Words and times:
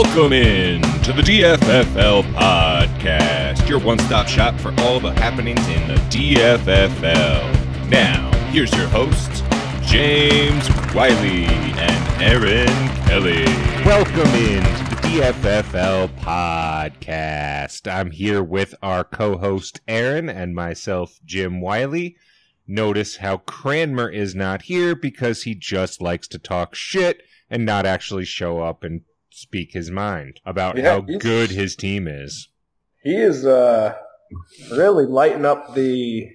Welcome 0.00 0.32
in 0.32 0.80
to 1.02 1.12
the 1.12 1.22
DFFL 1.22 2.22
podcast, 2.34 3.68
your 3.68 3.80
one 3.80 3.98
stop 3.98 4.28
shop 4.28 4.54
for 4.60 4.72
all 4.82 5.00
the 5.00 5.10
happenings 5.14 5.66
in 5.66 5.88
the 5.88 5.96
DFFL. 6.08 7.90
Now, 7.90 8.30
here's 8.50 8.72
your 8.76 8.86
hosts, 8.86 9.42
James 9.82 10.68
Wiley 10.94 11.46
and 11.46 12.22
Aaron 12.22 12.68
Kelly. 13.08 13.44
Welcome 13.84 14.32
in 14.36 14.62
to 14.62 14.94
the 14.94 15.00
DFFL 15.02 16.10
podcast. 16.20 17.92
I'm 17.92 18.12
here 18.12 18.40
with 18.40 18.76
our 18.80 19.02
co-host 19.02 19.80
Aaron 19.88 20.28
and 20.28 20.54
myself, 20.54 21.18
Jim 21.24 21.60
Wiley. 21.60 22.16
Notice 22.68 23.16
how 23.16 23.38
Cranmer 23.38 24.08
is 24.08 24.36
not 24.36 24.62
here 24.62 24.94
because 24.94 25.42
he 25.42 25.56
just 25.56 26.00
likes 26.00 26.28
to 26.28 26.38
talk 26.38 26.76
shit 26.76 27.22
and 27.50 27.66
not 27.66 27.84
actually 27.84 28.26
show 28.26 28.60
up 28.60 28.84
and 28.84 29.00
speak 29.38 29.72
his 29.72 29.90
mind 29.90 30.40
about 30.44 30.76
Yeah, 30.76 30.90
how 30.90 31.00
good 31.00 31.50
his 31.50 31.76
team 31.76 32.08
is. 32.08 32.48
He 33.02 33.14
is 33.14 33.46
uh, 33.46 33.94
really 34.70 35.06
lighting 35.06 35.44
up 35.46 35.74
the 35.74 36.28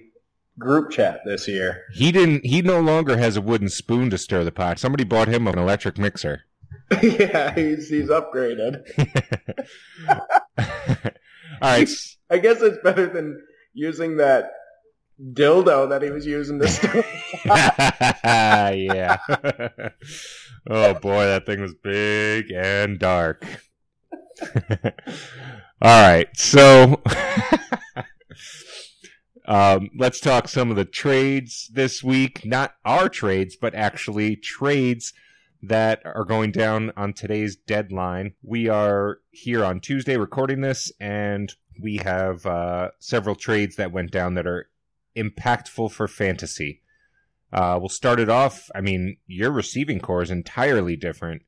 group 0.58 0.90
chat 0.90 1.20
this 1.24 1.46
year. 1.46 1.82
He 1.92 2.10
didn't. 2.12 2.46
He 2.46 2.62
no 2.62 2.80
longer 2.80 3.16
has 3.16 3.36
a 3.36 3.40
wooden 3.40 3.68
spoon 3.68 4.10
to 4.10 4.18
stir 4.18 4.44
the 4.44 4.52
pot. 4.52 4.78
Somebody 4.78 5.04
bought 5.04 5.28
him 5.28 5.46
an 5.46 5.58
electric 5.58 5.98
mixer. 5.98 6.42
yeah, 7.02 7.54
he's 7.54 7.88
he's 7.88 8.08
upgraded. 8.08 8.82
All 10.08 10.18
right. 11.60 11.88
I 12.30 12.38
guess 12.38 12.62
it's 12.62 12.78
better 12.82 13.06
than 13.06 13.42
using 13.74 14.16
that 14.16 14.50
dildo 15.22 15.90
that 15.90 16.02
he 16.02 16.10
was 16.10 16.26
using 16.26 16.58
to 16.58 16.68
stir. 16.68 17.04
yeah. 18.74 19.18
Oh 20.68 20.94
boy, 20.94 21.24
that 21.24 21.46
thing 21.46 21.60
was 21.60 21.74
big 21.74 22.50
and 22.52 22.98
dark. 22.98 23.46
All 25.82 26.10
right, 26.10 26.28
so 26.34 27.02
um, 29.46 29.90
let's 29.96 30.20
talk 30.20 30.48
some 30.48 30.70
of 30.70 30.76
the 30.76 30.84
trades 30.84 31.70
this 31.72 32.02
week. 32.02 32.44
Not 32.44 32.74
our 32.84 33.08
trades, 33.08 33.56
but 33.60 33.74
actually 33.74 34.36
trades 34.36 35.12
that 35.62 36.00
are 36.04 36.24
going 36.24 36.50
down 36.50 36.92
on 36.96 37.12
today's 37.12 37.56
deadline. 37.56 38.34
We 38.42 38.68
are 38.68 39.18
here 39.30 39.64
on 39.64 39.80
Tuesday 39.80 40.16
recording 40.16 40.60
this, 40.60 40.92
and 41.00 41.52
we 41.80 41.98
have 41.98 42.46
uh, 42.46 42.90
several 42.98 43.34
trades 43.34 43.76
that 43.76 43.92
went 43.92 44.10
down 44.10 44.34
that 44.34 44.46
are 44.46 44.68
impactful 45.16 45.92
for 45.92 46.08
fantasy. 46.08 46.82
Uh, 47.54 47.78
we'll 47.80 47.88
start 47.88 48.18
it 48.18 48.28
off. 48.28 48.68
I 48.74 48.80
mean, 48.80 49.18
your 49.26 49.52
receiving 49.52 50.00
core 50.00 50.22
is 50.22 50.30
entirely 50.30 50.96
different. 50.96 51.42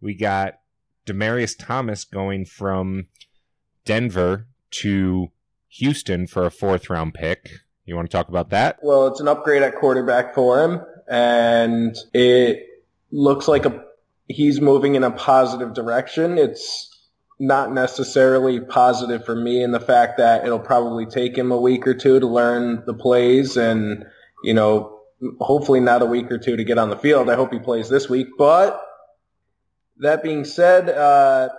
We 0.00 0.14
got 0.14 0.60
Demaryius 1.06 1.56
Thomas 1.58 2.04
going 2.04 2.44
from 2.44 3.08
Denver 3.84 4.46
to 4.70 5.32
Houston 5.68 6.28
for 6.28 6.46
a 6.46 6.50
fourth 6.50 6.88
round 6.88 7.14
pick. 7.14 7.50
You 7.84 7.96
want 7.96 8.08
to 8.08 8.16
talk 8.16 8.28
about 8.28 8.50
that? 8.50 8.78
well, 8.82 9.08
it's 9.08 9.18
an 9.18 9.26
upgrade 9.26 9.62
at 9.62 9.74
quarterback 9.74 10.34
for 10.34 10.62
him, 10.62 10.80
and 11.10 11.96
it 12.14 12.66
looks 13.10 13.48
like 13.48 13.66
a 13.66 13.84
he's 14.28 14.60
moving 14.60 14.94
in 14.94 15.02
a 15.02 15.10
positive 15.10 15.74
direction. 15.74 16.38
It's 16.38 16.86
not 17.40 17.72
necessarily 17.72 18.60
positive 18.60 19.24
for 19.24 19.34
me 19.34 19.64
in 19.64 19.72
the 19.72 19.80
fact 19.80 20.18
that 20.18 20.44
it'll 20.44 20.60
probably 20.60 21.06
take 21.06 21.36
him 21.36 21.50
a 21.50 21.60
week 21.60 21.86
or 21.88 21.94
two 21.94 22.20
to 22.20 22.26
learn 22.26 22.84
the 22.86 22.94
plays 22.94 23.56
and, 23.56 24.04
you 24.44 24.54
know, 24.54 24.99
hopefully 25.40 25.80
not 25.80 26.02
a 26.02 26.06
week 26.06 26.30
or 26.30 26.38
two 26.38 26.56
to 26.56 26.64
get 26.64 26.78
on 26.78 26.90
the 26.90 26.96
field. 26.96 27.28
I 27.28 27.34
hope 27.34 27.52
he 27.52 27.58
plays 27.58 27.88
this 27.88 28.08
week. 28.08 28.28
But 28.38 28.80
that 29.98 30.22
being 30.22 30.44
said, 30.44 30.88
uh, 30.88 31.50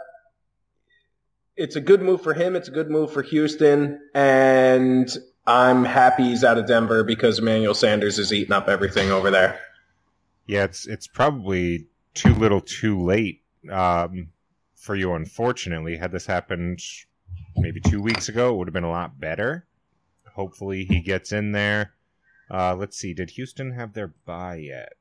it's 1.55 1.75
a 1.75 1.81
good 1.81 2.01
move 2.01 2.21
for 2.21 2.33
him. 2.33 2.55
It's 2.55 2.67
a 2.67 2.71
good 2.71 2.89
move 2.89 3.11
for 3.11 3.21
Houston. 3.21 3.99
And 4.15 5.09
I'm 5.45 5.83
happy 5.85 6.23
he's 6.23 6.43
out 6.43 6.57
of 6.57 6.67
Denver 6.67 7.03
because 7.03 7.39
Emmanuel 7.39 7.73
Sanders 7.73 8.19
is 8.19 8.33
eating 8.33 8.53
up 8.53 8.67
everything 8.67 9.11
over 9.11 9.31
there. 9.31 9.59
Yeah, 10.47 10.63
it's 10.63 10.87
it's 10.87 11.07
probably 11.07 11.87
too 12.13 12.33
little, 12.33 12.61
too 12.61 12.99
late 12.99 13.41
um, 13.71 14.29
for 14.75 14.95
you. 14.95 15.13
Unfortunately, 15.13 15.97
had 15.97 16.11
this 16.11 16.25
happened 16.25 16.81
maybe 17.55 17.79
two 17.79 18.01
weeks 18.01 18.27
ago, 18.27 18.53
it 18.53 18.57
would 18.57 18.67
have 18.67 18.73
been 18.73 18.83
a 18.83 18.89
lot 18.89 19.19
better. 19.19 19.65
Hopefully, 20.33 20.85
he 20.85 21.01
gets 21.01 21.31
in 21.31 21.51
there. 21.51 21.93
Uh, 22.53 22.75
let's 22.75 22.97
see. 22.97 23.13
Did 23.13 23.31
Houston 23.31 23.71
have 23.71 23.93
their 23.93 24.07
bye 24.07 24.57
yet? 24.57 24.93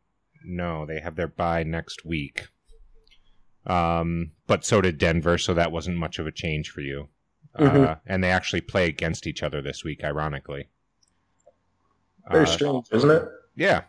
No, 0.44 0.86
they 0.86 1.00
have 1.00 1.16
their 1.16 1.26
bye 1.28 1.64
next 1.64 2.04
week. 2.04 2.48
Um, 3.66 4.32
but 4.46 4.64
so 4.64 4.80
did 4.80 4.98
Denver, 4.98 5.36
so 5.36 5.52
that 5.54 5.72
wasn't 5.72 5.96
much 5.98 6.18
of 6.18 6.26
a 6.26 6.32
change 6.32 6.70
for 6.70 6.80
you. 6.80 7.08
Uh, 7.56 7.62
Mhm. 7.70 8.00
and 8.06 8.22
they 8.24 8.30
actually 8.30 8.60
play 8.60 8.86
against 8.86 9.26
each 9.26 9.42
other 9.42 9.60
this 9.60 9.82
week, 9.84 10.04
ironically. 10.04 10.68
Very 12.30 12.44
Uh, 12.44 12.46
strange, 12.46 12.86
isn't 12.92 13.10
it? 13.10 13.24
yeah, 13.56 13.84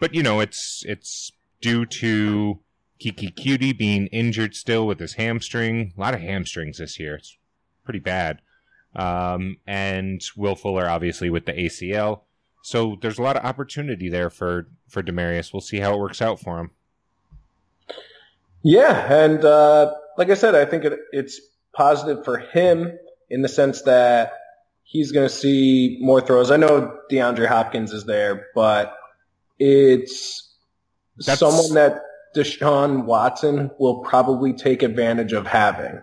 but 0.00 0.12
you 0.14 0.22
know 0.22 0.40
it's 0.40 0.84
it's 0.86 1.30
due 1.60 1.86
to 1.86 2.60
Keke 3.00 3.32
Coutee 3.34 3.76
being 3.76 4.08
injured 4.08 4.54
still 4.56 4.86
with 4.86 4.98
his 4.98 5.14
hamstring. 5.14 5.92
A 5.96 6.00
lot 6.00 6.14
of 6.14 6.20
hamstrings 6.20 6.78
this 6.78 6.98
year. 6.98 7.14
It's 7.14 7.38
pretty 7.84 8.00
bad. 8.00 8.40
Um, 8.96 9.58
and 9.66 10.20
Will 10.36 10.56
Fuller 10.56 10.88
obviously 10.88 11.30
with 11.30 11.46
the 11.46 11.52
ACL. 11.58 12.24
So 12.64 12.96
there's 13.02 13.18
a 13.18 13.22
lot 13.22 13.36
of 13.36 13.44
opportunity 13.44 14.08
there 14.08 14.30
for 14.30 14.68
for 14.88 15.02
Demaryius. 15.02 15.52
We'll 15.52 15.60
see 15.60 15.80
how 15.80 15.92
it 15.92 15.98
works 16.00 16.22
out 16.22 16.40
for 16.40 16.58
him. 16.58 16.70
Yeah, 18.62 19.12
and 19.12 19.44
uh, 19.44 19.92
like 20.16 20.30
I 20.30 20.34
said, 20.34 20.54
I 20.54 20.64
think 20.64 20.86
it, 20.86 20.98
it's 21.12 21.38
positive 21.74 22.24
for 22.24 22.38
him 22.38 22.98
in 23.28 23.42
the 23.42 23.48
sense 23.48 23.82
that 23.82 24.32
he's 24.82 25.12
going 25.12 25.28
to 25.28 25.34
see 25.34 25.98
more 26.00 26.22
throws. 26.22 26.50
I 26.50 26.56
know 26.56 26.96
DeAndre 27.10 27.46
Hopkins 27.46 27.92
is 27.92 28.06
there, 28.06 28.46
but 28.54 28.96
it's 29.58 30.50
That's- 31.18 31.38
someone 31.40 31.74
that 31.74 32.00
Deshaun 32.34 33.04
Watson 33.04 33.72
will 33.78 33.98
probably 34.04 34.54
take 34.54 34.82
advantage 34.82 35.34
of 35.34 35.46
having. 35.46 36.00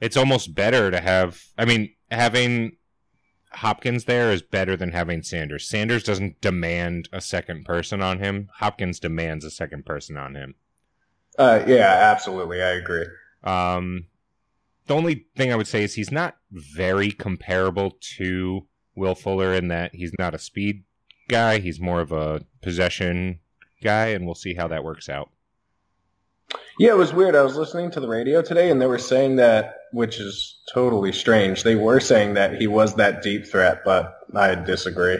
It's 0.00 0.16
almost 0.16 0.54
better 0.54 0.92
to 0.92 1.00
have. 1.00 1.42
I 1.58 1.64
mean, 1.64 1.92
having 2.12 2.76
Hopkins 3.56 4.04
there 4.04 4.30
is 4.30 4.42
better 4.42 4.76
than 4.76 4.92
having 4.92 5.22
Sanders. 5.22 5.68
Sanders 5.68 6.02
doesn't 6.02 6.40
demand 6.40 7.08
a 7.12 7.20
second 7.20 7.64
person 7.64 8.02
on 8.02 8.18
him. 8.18 8.50
Hopkins 8.56 9.00
demands 9.00 9.44
a 9.44 9.50
second 9.50 9.86
person 9.86 10.16
on 10.16 10.34
him. 10.34 10.54
Uh, 11.38 11.64
yeah, 11.66 12.10
absolutely, 12.12 12.62
I 12.62 12.70
agree. 12.70 13.06
Um, 13.42 14.06
the 14.86 14.94
only 14.94 15.26
thing 15.36 15.52
I 15.52 15.56
would 15.56 15.66
say 15.66 15.82
is 15.82 15.94
he's 15.94 16.12
not 16.12 16.36
very 16.50 17.10
comparable 17.10 17.96
to 18.16 18.66
Will 18.94 19.14
Fuller 19.14 19.54
in 19.54 19.68
that 19.68 19.94
he's 19.94 20.12
not 20.18 20.34
a 20.34 20.38
speed 20.38 20.84
guy. 21.28 21.58
He's 21.58 21.80
more 21.80 22.00
of 22.00 22.12
a 22.12 22.44
possession 22.62 23.40
guy, 23.82 24.08
and 24.08 24.26
we'll 24.26 24.34
see 24.34 24.54
how 24.54 24.68
that 24.68 24.84
works 24.84 25.08
out. 25.08 25.30
Yeah, 26.78 26.90
it 26.90 26.96
was 26.96 27.12
weird. 27.12 27.36
I 27.36 27.42
was 27.42 27.56
listening 27.56 27.90
to 27.92 28.00
the 28.00 28.08
radio 28.08 28.42
today, 28.42 28.70
and 28.70 28.80
they 28.80 28.86
were 28.86 28.98
saying 28.98 29.36
that, 29.36 29.76
which 29.92 30.18
is 30.18 30.58
totally 30.72 31.12
strange. 31.12 31.62
They 31.62 31.76
were 31.76 32.00
saying 32.00 32.34
that 32.34 32.60
he 32.60 32.66
was 32.66 32.96
that 32.96 33.22
deep 33.22 33.46
threat, 33.46 33.82
but 33.84 34.14
I 34.34 34.54
disagree. 34.56 35.18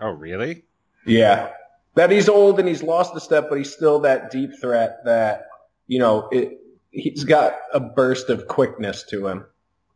Oh, 0.00 0.10
really? 0.10 0.64
Yeah, 1.06 1.50
that 1.94 2.10
he's 2.10 2.28
old 2.28 2.58
and 2.58 2.68
he's 2.68 2.82
lost 2.82 3.16
a 3.16 3.20
step, 3.20 3.48
but 3.48 3.58
he's 3.58 3.72
still 3.72 4.00
that 4.00 4.30
deep 4.30 4.50
threat 4.60 5.04
that 5.04 5.46
you 5.86 5.98
know 5.98 6.28
it. 6.30 6.60
He's 6.90 7.24
got 7.24 7.54
a 7.72 7.80
burst 7.80 8.28
of 8.28 8.46
quickness 8.48 9.04
to 9.10 9.26
him. 9.26 9.44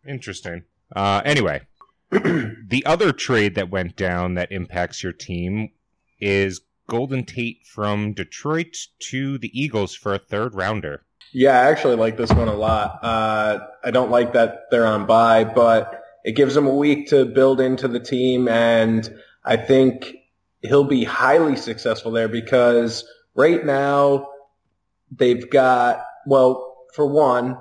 Interesting. 0.06 0.64
Uh, 0.94 1.22
anyway, 1.24 1.62
the 2.10 2.82
other 2.86 3.12
trade 3.12 3.54
that 3.54 3.70
went 3.70 3.96
down 3.96 4.34
that 4.34 4.52
impacts 4.52 5.02
your 5.02 5.12
team 5.12 5.70
is 6.20 6.60
Golden 6.92 7.24
Tate 7.24 7.64
from 7.64 8.12
Detroit 8.12 8.76
to 9.08 9.38
the 9.38 9.50
Eagles 9.58 9.94
for 9.94 10.12
a 10.12 10.18
third 10.18 10.54
rounder. 10.54 11.06
Yeah, 11.32 11.58
I 11.58 11.70
actually 11.70 11.96
like 11.96 12.18
this 12.18 12.30
one 12.30 12.48
a 12.48 12.54
lot. 12.54 13.02
Uh, 13.02 13.60
I 13.82 13.90
don't 13.90 14.10
like 14.10 14.34
that 14.34 14.64
they're 14.70 14.84
on 14.84 15.06
bye, 15.06 15.44
but 15.44 16.02
it 16.22 16.32
gives 16.32 16.54
them 16.54 16.66
a 16.66 16.74
week 16.74 17.08
to 17.08 17.24
build 17.24 17.62
into 17.62 17.88
the 17.88 17.98
team, 17.98 18.46
and 18.46 19.10
I 19.42 19.56
think 19.56 20.16
he'll 20.60 20.84
be 20.84 21.02
highly 21.02 21.56
successful 21.56 22.12
there 22.12 22.28
because 22.28 23.08
right 23.34 23.64
now 23.64 24.28
they've 25.10 25.48
got 25.48 26.04
well, 26.26 26.76
for 26.92 27.06
one, 27.06 27.56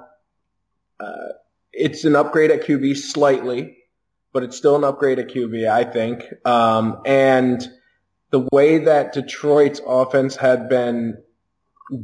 uh, 0.99 1.29
it's 1.71 2.03
an 2.03 2.17
upgrade 2.17 2.51
at 2.51 2.63
QB 2.63 2.97
slightly, 2.97 3.77
but 4.33 4.43
it's 4.43 4.57
still 4.57 4.75
an 4.75 4.83
upgrade 4.83 5.19
at 5.19 5.29
QB, 5.29 5.71
I 5.71 5.85
think. 5.85 6.25
Um, 6.45 7.01
and 7.05 7.65
the 8.31 8.47
way 8.51 8.79
that 8.79 9.13
Detroit's 9.13 9.81
offense 9.85 10.35
had 10.35 10.67
been 10.69 11.21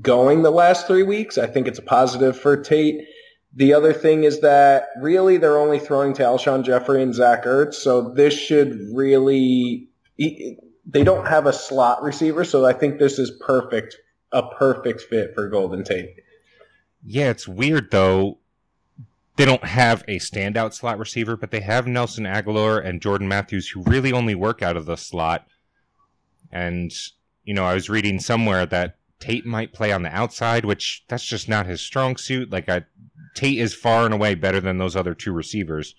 going 0.02 0.44
the 0.44 0.52
last 0.52 0.86
three 0.86 1.04
weeks, 1.04 1.38
I 1.38 1.48
think 1.48 1.68
it's 1.68 1.80
a 1.80 1.84
positive 1.84 2.38
for 2.40 2.62
Tate. 2.62 3.08
The 3.56 3.74
other 3.74 3.94
thing 3.94 4.26
is 4.26 4.42
that 4.42 4.90
really 5.00 5.38
they're 5.38 5.58
only 5.58 5.80
throwing 5.80 6.14
to 6.16 6.24
Alshon 6.24 6.64
Jeffery 6.64 7.02
and 7.02 7.16
Zach 7.16 7.46
Ertz, 7.46 7.76
so 7.76 8.14
this 8.14 8.38
should 8.38 8.78
really. 8.94 9.88
They 10.20 11.04
don't 11.04 11.28
have 11.28 11.46
a 11.46 11.54
slot 11.54 12.04
receiver, 12.04 12.44
so 12.44 12.66
I 12.66 12.74
think 12.74 13.00
this 13.00 13.20
is 13.20 13.32
perfect, 13.46 13.98
a 14.32 14.44
perfect 14.44 15.02
fit 15.02 15.34
for 15.34 15.48
Golden 15.48 15.84
Tate. 15.84 16.16
Yeah, 17.06 17.30
it's 17.30 17.48
weird 17.48 17.90
though. 17.92 18.40
They 19.38 19.46
don't 19.46 19.64
have 19.64 20.04
a 20.08 20.18
standout 20.18 20.74
slot 20.74 21.00
receiver, 21.00 21.38
but 21.38 21.52
they 21.52 21.62
have 21.62 21.88
Nelson 21.88 22.26
Agholor 22.26 22.84
and 22.84 23.02
Jordan 23.02 23.28
Matthews 23.28 23.70
who 23.70 23.84
really 23.84 24.12
only 24.12 24.36
work 24.36 24.62
out 24.62 24.76
of 24.76 24.86
the 24.86 24.98
slot. 24.98 25.48
And, 26.52 26.92
you 27.44 27.54
know, 27.54 27.66
I 27.66 27.74
was 27.74 27.90
reading 27.90 28.20
somewhere 28.20 28.66
that 28.66 28.96
Tate 29.20 29.46
might 29.46 29.74
play 29.74 29.92
on 29.92 30.04
the 30.04 30.16
outside, 30.16 30.66
which 30.66 31.04
that's 31.08 31.26
just 31.26 31.50
not 31.50 31.66
his 31.66 31.82
strong 31.82 32.18
suit. 32.18 32.52
Like, 32.52 32.70
I, 32.70 32.86
Tate 33.36 33.60
is 33.60 33.74
far 33.74 34.06
and 34.06 34.14
away 34.14 34.36
better 34.36 34.60
than 34.60 34.78
those 34.78 34.96
other 34.96 35.14
two 35.14 35.32
receivers. 35.32 35.96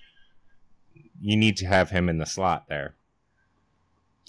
You 1.21 1.37
need 1.37 1.57
to 1.59 1.67
have 1.67 1.91
him 1.91 2.09
in 2.09 2.19
the 2.19 2.27
slot 2.27 2.67
there. 2.69 2.95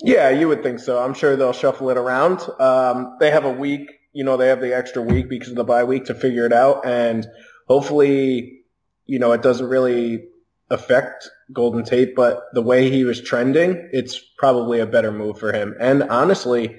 Yeah, 0.01 0.29
you 0.29 0.47
would 0.47 0.63
think 0.63 0.79
so. 0.79 1.03
I'm 1.03 1.13
sure 1.13 1.35
they'll 1.35 1.53
shuffle 1.53 1.89
it 1.89 1.97
around. 1.97 2.41
Um, 2.59 3.17
they 3.19 3.31
have 3.31 3.45
a 3.45 3.51
week, 3.51 3.99
you 4.13 4.23
know, 4.23 4.37
they 4.37 4.47
have 4.47 4.61
the 4.61 4.75
extra 4.75 5.01
week 5.01 5.27
because 5.27 5.49
of 5.49 5.55
the 5.55 5.63
bye 5.63 5.83
week 5.83 6.05
to 6.05 6.15
figure 6.15 6.45
it 6.45 6.53
out. 6.53 6.85
And 6.85 7.27
hopefully, 7.67 8.61
you 9.05 9.19
know, 9.19 9.33
it 9.33 9.41
doesn't 9.41 9.67
really 9.67 10.25
affect 10.69 11.29
Golden 11.51 11.83
Tate, 11.83 12.15
but 12.15 12.43
the 12.53 12.61
way 12.61 12.89
he 12.89 13.03
was 13.03 13.21
trending, 13.21 13.89
it's 13.91 14.19
probably 14.37 14.79
a 14.79 14.85
better 14.85 15.11
move 15.11 15.39
for 15.39 15.51
him. 15.51 15.75
And 15.79 16.03
honestly, 16.03 16.77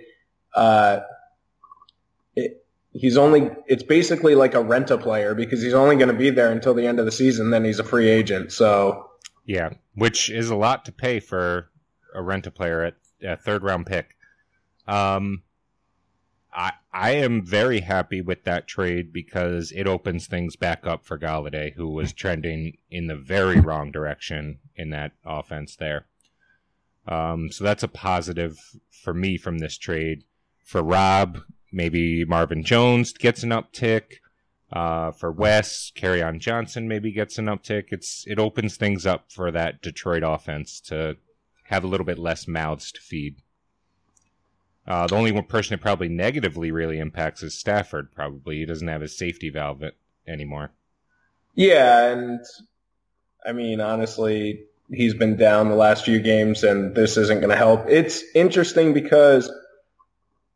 uh, 0.55 1.01
it, 2.37 2.65
he's 2.93 3.17
only, 3.17 3.51
it's 3.67 3.83
basically 3.83 4.35
like 4.35 4.55
a 4.55 4.63
rent 4.63 4.91
a 4.91 4.99
player 4.99 5.35
because 5.35 5.63
he's 5.63 5.75
only 5.75 5.97
going 5.97 6.09
to 6.09 6.15
be 6.15 6.31
there 6.31 6.53
until 6.53 6.75
the 6.75 6.87
end 6.87 7.01
of 7.01 7.05
the 7.05 7.13
season. 7.13 7.51
Then 7.51 7.65
he's 7.65 7.79
a 7.79 7.85
free 7.85 8.09
agent. 8.09 8.53
So 8.53 9.11
yeah, 9.45 9.71
which 9.95 10.31
is 10.31 10.51
a 10.51 10.57
lot 10.57 10.85
to 10.85 10.93
pay 10.93 11.19
for 11.19 11.71
a 12.15 12.23
rent 12.23 12.47
a 12.47 12.51
player 12.51 12.85
at 12.85 12.95
a 13.23 13.37
third 13.37 13.63
round 13.63 13.87
pick. 13.87 14.17
Um, 14.87 15.43
I 16.53 16.73
I 16.93 17.13
am 17.13 17.45
very 17.45 17.81
happy 17.81 18.21
with 18.21 18.45
that 18.45 18.67
trade 18.67 19.13
because 19.13 19.73
it 19.73 19.87
opens 19.87 20.27
things 20.27 20.57
back 20.57 20.87
up 20.87 21.05
for 21.05 21.19
Golladay, 21.19 21.75
who 21.75 21.89
was 21.89 22.13
trending 22.13 22.79
in 22.91 23.07
the 23.07 23.17
very 23.17 23.61
wrong 23.61 23.91
direction 23.93 24.59
in 24.77 24.91
that 24.91 25.13
offense 25.25 25.77
there. 25.77 26.07
Um, 27.07 27.51
so 27.51 27.65
that's 27.65 27.83
a 27.83 27.89
positive 27.89 28.59
for 28.91 29.15
me 29.15 29.37
from 29.37 29.59
this 29.59 29.79
trade. 29.79 30.25
For 30.65 30.83
Rob, 30.83 31.41
maybe 31.73 32.25
Marvin 32.25 32.63
Jones 32.63 33.13
gets 33.13 33.43
an 33.43 33.51
uptick. 33.51 34.19
Uh, 34.73 35.11
for 35.11 35.33
Wes, 35.33 35.91
Kerryon 35.97 36.39
Johnson 36.39 36.87
maybe 36.87 37.11
gets 37.11 37.39
an 37.39 37.47
uptick. 37.47 37.87
It's 37.89 38.25
it 38.27 38.39
opens 38.39 38.77
things 38.77 39.05
up 39.05 39.33
for 39.33 39.51
that 39.51 39.83
Detroit 39.83 40.23
offense 40.25 40.81
to 40.83 41.17
have 41.65 41.83
a 41.83 41.89
little 41.89 42.07
bit 42.07 42.19
less 42.19 42.47
mouths 42.47 42.93
to 42.93 43.01
feed. 43.01 43.37
Uh, 44.91 45.07
the 45.07 45.15
only 45.15 45.31
one 45.31 45.45
person 45.45 45.75
it 45.75 45.81
probably 45.81 46.09
negatively 46.09 46.73
really 46.73 46.99
impacts 46.99 47.45
is 47.45 47.55
Stafford. 47.55 48.11
Probably 48.13 48.57
he 48.57 48.67
doesn't 48.67 48.89
have 48.89 49.03
his 49.03 49.17
safety 49.17 49.49
valve 49.49 49.85
anymore. 50.27 50.73
Yeah, 51.55 52.09
and 52.09 52.41
I 53.47 53.53
mean 53.53 53.81
honestly, 53.81 54.65
he's 54.91 55.15
been 55.15 55.37
down 55.37 55.69
the 55.69 55.77
last 55.77 56.05
few 56.05 56.19
games, 56.19 56.65
and 56.65 56.93
this 56.93 57.17
isn't 57.17 57.39
going 57.39 57.51
to 57.51 57.57
help. 57.57 57.85
It's 57.89 58.25
interesting 58.35 58.93
because 58.93 59.49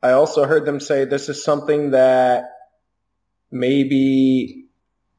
I 0.03 0.11
also 0.11 0.47
heard 0.47 0.67
them 0.67 0.81
say 0.81 1.05
this 1.05 1.29
is 1.29 1.45
something 1.45 1.93
that 1.93 2.51
maybe 3.53 4.65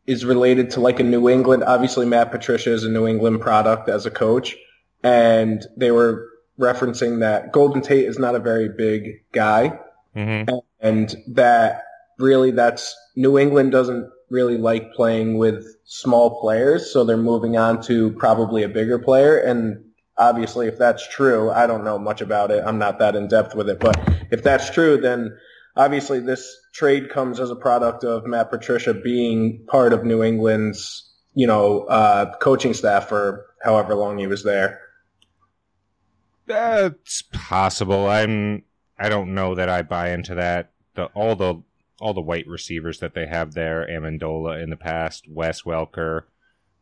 is 0.06 0.26
related 0.26 0.72
to 0.72 0.82
like 0.82 1.00
a 1.00 1.04
New 1.04 1.30
England. 1.30 1.64
Obviously, 1.64 2.06
Matt 2.06 2.32
Patricia 2.32 2.74
is 2.74 2.84
a 2.84 2.90
New 2.90 3.08
England 3.08 3.40
product 3.40 3.88
as 3.88 4.06
a 4.06 4.12
coach, 4.12 4.58
and 5.04 5.66
they 5.78 5.92
were 5.92 6.28
referencing 6.60 7.20
that 7.20 7.52
Golden 7.52 7.82
Tate 7.82 8.06
is 8.06 8.20
not 8.20 8.36
a 8.36 8.40
very 8.40 8.70
big 8.70 9.24
guy, 9.32 9.80
mm-hmm. 10.16 10.56
and 10.80 11.16
that 11.34 11.84
really 12.18 12.52
that's 12.52 12.96
New 13.16 13.38
England 13.38 13.72
doesn't 13.72 14.10
really 14.30 14.58
like 14.58 14.94
playing 14.94 15.38
with 15.38 15.66
small 15.86 16.42
players, 16.42 16.92
so 16.92 17.04
they're 17.04 17.18
moving 17.18 17.58
on 17.58 17.82
to 17.84 18.12
probably 18.14 18.64
a 18.64 18.70
bigger 18.70 18.98
player. 18.98 19.38
And 19.38 19.84
obviously, 20.18 20.68
if 20.68 20.78
that's 20.78 21.08
true, 21.08 21.52
I 21.52 21.68
don't 21.68 21.84
know 21.84 22.00
much 22.00 22.22
about 22.22 22.52
it. 22.52 22.64
I'm 22.66 22.80
not 22.80 23.00
that 23.00 23.16
in 23.16 23.28
depth 23.28 23.56
with 23.56 23.70
it, 23.70 23.80
but 23.80 23.98
if 24.32 24.44
that's 24.44 24.70
true, 24.72 24.98
then 24.98 25.38
obviously 25.76 26.20
this 26.20 26.56
trade 26.74 27.10
comes 27.10 27.40
as 27.40 27.52
a 27.52 27.56
product 27.56 28.04
of 28.04 28.26
Matt 28.26 28.50
Patricia 28.50 28.94
being 28.94 29.66
part 29.68 29.94
of 29.94 30.04
New 30.04 30.24
England's, 30.24 31.14
you 31.34 31.48
know, 31.48 31.82
uh, 31.82 32.36
coaching 32.38 32.74
staff 32.74 33.08
for 33.08 33.46
however 33.64 33.96
long 33.96 34.18
he 34.18 34.28
was 34.28 34.44
there. 34.44 34.80
That's 36.46 37.24
possible. 37.24 38.08
I'm. 38.08 38.64
I 38.98 39.10
don't 39.10 39.34
know 39.34 39.56
that 39.56 39.70
I 39.70 39.82
buy 39.82 40.12
into 40.12 40.36
that. 40.36 40.72
The 40.94 41.06
all 41.08 41.36
the 41.36 41.62
all 42.00 42.14
the 42.14 42.22
white 42.22 42.48
receivers 42.48 43.00
that 43.00 43.14
they 43.14 43.26
have 43.26 43.54
there, 43.54 43.88
Amendola 43.90 44.62
in 44.62 44.70
the 44.70 44.78
past, 44.78 45.28
Wes 45.28 45.64
Welker, 45.64 46.24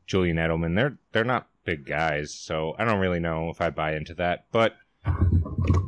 Julian 0.05 0.37
Edelman. 0.37 0.75
They're 0.75 0.97
they're 1.11 1.23
not 1.23 1.47
big 1.63 1.85
guys, 1.85 2.33
so 2.33 2.75
I 2.77 2.85
don't 2.85 2.99
really 2.99 3.19
know 3.19 3.49
if 3.49 3.61
I 3.61 3.69
buy 3.69 3.95
into 3.95 4.13
that. 4.15 4.45
But 4.51 4.75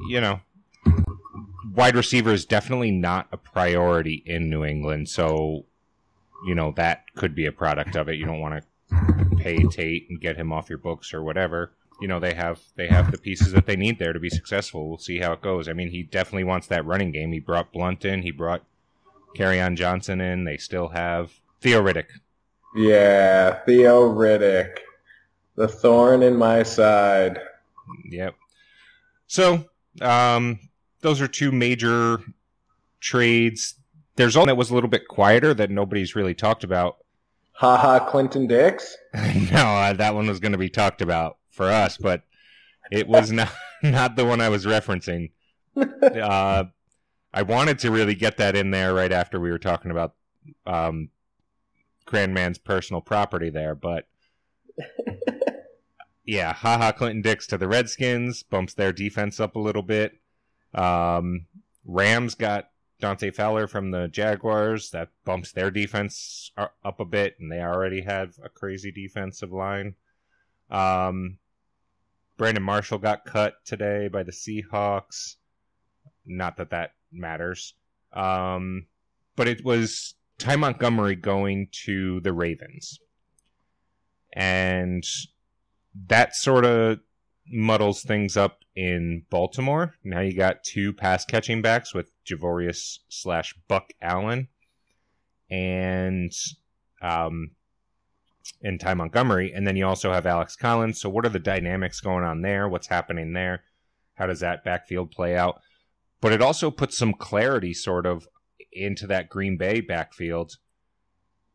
you 0.07 0.21
know, 0.21 0.39
wide 1.73 1.95
receiver 1.95 2.31
is 2.31 2.45
definitely 2.45 2.91
not 2.91 3.27
a 3.31 3.37
priority 3.37 4.23
in 4.25 4.49
New 4.49 4.63
England. 4.63 5.09
So 5.09 5.65
you 6.45 6.55
know 6.55 6.73
that 6.77 7.03
could 7.15 7.35
be 7.35 7.45
a 7.45 7.51
product 7.51 7.95
of 7.95 8.07
it. 8.07 8.15
You 8.15 8.25
don't 8.25 8.39
want 8.39 8.63
to 8.63 9.35
pay 9.37 9.57
Tate 9.63 10.09
and 10.09 10.21
get 10.21 10.37
him 10.37 10.53
off 10.53 10.69
your 10.69 10.77
books 10.77 11.13
or 11.13 11.21
whatever 11.21 11.71
you 12.01 12.07
know 12.07 12.19
they 12.19 12.33
have 12.33 12.59
they 12.75 12.87
have 12.87 13.11
the 13.11 13.17
pieces 13.17 13.53
that 13.53 13.65
they 13.65 13.75
need 13.75 13.99
there 13.99 14.13
to 14.13 14.19
be 14.19 14.29
successful. 14.29 14.89
We'll 14.89 14.97
see 14.97 15.19
how 15.19 15.33
it 15.33 15.41
goes. 15.41 15.67
I 15.67 15.73
mean, 15.73 15.89
he 15.89 16.03
definitely 16.03 16.43
wants 16.43 16.67
that 16.67 16.85
running 16.85 17.11
game. 17.11 17.31
He 17.31 17.39
brought 17.39 17.71
Blount 17.71 18.05
in. 18.05 18.21
He 18.21 18.31
brought 18.31 18.63
on 19.39 19.75
Johnson 19.75 20.21
in. 20.21 20.45
They 20.45 20.57
still 20.57 20.89
have 20.89 21.31
Theo 21.61 21.81
Riddick. 21.83 22.07
Yeah, 22.75 23.59
Theo 23.65 24.13
Riddick, 24.13 24.77
the 25.55 25.67
thorn 25.67 26.23
in 26.23 26.35
my 26.35 26.63
side. 26.63 27.39
Yep. 28.09 28.35
So, 29.27 29.65
um, 30.01 30.59
those 31.01 31.21
are 31.21 31.27
two 31.27 31.51
major 31.51 32.19
trades. 32.99 33.75
There's 34.15 34.37
one 34.37 34.47
that 34.47 34.57
was 34.57 34.71
a 34.71 34.73
little 34.73 34.89
bit 34.89 35.07
quieter 35.07 35.53
that 35.53 35.69
nobody's 35.69 36.15
really 36.15 36.33
talked 36.33 36.63
about. 36.63 36.97
Ha 37.53 37.77
Ha, 37.77 37.99
Clinton 38.09 38.47
Dix. 38.47 38.97
no, 39.13 39.59
uh, 39.59 39.93
that 39.93 40.13
one 40.13 40.27
was 40.27 40.39
going 40.39 40.51
to 40.51 40.57
be 40.57 40.69
talked 40.69 41.01
about 41.01 41.37
for 41.55 41.65
us, 41.65 41.97
but 41.97 42.23
it 42.91 43.07
was 43.07 43.31
not 43.31 43.51
not 43.83 44.15
the 44.15 44.25
one 44.25 44.41
I 44.41 44.49
was 44.49 44.65
referencing. 44.65 45.31
Uh, 45.75 46.63
I 47.33 47.41
wanted 47.41 47.79
to 47.79 47.91
really 47.91 48.15
get 48.15 48.37
that 48.37 48.55
in 48.55 48.71
there 48.71 48.93
right 48.93 49.11
after 49.11 49.41
we 49.41 49.51
were 49.51 49.59
talking 49.59 49.91
about 49.91 50.13
um, 50.65 51.09
Cranman's 52.07 52.57
personal 52.57 53.01
property 53.01 53.49
there, 53.49 53.75
but 53.75 54.07
yeah, 56.25 56.53
Ha 56.53 56.77
Ha, 56.77 56.91
Clinton 56.93 57.21
Dix 57.21 57.45
to 57.47 57.57
the 57.57 57.67
Redskins 57.67 58.43
bumps 58.43 58.73
their 58.73 58.93
defense 58.93 59.41
up 59.41 59.57
a 59.57 59.59
little 59.59 59.81
bit. 59.81 60.13
Um, 60.73 61.47
Rams 61.83 62.35
got 62.35 62.69
Dante 63.01 63.31
Fowler 63.31 63.67
from 63.67 63.91
the 63.91 64.07
Jaguars. 64.07 64.91
That 64.91 65.09
bumps 65.25 65.51
their 65.51 65.71
defense 65.71 66.51
up 66.57 66.99
a 66.99 67.05
bit, 67.05 67.35
and 67.39 67.51
they 67.51 67.59
already 67.59 68.01
have 68.01 68.35
a 68.43 68.49
crazy 68.49 68.91
defensive 68.91 69.51
line. 69.51 69.95
Um, 70.69 71.37
Brandon 72.37 72.63
Marshall 72.63 72.97
got 72.97 73.25
cut 73.25 73.55
today 73.65 74.07
by 74.07 74.23
the 74.23 74.31
Seahawks. 74.31 75.35
Not 76.25 76.57
that 76.57 76.71
that 76.71 76.91
matters. 77.11 77.73
Um, 78.13 78.87
but 79.35 79.47
it 79.47 79.63
was 79.63 80.15
Ty 80.37 80.57
Montgomery 80.57 81.15
going 81.15 81.69
to 81.85 82.19
the 82.21 82.33
Ravens. 82.33 82.99
And 84.33 85.03
that 86.07 86.35
sort 86.35 86.65
of 86.65 86.99
muddles 87.47 88.01
things 88.03 88.35
up 88.35 88.59
in 88.75 89.23
Baltimore. 89.29 89.95
Now 90.03 90.19
you 90.19 90.35
got 90.35 90.63
two 90.63 90.91
pass 90.91 91.23
catching 91.25 91.61
backs 91.61 91.93
with 91.93 92.11
Javorius 92.25 92.99
slash 93.07 93.55
Buck 93.67 93.91
Allen 94.01 94.49
and 95.49 96.31
um, 97.01 97.51
and 98.61 98.79
Ty 98.79 98.93
Montgomery, 98.95 99.51
and 99.53 99.65
then 99.65 99.75
you 99.75 99.85
also 99.85 100.11
have 100.11 100.25
Alex 100.25 100.55
Collins. 100.55 100.99
So 100.99 101.09
what 101.09 101.25
are 101.25 101.29
the 101.29 101.39
dynamics 101.39 101.99
going 101.99 102.23
on 102.23 102.41
there? 102.41 102.67
What's 102.67 102.87
happening 102.87 103.33
there? 103.33 103.63
How 104.15 104.27
does 104.27 104.39
that 104.39 104.63
backfield 104.63 105.11
play 105.11 105.35
out? 105.35 105.61
But 106.21 106.31
it 106.31 106.41
also 106.41 106.71
puts 106.71 106.97
some 106.97 107.13
clarity 107.13 107.73
sort 107.73 108.05
of 108.05 108.27
into 108.71 109.07
that 109.07 109.29
Green 109.29 109.57
Bay 109.57 109.81
backfield. 109.81 110.53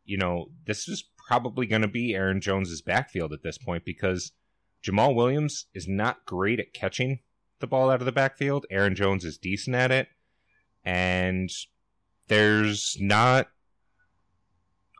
You 0.05 0.17
know, 0.17 0.47
this 0.65 0.87
is 0.87 1.03
probably 1.27 1.65
going 1.65 1.81
to 1.81 1.87
be 1.87 2.13
Aaron 2.13 2.41
Jones's 2.41 2.81
backfield 2.81 3.33
at 3.33 3.43
this 3.43 3.57
point 3.57 3.85
because 3.85 4.31
Jamaal 4.83 5.15
Williams 5.15 5.65
is 5.73 5.87
not 5.87 6.25
great 6.25 6.59
at 6.59 6.73
catching 6.73 7.19
the 7.59 7.67
ball 7.67 7.89
out 7.89 8.01
of 8.01 8.05
the 8.05 8.11
backfield. 8.11 8.65
Aaron 8.69 8.95
Jones 8.95 9.23
is 9.23 9.37
decent 9.37 9.75
at 9.75 9.91
it. 9.91 10.07
And 10.83 11.49
there's 12.27 12.97
not 12.99 13.49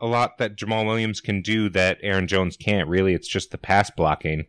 a 0.02 0.08
lot 0.08 0.38
that 0.40 0.58
Jamaal 0.58 0.86
Williams 0.86 1.22
can 1.22 1.42
do 1.42 1.70
that 1.70 2.00
Aaron 2.02 2.28
Jones 2.28 2.58
can't. 2.58 2.90
Really, 2.90 3.14
it's 3.14 3.28
just 3.28 3.52
the 3.52 3.58
pass 3.58 3.90
blocking. 3.90 4.46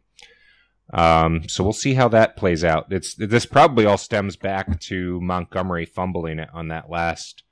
Um, 0.93 1.49
so 1.49 1.63
we'll 1.63 1.73
see 1.73 1.95
how 1.95 2.09
that 2.09 2.37
plays 2.37 2.65
out. 2.65 2.87
It's 2.91 3.15
this 3.15 3.47
probably 3.47 3.87
all 3.87 3.99
stems 3.99 4.37
back 4.37 4.81
to 4.81 5.21
Montgomery 5.21 5.87
fumbling 5.87 6.39
it 6.39 6.49
on 6.53 6.69
that 6.69 6.91
last 6.91 7.45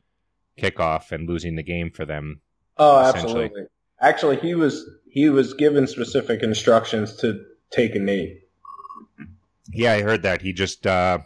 kickoff 0.59 1.13
and 1.13 1.29
losing 1.29 1.57
the 1.57 1.63
game 1.63 1.91
for 1.91 2.05
them. 2.05 2.41
Oh, 2.77 2.99
absolutely. 2.99 3.67
Actually, 4.01 4.37
he 4.37 4.55
was 4.55 4.89
he 5.11 5.29
was 5.29 5.55
given 5.55 5.87
specific 5.87 6.43
instructions 6.43 7.17
to 7.17 7.45
take 7.71 7.95
a 7.95 7.99
knee. 7.99 8.41
Yeah, 9.73 9.93
I 9.93 10.03
heard 10.03 10.23
that. 10.23 10.43
He 10.43 10.53
just, 10.53 10.87
uh, 10.87 11.19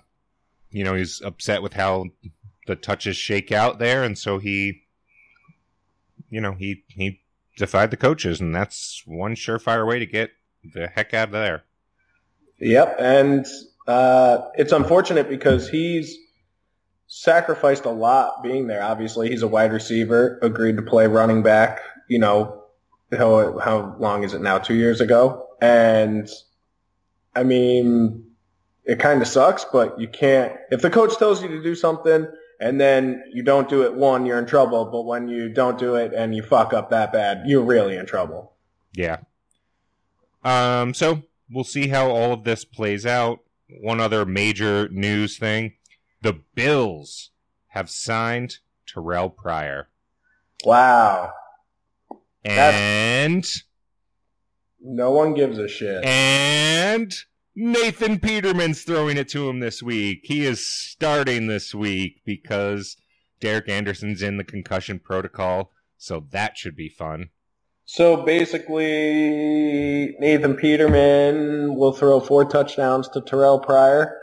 you 0.71 0.85
know, 0.85 0.95
he's 0.95 1.23
upset 1.23 1.63
with 1.63 1.73
how 1.73 2.07
the 2.67 2.77
touches 2.77 3.17
shake 3.17 3.53
out 3.53 3.79
there, 3.79 4.03
and 4.03 4.19
so 4.19 4.39
he, 4.39 4.83
you 6.31 6.41
know, 6.41 6.53
he 6.53 6.85
he 6.89 7.21
defied 7.57 7.91
the 7.91 7.97
coaches, 7.97 8.41
and 8.41 8.55
that's 8.55 9.03
one 9.07 9.35
surefire 9.35 9.87
way 9.87 9.99
to 9.99 10.07
get 10.07 10.31
the 10.75 10.89
heck 10.89 11.15
out 11.15 11.29
of 11.29 11.33
there. 11.33 11.65
Yep, 12.59 12.97
and 12.99 13.47
uh, 13.87 14.39
it's 14.55 14.73
unfortunate 14.73 15.29
because 15.29 15.69
he's 15.69 16.17
sacrificed 17.07 17.85
a 17.85 17.91
lot 17.91 18.43
being 18.43 18.67
there. 18.67 18.83
Obviously, 18.83 19.31
he's 19.31 19.43
a 19.43 19.49
wide 19.49 19.73
receiver, 19.73 20.39
agreed 20.43 20.77
to 20.77 20.83
play 20.83 21.07
running 21.07 21.43
back. 21.43 21.81
You 22.09 22.19
know, 22.19 22.63
how 23.17 23.59
how 23.59 23.97
long 23.99 24.25
is 24.25 24.35
it 24.35 24.41
now? 24.41 24.59
Two 24.59 24.75
years 24.75 25.01
ago, 25.01 25.47
and 25.61 26.29
I 27.35 27.43
mean, 27.43 28.25
it 28.85 28.99
kind 28.99 29.21
of 29.21 29.29
sucks, 29.29 29.65
but 29.65 29.99
you 30.01 30.09
can't. 30.09 30.53
If 30.71 30.83
the 30.83 30.91
coach 30.91 31.17
tells 31.19 31.43
you 31.43 31.49
to 31.49 31.63
do 31.63 31.75
something 31.75 32.27
and 32.61 32.81
then 32.81 33.23
you 33.33 33.43
don't 33.43 33.69
do 33.69 33.83
it, 33.83 33.95
one, 33.95 34.27
you're 34.27 34.39
in 34.39 34.47
trouble. 34.47 34.85
But 34.87 35.03
when 35.03 35.29
you 35.29 35.49
don't 35.49 35.79
do 35.79 35.95
it 35.97 36.13
and 36.13 36.35
you 36.35 36.43
fuck 36.43 36.73
up 36.73 36.91
that 36.91 37.13
bad, 37.13 37.43
you're 37.47 37.65
really 37.65 37.97
in 37.97 38.07
trouble. 38.07 38.53
Yeah. 38.95 39.19
Um. 40.43 40.95
So 40.95 41.23
we'll 41.51 41.65
see 41.65 41.89
how 41.89 42.11
all 42.11 42.33
of 42.33 42.45
this 42.45 42.65
plays 42.65 43.07
out. 43.07 43.41
One 43.81 44.01
other 44.01 44.25
major 44.25 44.89
news 44.91 45.39
thing: 45.39 45.75
the 46.23 46.41
Bills 46.55 47.31
have 47.69 47.91
signed 47.91 48.59
Terrell 48.87 49.31
Pryor. 49.31 49.89
Wow. 50.65 51.33
And 52.45 53.45
no 54.81 55.11
one 55.11 55.35
gives 55.35 55.59
a 55.59 55.67
shit. 55.67 56.05
And 56.05 57.15
Nathan 57.57 58.19
Peterman's 58.19 58.83
throwing 58.83 59.17
it 59.17 59.29
to 59.29 59.49
him 59.49 59.61
this 59.61 59.83
week. 59.83 60.21
He 60.25 60.45
is 60.45 60.67
starting 60.67 61.47
this 61.47 61.75
week 61.75 62.23
because 62.25 62.97
Derek 63.41 63.69
Anderson's 63.69 64.23
in 64.23 64.39
the 64.39 64.45
concussion 64.45 64.99
protocol, 64.99 65.71
so 65.97 66.27
that 66.31 66.57
should 66.57 66.75
be 66.75 66.89
fun. 66.89 67.31
So 67.85 68.25
basically, 68.25 70.17
Nathan 70.19 70.57
Peterman 70.57 71.77
will 71.77 71.93
throw 71.93 72.19
four 72.19 72.45
touchdowns 72.47 73.09
to 73.11 73.21
Terrell 73.21 73.61
Pryor. 73.61 74.19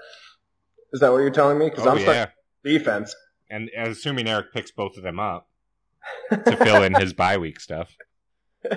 Is 0.93 0.99
that 0.99 1.11
what 1.11 1.19
you're 1.19 1.29
telling 1.29 1.59
me? 1.59 1.69
Because 1.69 1.85
oh, 1.85 1.91
I'm 1.91 1.99
yeah. 1.99 2.27
defense. 2.63 3.15
And 3.49 3.69
assuming 3.77 4.27
Eric 4.27 4.53
picks 4.53 4.71
both 4.71 4.97
of 4.97 5.03
them 5.03 5.19
up 5.19 5.47
to 6.31 6.57
fill 6.57 6.83
in 6.83 6.93
his 6.95 7.13
bye 7.13 7.37
week 7.37 7.59
stuff. 7.59 7.95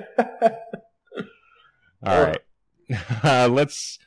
All 2.02 2.22
right. 2.22 2.40
Uh, 3.22 3.48
let's. 3.50 3.98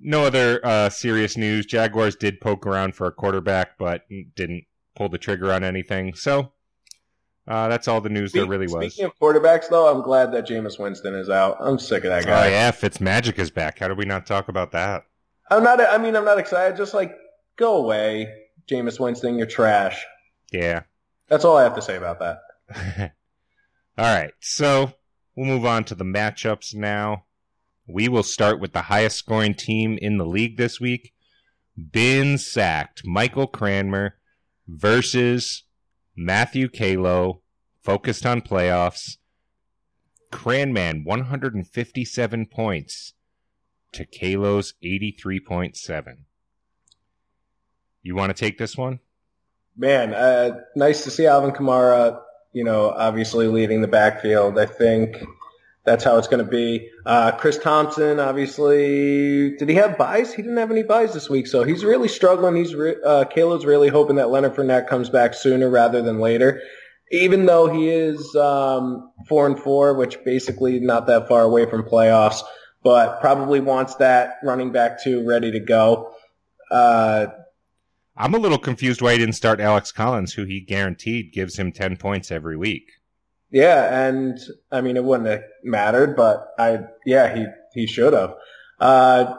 No 0.00 0.24
other 0.24 0.64
uh, 0.64 0.88
serious 0.90 1.36
news. 1.36 1.66
Jaguars 1.66 2.16
did 2.16 2.40
poke 2.40 2.66
around 2.66 2.94
for 2.94 3.06
a 3.06 3.12
quarterback, 3.12 3.78
but 3.78 4.02
didn't 4.36 4.64
pull 4.94 5.08
the 5.08 5.18
trigger 5.18 5.52
on 5.52 5.64
anything. 5.64 6.14
So 6.14 6.52
uh, 7.48 7.68
that's 7.68 7.88
all 7.88 8.00
the 8.00 8.08
news 8.08 8.32
there 8.32 8.46
really 8.46 8.66
was. 8.66 8.92
Speaking 8.92 9.06
of 9.06 9.18
quarterbacks, 9.18 9.68
though, 9.68 9.92
I'm 9.92 10.02
glad 10.02 10.32
that 10.32 10.46
Jameis 10.46 10.78
Winston 10.78 11.14
is 11.14 11.30
out. 11.30 11.56
I'm 11.60 11.78
sick 11.78 12.04
of 12.04 12.10
that 12.10 12.26
guy. 12.26 12.46
Oh 12.46 12.50
yeah, 12.50 12.70
Fitzmagic 12.70 13.38
is 13.38 13.50
back. 13.50 13.78
How 13.78 13.88
did 13.88 13.96
we 13.96 14.04
not 14.04 14.26
talk 14.26 14.48
about 14.48 14.72
that? 14.72 15.04
I'm 15.50 15.64
not. 15.64 15.80
I 15.80 15.98
mean, 15.98 16.14
I'm 16.14 16.24
not 16.24 16.38
excited. 16.38 16.76
Just 16.76 16.92
like 16.94 17.16
go 17.56 17.76
away, 17.76 18.32
Jameis 18.68 19.00
Winston. 19.00 19.38
You're 19.38 19.46
trash. 19.46 20.04
Yeah. 20.52 20.82
That's 21.28 21.44
all 21.44 21.56
I 21.56 21.62
have 21.62 21.74
to 21.74 21.82
say 21.82 21.96
about 21.96 22.20
that. 22.20 22.38
all 23.98 24.04
right. 24.04 24.32
So 24.40 24.92
we'll 25.36 25.46
move 25.46 25.64
on 25.64 25.84
to 25.84 25.94
the 25.94 26.04
matchups 26.04 26.74
now. 26.74 27.24
We 27.88 28.08
will 28.08 28.22
start 28.22 28.60
with 28.60 28.74
the 28.74 28.82
highest 28.82 29.16
scoring 29.16 29.54
team 29.54 29.98
in 30.00 30.18
the 30.18 30.26
league 30.26 30.58
this 30.58 30.78
week. 30.78 31.14
Been 31.76 32.36
sacked. 32.36 33.02
Michael 33.06 33.46
Cranmer 33.46 34.18
versus 34.66 35.64
Matthew 36.14 36.68
Kalo, 36.68 37.40
focused 37.82 38.26
on 38.26 38.42
playoffs. 38.42 39.16
Cranman, 40.30 41.04
157 41.04 42.46
points 42.46 43.14
to 43.92 44.04
Kalo's 44.04 44.74
83.7. 44.84 46.18
You 48.02 48.14
want 48.14 48.36
to 48.36 48.38
take 48.38 48.58
this 48.58 48.76
one? 48.76 49.00
Man, 49.76 50.12
uh, 50.12 50.60
nice 50.76 51.04
to 51.04 51.10
see 51.10 51.26
Alvin 51.26 51.52
Kamara, 51.52 52.20
you 52.52 52.64
know, 52.64 52.90
obviously 52.90 53.46
leading 53.46 53.80
the 53.80 53.88
backfield. 53.88 54.58
I 54.58 54.66
think 54.66 55.16
that's 55.88 56.04
how 56.04 56.18
it's 56.18 56.28
going 56.28 56.44
to 56.44 56.50
be. 56.50 56.90
Uh, 57.06 57.32
Chris 57.32 57.58
Thompson, 57.58 58.20
obviously, 58.20 59.56
did 59.56 59.70
he 59.70 59.74
have 59.76 59.96
buys? 59.96 60.34
He 60.34 60.42
didn't 60.42 60.58
have 60.58 60.70
any 60.70 60.82
buys 60.82 61.14
this 61.14 61.30
week, 61.30 61.46
so 61.46 61.64
he's 61.64 61.82
really 61.82 62.08
struggling. 62.08 62.56
He's 62.56 62.74
re- 62.74 62.96
uh, 63.02 63.24
Caleb's 63.24 63.64
really 63.64 63.88
hoping 63.88 64.16
that 64.16 64.28
Leonard 64.28 64.54
Fournette 64.54 64.86
comes 64.86 65.08
back 65.08 65.32
sooner 65.32 65.70
rather 65.70 66.02
than 66.02 66.20
later. 66.20 66.60
Even 67.10 67.46
though 67.46 67.72
he 67.72 67.88
is 67.88 68.36
um, 68.36 69.10
four 69.26 69.46
and 69.46 69.58
four, 69.58 69.94
which 69.94 70.22
basically 70.24 70.78
not 70.78 71.06
that 71.06 71.26
far 71.26 71.40
away 71.40 71.64
from 71.64 71.82
playoffs, 71.82 72.42
but 72.82 73.18
probably 73.22 73.60
wants 73.60 73.94
that 73.94 74.34
running 74.42 74.70
back 74.70 75.02
two 75.02 75.26
ready 75.26 75.50
to 75.50 75.60
go. 75.60 76.12
Uh, 76.70 77.28
I'm 78.14 78.34
a 78.34 78.38
little 78.38 78.58
confused 78.58 79.00
why 79.00 79.12
he 79.12 79.18
didn't 79.18 79.36
start 79.36 79.58
Alex 79.58 79.90
Collins, 79.90 80.34
who 80.34 80.44
he 80.44 80.60
guaranteed 80.60 81.32
gives 81.32 81.58
him 81.58 81.72
10 81.72 81.96
points 81.96 82.30
every 82.30 82.58
week. 82.58 82.97
Yeah, 83.50 84.06
and 84.06 84.38
I 84.70 84.80
mean 84.80 84.96
it 84.96 85.04
wouldn't 85.04 85.28
have 85.28 85.42
mattered, 85.64 86.16
but 86.16 86.48
I 86.58 86.80
yeah 87.06 87.34
he 87.34 87.46
he 87.74 87.86
should 87.86 88.12
have. 88.12 88.34
Uh, 88.78 89.34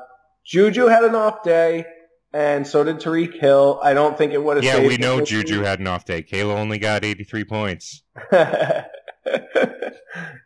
Juju 0.45 0.87
had 0.87 1.03
an 1.03 1.15
off 1.15 1.43
day, 1.43 1.85
and 2.33 2.65
so 2.65 2.83
did 2.83 2.97
Tyreek 2.97 3.39
Hill. 3.39 3.79
I 3.83 3.93
don't 3.93 4.17
think 4.17 4.33
it 4.33 4.43
would 4.43 4.57
have. 4.57 4.63
Yeah, 4.63 4.85
we 4.85 4.97
know 4.97 5.23
Juju 5.23 5.61
had 5.61 5.79
an 5.79 5.87
off 5.87 6.05
day. 6.05 6.23
Kayla 6.23 6.55
only 6.55 6.79
got 6.79 7.05
eighty 7.05 7.23
three 7.23 7.45
points. 7.45 8.01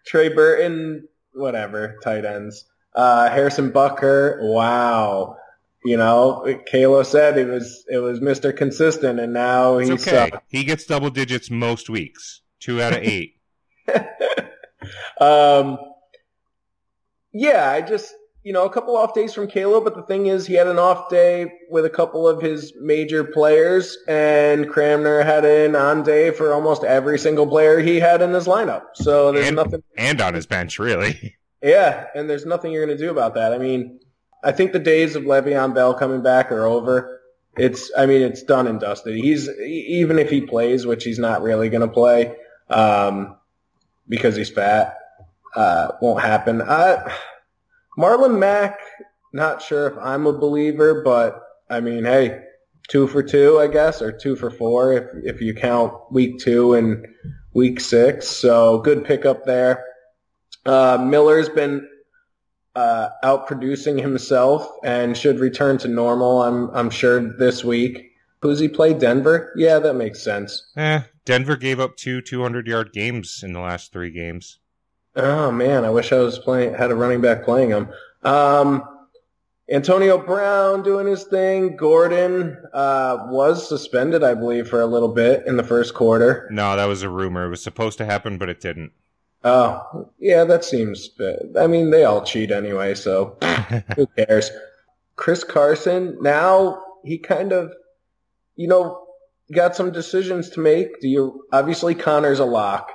Trey 0.06 0.30
Burton, 0.30 1.08
whatever, 1.34 1.98
tight 2.04 2.26
ends. 2.26 2.66
Uh, 2.94 3.30
Harrison 3.30 3.72
Butker, 3.72 4.40
wow. 4.42 5.38
You 5.86 5.98
know, 5.98 6.44
Kayla 6.72 7.06
said 7.06 7.38
it 7.38 7.48
was 7.48 7.86
it 7.90 7.98
was 7.98 8.20
Mr. 8.20 8.56
Consistent, 8.56 9.20
and 9.20 9.34
now 9.34 9.80
he's 9.80 9.90
okay. 9.90 10.32
He 10.48 10.64
gets 10.64 10.86
double 10.86 11.10
digits 11.10 11.50
most 11.50 11.90
weeks, 11.90 12.42
two 12.60 12.82
out 12.82 12.94
of 12.94 13.00
eight. 13.04 13.36
um, 15.20 15.78
yeah, 17.34 17.70
I 17.70 17.82
just 17.82 18.14
you 18.44 18.54
know 18.54 18.66
a 18.66 18.70
couple 18.70 18.96
off 18.98 19.14
days 19.14 19.34
from 19.34 19.48
Caleb, 19.48 19.84
but 19.84 19.96
the 19.96 20.04
thing 20.04 20.28
is, 20.28 20.46
he 20.46 20.54
had 20.54 20.68
an 20.68 20.80
off 20.80 21.10
day 21.10 21.52
with 21.70 21.86
a 21.86 21.90
couple 21.90 22.28
of 22.28 22.42
his 22.42 22.74
major 22.80 23.24
players, 23.24 23.98
and 24.08 24.70
Cranmer 24.70 25.24
had 25.24 25.46
an 25.46 25.76
on 25.76 26.04
day 26.04 26.32
for 26.32 26.54
almost 26.54 26.84
every 26.84 27.18
single 27.18 27.48
player 27.48 27.80
he 27.80 28.00
had 28.00 28.22
in 28.22 28.34
his 28.34 28.46
lineup. 28.46 28.84
So 28.96 29.32
there's 29.32 29.48
and, 29.48 29.56
nothing, 29.56 29.84
and 29.98 30.22
on 30.22 30.34
his 30.34 30.46
bench, 30.46 30.80
really. 30.80 31.36
Yeah, 31.64 32.08
and 32.14 32.30
there's 32.30 32.46
nothing 32.46 32.74
you're 32.74 32.86
going 32.86 32.98
to 32.98 33.02
do 33.02 33.10
about 33.10 33.36
that. 33.36 33.54
I 33.54 33.58
mean, 33.58 34.02
I 34.44 34.52
think 34.52 34.74
the 34.74 34.80
days 34.80 35.16
of 35.16 35.24
Le'Veon 35.24 35.74
Bell 35.74 35.94
coming 35.94 36.22
back 36.22 36.52
are 36.52 36.66
over. 36.66 37.22
It's, 37.56 37.90
I 37.98 38.06
mean, 38.06 38.22
it's 38.22 38.44
done 38.44 38.68
and 38.68 38.82
dusted. 38.82 39.16
He's 39.16 39.48
even 39.48 40.20
if 40.20 40.30
he 40.30 40.42
plays, 40.42 40.86
which 40.86 41.06
he's 41.06 41.20
not 41.20 41.42
really 41.42 41.70
going 41.70 41.88
to 41.88 41.88
play. 41.88 42.36
Um, 42.70 43.38
because 44.08 44.36
he's 44.36 44.50
fat. 44.50 44.98
Uh, 45.56 45.90
won't 46.02 46.22
happen. 46.22 46.62
Uh, 46.62 47.10
Marlon 47.98 48.40
Mack, 48.40 48.80
not 49.34 49.62
sure 49.62 49.88
if 49.88 49.98
I'm 49.98 50.26
a 50.26 50.34
believer, 50.34 51.04
but 51.04 51.40
I 51.70 51.80
mean, 51.80 52.04
hey, 52.06 52.44
two 52.90 53.08
for 53.08 53.24
two, 53.24 53.60
I 53.60 53.68
guess, 53.68 54.02
or 54.02 54.12
two 54.12 54.36
for 54.36 54.50
four 54.50 54.94
if 54.94 55.06
if 55.24 55.42
you 55.42 55.54
count 55.54 55.94
week 56.12 56.40
two 56.40 56.74
and 56.74 57.06
week 57.54 57.80
six. 57.80 58.28
So 58.28 58.80
good 58.80 59.06
pickup 59.06 59.46
there. 59.46 59.84
Uh, 60.66 60.98
Miller's 60.98 61.50
been 61.50 61.88
uh, 62.76 63.10
out 63.24 63.48
producing 63.48 63.98
himself 63.98 64.68
and 64.84 65.16
should 65.16 65.40
return 65.40 65.78
to 65.80 65.88
normal. 65.88 66.42
I'm 66.42 66.70
I'm 66.72 66.90
sure 66.90 67.38
this 67.38 67.64
week. 67.64 68.12
Who's 68.42 68.60
he 68.60 68.68
play? 68.68 68.94
Denver? 68.94 69.54
Yeah, 69.56 69.80
that 69.80 69.94
makes 69.94 70.22
sense. 70.22 70.72
Eh, 70.76 71.02
Denver 71.26 71.56
gave 71.56 71.80
up 71.80 71.96
two 71.96 72.22
200 72.22 72.68
yard 72.68 72.92
games 72.94 73.42
in 73.44 73.54
the 73.54 73.60
last 73.60 73.92
three 73.92 74.12
games. 74.12 74.60
Oh 75.16 75.52
man, 75.52 75.86
I 75.86 75.90
wish 75.90 76.12
I 76.12 76.20
was 76.20 76.40
playing 76.40 76.74
had 76.74 76.92
a 76.92 76.96
running 76.96 77.22
back 77.22 77.44
playing 77.44 77.70
them. 77.70 77.90
Um, 78.24 78.84
Antonio 79.70 80.18
Brown 80.18 80.84
doing 80.84 81.08
his 81.08 81.24
thing. 81.24 81.78
Gordon 81.78 82.58
uh, 82.74 83.28
was 83.30 83.68
suspended, 83.68 84.24
I 84.24 84.34
believe, 84.34 84.68
for 84.68 84.82
a 84.82 84.86
little 84.86 85.14
bit 85.14 85.46
in 85.48 85.56
the 85.56 85.64
first 85.64 85.94
quarter. 85.94 86.50
No, 86.52 86.76
that 86.76 86.86
was 86.86 87.02
a 87.04 87.10
rumor. 87.10 87.46
It 87.46 87.50
was 87.50 87.64
supposed 87.64 87.98
to 88.00 88.06
happen, 88.06 88.38
but 88.38 88.50
it 88.50 88.60
didn't. 88.60 88.92
Oh, 89.46 90.10
yeah, 90.20 90.44
that 90.44 90.66
seems. 90.66 91.10
I 91.58 91.68
mean, 91.68 91.92
they 91.92 92.04
all 92.04 92.24
cheat 92.24 92.52
anyway, 92.52 92.96
so 92.96 93.38
who 93.96 94.08
cares? 94.18 94.52
Chris 95.16 95.44
Carson 95.44 96.18
now 96.22 96.82
he 97.04 97.18
kind 97.18 97.52
of 97.52 97.72
you 98.56 98.68
know, 98.68 99.03
got 99.52 99.76
some 99.76 99.92
decisions 99.92 100.50
to 100.52 100.60
make. 100.60 101.00
Do 101.02 101.08
you 101.08 101.44
obviously 101.52 101.96
Conner's 101.96 102.40
a 102.40 102.46
lock. 102.46 102.90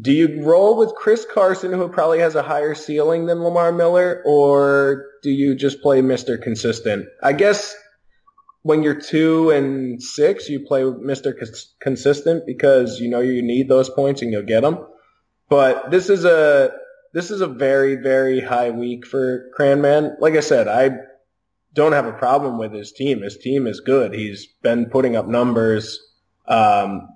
do 0.00 0.12
you 0.12 0.42
roll 0.42 0.76
with 0.76 0.94
Chris 0.94 1.26
Carson, 1.30 1.72
who 1.72 1.88
probably 1.88 2.20
has 2.20 2.34
a 2.36 2.42
higher 2.42 2.74
ceiling 2.74 3.26
than 3.26 3.42
Lamar 3.42 3.72
Miller, 3.72 4.22
or 4.24 5.06
do 5.22 5.30
you 5.30 5.54
just 5.56 5.82
play 5.82 6.00
Mr. 6.00 6.40
Consistent? 6.40 7.06
I 7.22 7.32
guess 7.32 7.74
when 8.62 8.82
you're 8.82 9.00
two 9.00 9.50
and 9.50 10.02
six, 10.02 10.48
you 10.48 10.60
play 10.60 10.82
Mr. 10.82 11.36
Cons- 11.36 11.74
Consistent 11.80 12.46
because 12.46 13.00
you 13.00 13.08
know 13.08 13.20
you 13.20 13.42
need 13.42 13.68
those 13.68 13.90
points 13.90 14.22
and 14.22 14.30
you'll 14.32 14.42
get 14.42 14.62
them. 14.62 14.78
But 15.48 15.90
this 15.90 16.10
is 16.10 16.24
a 16.24 16.70
this 17.14 17.30
is 17.30 17.40
a 17.40 17.46
very 17.46 17.96
very 17.96 18.40
high 18.40 18.70
week 18.70 19.06
for 19.06 19.50
Cranman. 19.58 20.20
Like 20.20 20.34
I 20.34 20.40
said, 20.40 20.68
I 20.68 20.90
don't 21.74 21.92
have 21.92 22.06
a 22.06 22.12
problem 22.12 22.58
with 22.58 22.72
his 22.72 22.92
team. 22.92 23.22
His 23.22 23.36
team 23.36 23.66
is 23.66 23.80
good. 23.80 24.14
He's 24.14 24.46
been 24.62 24.86
putting 24.86 25.16
up 25.16 25.26
numbers 25.26 26.00
um, 26.46 27.08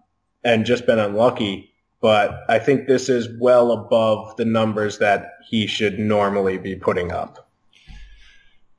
and 0.45 0.65
just 0.65 0.87
been 0.87 0.99
unlucky. 0.99 1.73
But 2.01 2.41
I 2.49 2.59
think 2.59 2.87
this 2.87 3.09
is 3.09 3.29
well 3.41 3.73
above 3.73 4.37
the 4.37 4.45
numbers 4.45 4.99
that 4.99 5.35
he 5.49 5.67
should 5.67 5.99
normally 5.99 6.59
be 6.59 6.75
putting 6.75 7.13
up. 7.13 7.49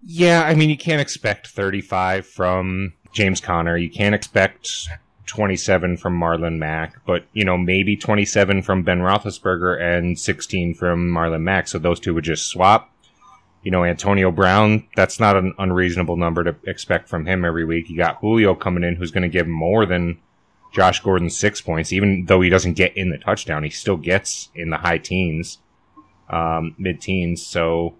Yeah, 0.05 0.43
I 0.43 0.53
mean, 0.55 0.69
you 0.69 0.77
can't 0.77 1.01
expect 1.01 1.47
35 1.47 2.27
from 2.27 2.93
James 3.13 3.39
Conner. 3.39 3.77
You 3.77 3.89
can't 3.89 4.13
expect 4.13 4.89
27 5.27 5.95
from 5.95 6.19
Marlon 6.19 6.57
Mack, 6.57 6.95
but, 7.05 7.25
you 7.31 7.45
know, 7.45 7.57
maybe 7.57 7.95
27 7.95 8.61
from 8.61 8.83
Ben 8.83 8.99
Roethlisberger 8.99 9.81
and 9.81 10.19
16 10.19 10.73
from 10.73 11.09
Marlon 11.09 11.43
Mack. 11.43 11.69
So 11.69 11.79
those 11.79 12.01
two 12.01 12.13
would 12.13 12.25
just 12.25 12.47
swap. 12.47 12.92
You 13.63 13.71
know, 13.71 13.83
Antonio 13.85 14.29
Brown, 14.29 14.87
that's 14.95 15.19
not 15.19 15.37
an 15.37 15.53
unreasonable 15.57 16.17
number 16.17 16.43
to 16.43 16.55
expect 16.65 17.07
from 17.07 17.25
him 17.25 17.45
every 17.45 17.65
week. 17.65 17.89
You 17.89 17.97
got 17.97 18.19
Julio 18.19 18.55
coming 18.55 18.83
in 18.83 18.95
who's 18.95 19.11
going 19.11 19.23
to 19.23 19.29
give 19.29 19.47
more 19.47 19.85
than 19.85 20.19
Josh 20.73 21.01
Gordon 21.01 21.29
six 21.29 21.61
points, 21.61 21.93
even 21.93 22.25
though 22.25 22.41
he 22.41 22.49
doesn't 22.49 22.73
get 22.73 22.97
in 22.97 23.09
the 23.09 23.17
touchdown, 23.17 23.63
he 23.63 23.69
still 23.69 23.95
gets 23.95 24.49
in 24.55 24.71
the 24.71 24.77
high 24.77 24.97
teens, 24.97 25.59
um, 26.29 26.75
mid 26.77 26.99
teens. 26.99 27.45
So, 27.45 27.95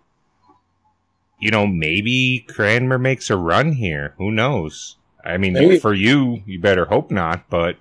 you 1.40 1.52
know, 1.52 1.68
maybe 1.68 2.46
Cranmer 2.50 2.98
makes 2.98 3.30
a 3.30 3.38
run 3.38 3.74
here. 3.74 4.16
Who 4.18 4.32
knows? 4.32 4.98
I 5.24 5.38
mean, 5.38 5.54
maybe. 5.54 5.80
for 5.80 5.94
you, 5.94 6.42
you 6.46 6.60
better 6.60 6.86
hope 6.86 7.12
not, 7.12 7.50
but 7.50 7.78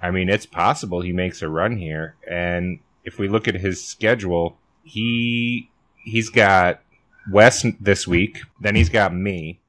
I 0.00 0.10
mean, 0.10 0.28
it's 0.28 0.46
possible 0.46 1.00
he 1.00 1.12
makes 1.12 1.42
a 1.42 1.48
run 1.48 1.78
here. 1.78 2.16
And 2.30 2.80
if 3.04 3.18
we 3.18 3.28
look 3.28 3.48
at 3.48 3.54
his 3.54 3.82
schedule, 3.84 4.58
he 4.82 5.70
he's 5.96 6.28
got 6.28 6.82
Wes 7.30 7.64
this 7.80 8.06
week, 8.06 8.40
then 8.60 8.74
he's 8.74 8.88
got 8.88 9.14
me, 9.14 9.60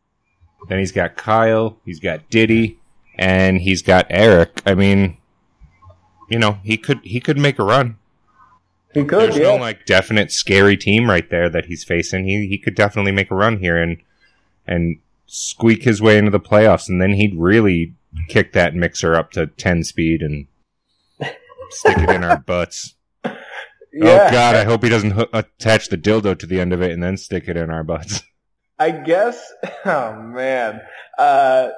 then 0.68 0.80
he's 0.80 0.92
got 0.92 1.18
Kyle, 1.18 1.78
he's 1.86 2.00
got 2.00 2.30
Diddy, 2.30 2.80
and 3.18 3.62
he's 3.62 3.82
got 3.82 4.08
Eric. 4.10 4.62
I 4.66 4.76
mean, 4.76 5.18
you 6.30 6.40
know, 6.40 6.60
he 6.64 6.78
could 6.78 7.00
he 7.04 7.20
could 7.20 7.38
make 7.38 7.60
a 7.60 7.64
run. 7.64 7.98
He 8.94 9.04
could. 9.04 9.20
There's 9.20 9.38
yeah. 9.38 9.56
no 9.56 9.56
like 9.58 9.86
definite 9.86 10.32
scary 10.32 10.78
team 10.78 11.10
right 11.10 11.30
there 11.30 11.50
that 11.50 11.66
he's 11.66 11.84
facing. 11.84 12.26
He 12.26 12.48
he 12.48 12.58
could 12.58 12.76
definitely 12.76 13.12
make 13.12 13.32
a 13.32 13.36
run 13.36 13.60
here 13.60 13.78
and 13.78 13.98
and 14.66 15.00
squeak 15.26 15.84
his 15.84 16.02
way 16.02 16.18
into 16.18 16.32
the 16.32 16.40
playoffs, 16.40 16.90
and 16.90 17.02
then 17.02 17.14
he'd 17.14 17.36
really 17.36 17.94
kick 18.28 18.54
that 18.54 18.76
mixer 18.76 19.16
up 19.16 19.32
to 19.32 19.48
ten 19.48 19.84
speed 19.84 20.22
and 20.22 20.48
stick 21.70 21.98
it 21.98 22.10
in 22.10 22.24
our 22.24 22.38
butts. 22.46 22.96
Yeah. 23.94 24.28
Oh 24.28 24.32
God! 24.32 24.56
I 24.56 24.64
hope 24.66 24.84
he 24.84 24.90
doesn't 24.90 25.12
ho- 25.12 25.28
attach 25.34 25.90
the 25.90 25.98
dildo 25.98 26.38
to 26.38 26.46
the 26.46 26.60
end 26.60 26.74
of 26.74 26.82
it 26.82 26.92
and 26.92 27.02
then 27.02 27.18
stick 27.18 27.48
it 27.48 27.58
in 27.58 27.70
our 27.70 27.84
butts. 27.84 28.24
I 28.80 28.92
guess. 28.92 29.54
Oh 29.86 30.14
man. 30.22 30.82
Uh, 31.18 31.70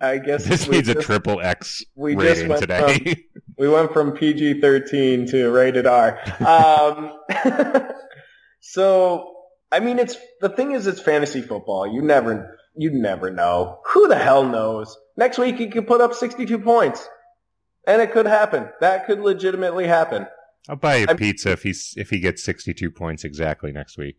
I 0.00 0.18
guess 0.18 0.44
this 0.44 0.68
needs 0.68 0.88
just, 0.88 0.98
a 0.98 1.02
triple 1.02 1.40
X 1.40 1.82
we 1.94 2.14
rating 2.14 2.48
just 2.48 2.60
today. 2.60 2.98
From, 2.98 3.14
we 3.58 3.68
went 3.68 3.92
from 3.92 4.12
PG 4.12 4.60
thirteen 4.60 5.26
to 5.28 5.50
rated 5.50 5.86
R. 5.86 6.18
Um, 6.46 7.12
so 8.60 9.36
I 9.72 9.80
mean, 9.80 9.98
it's 9.98 10.16
the 10.40 10.48
thing 10.48 10.72
is, 10.72 10.86
it's 10.86 11.00
fantasy 11.00 11.42
football. 11.42 11.86
You 11.86 12.02
never, 12.02 12.58
you 12.76 12.90
never 12.90 13.30
know. 13.30 13.80
Who 13.86 14.08
the 14.08 14.18
hell 14.18 14.44
knows? 14.44 14.96
Next 15.16 15.38
week 15.38 15.56
he 15.56 15.68
could 15.68 15.86
put 15.86 16.00
up 16.00 16.14
sixty 16.14 16.46
two 16.46 16.58
points, 16.58 17.08
and 17.86 18.02
it 18.02 18.12
could 18.12 18.26
happen. 18.26 18.68
That 18.80 19.06
could 19.06 19.20
legitimately 19.20 19.86
happen. 19.86 20.26
I'll 20.68 20.76
buy 20.76 20.96
you 20.96 21.06
a 21.08 21.14
pizza 21.14 21.52
if 21.52 21.62
he's 21.62 21.94
if 21.96 22.10
he 22.10 22.18
gets 22.18 22.42
sixty 22.42 22.74
two 22.74 22.90
points 22.90 23.24
exactly 23.24 23.72
next 23.72 23.96
week. 23.96 24.16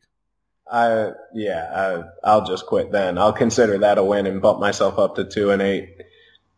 I 0.69 1.11
yeah, 1.33 2.05
I, 2.23 2.35
will 2.35 2.45
just 2.45 2.65
quit 2.65 2.91
then. 2.91 3.17
I'll 3.17 3.33
consider 3.33 3.77
that 3.79 3.97
a 3.97 4.03
win 4.03 4.27
and 4.27 4.41
bump 4.41 4.59
myself 4.59 4.97
up 4.99 5.15
to 5.15 5.25
two 5.25 5.51
and 5.51 5.61
eight 5.61 5.89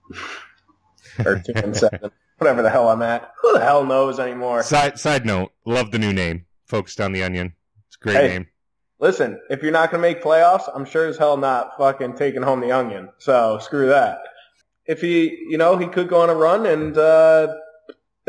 or 1.26 1.42
two 1.46 1.54
and 1.56 1.76
seven, 1.76 2.12
whatever 2.38 2.62
the 2.62 2.70
hell 2.70 2.90
I'm 2.90 3.02
at. 3.02 3.32
Who 3.42 3.54
the 3.54 3.64
hell 3.64 3.86
knows 3.86 4.20
anymore? 4.20 4.64
Side 4.64 5.00
side 5.00 5.26
note, 5.26 5.52
love 5.66 5.92
the 5.92 6.00
new 6.00 6.14
name, 6.14 6.46
focused 6.66 7.02
on 7.02 7.12
the 7.12 7.24
onion. 7.24 7.54
It's 7.88 7.98
a 7.98 8.00
great 8.00 8.16
hey, 8.16 8.28
name. 8.28 8.48
Listen, 9.00 9.40
if 9.50 9.64
you're 9.64 9.72
not 9.72 9.92
going 9.92 10.02
to 10.02 10.08
make 10.08 10.22
playoffs, 10.22 10.70
I'm 10.74 10.86
sure 10.86 11.08
as 11.08 11.18
hell 11.18 11.38
not 11.38 11.78
fucking 11.78 12.16
taking 12.16 12.42
home 12.42 12.60
the 12.60 12.72
onion. 12.72 13.10
So 13.18 13.60
screw 13.60 13.88
that. 13.88 14.20
If 14.86 15.02
he, 15.02 15.46
you 15.50 15.58
know, 15.58 15.78
he 15.78 15.88
could 15.88 16.10
go 16.10 16.22
on 16.22 16.30
a 16.30 16.36
run 16.36 16.66
and. 16.66 16.98
uh 16.98 17.56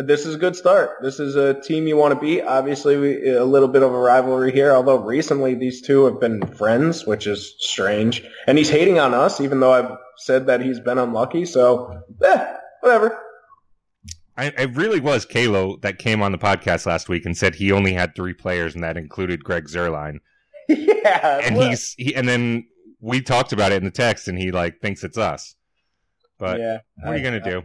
this 0.02 0.26
is 0.26 0.34
a 0.34 0.38
good 0.38 0.56
start. 0.56 0.98
This 1.02 1.20
is 1.20 1.36
a 1.36 1.54
team 1.60 1.86
you 1.86 1.96
want 1.96 2.14
to 2.14 2.20
beat. 2.20 2.42
Obviously, 2.42 2.96
we, 2.96 3.28
a 3.28 3.44
little 3.44 3.68
bit 3.68 3.82
of 3.82 3.92
a 3.92 3.98
rivalry 3.98 4.52
here, 4.52 4.72
although 4.72 4.98
recently 4.98 5.54
these 5.54 5.82
two 5.82 6.04
have 6.04 6.20
been 6.20 6.46
friends, 6.54 7.06
which 7.06 7.26
is 7.26 7.54
strange. 7.58 8.24
And 8.46 8.58
he's 8.58 8.70
hating 8.70 8.98
on 8.98 9.14
us, 9.14 9.40
even 9.40 9.60
though 9.60 9.72
I've 9.72 9.96
said 10.16 10.46
that 10.46 10.60
he's 10.60 10.80
been 10.80 10.98
unlucky. 10.98 11.44
So, 11.44 12.02
eh, 12.22 12.56
whatever. 12.80 13.18
I, 14.36 14.46
it 14.46 14.74
really 14.74 15.00
was 15.00 15.26
Kalo 15.26 15.76
that 15.82 15.98
came 15.98 16.22
on 16.22 16.32
the 16.32 16.38
podcast 16.38 16.86
last 16.86 17.08
week 17.08 17.26
and 17.26 17.36
said 17.36 17.54
he 17.54 17.72
only 17.72 17.92
had 17.92 18.14
three 18.14 18.32
players, 18.32 18.74
and 18.74 18.82
that 18.82 18.96
included 18.96 19.44
Greg 19.44 19.66
Zuerlein. 19.66 20.18
yeah, 20.68 21.40
and 21.42 21.56
he's 21.56 21.94
he, 21.98 22.14
and 22.14 22.28
then 22.28 22.66
we 23.00 23.20
talked 23.20 23.52
about 23.52 23.72
it 23.72 23.76
in 23.76 23.84
the 23.84 23.90
text, 23.90 24.28
and 24.28 24.38
he 24.38 24.50
like 24.50 24.80
thinks 24.80 25.04
it's 25.04 25.18
us. 25.18 25.56
But 26.38 26.58
yeah, 26.58 26.78
what 27.02 27.14
are 27.14 27.16
you 27.18 27.24
gonna 27.24 27.42
do? 27.42 27.62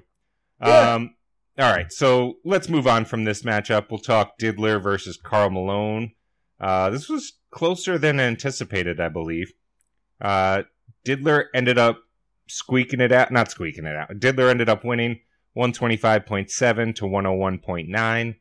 Yeah. 0.61 0.95
Um, 0.95 1.15
all 1.57 1.73
right, 1.73 1.91
so 1.91 2.35
let's 2.43 2.69
move 2.69 2.87
on 2.87 3.05
from 3.05 3.23
this 3.23 3.43
matchup. 3.43 3.89
We'll 3.89 3.99
talk 3.99 4.37
Diddler 4.37 4.81
versus 4.81 5.17
Carl 5.17 5.49
Malone. 5.49 6.11
Uh, 6.59 6.89
this 6.89 7.09
was 7.09 7.33
closer 7.51 7.97
than 7.97 8.19
anticipated, 8.19 8.99
I 8.99 9.09
believe. 9.09 9.53
Uh, 10.19 10.63
Diddler 11.05 11.45
ended 11.53 11.77
up 11.77 11.99
squeaking 12.47 12.99
it 12.99 13.11
out, 13.11 13.31
not 13.31 13.51
squeaking 13.51 13.85
it 13.85 13.95
out. 13.95 14.19
Diddler 14.19 14.49
ended 14.49 14.69
up 14.69 14.83
winning 14.83 15.19
125.7 15.57 16.95
to 16.95 17.05
101.9. 17.05 18.35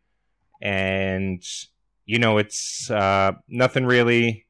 And, 0.63 1.43
you 2.07 2.19
know, 2.19 2.39
it's 2.39 2.91
uh, 2.91 3.33
nothing 3.49 3.87
really 3.87 4.47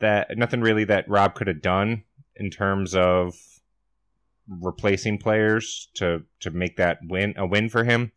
that 0.00 0.36
nothing 0.36 0.60
really 0.60 0.84
that 0.84 1.08
Rob 1.08 1.34
could 1.34 1.46
have 1.46 1.62
done 1.62 2.02
in 2.34 2.50
terms 2.50 2.94
of 2.94 3.34
replacing 4.48 5.18
players 5.18 5.88
to 5.94 6.22
to 6.40 6.50
make 6.50 6.76
that 6.76 6.98
win 7.02 7.34
a 7.36 7.46
win 7.46 7.68
for 7.68 7.84
him. 7.84 8.12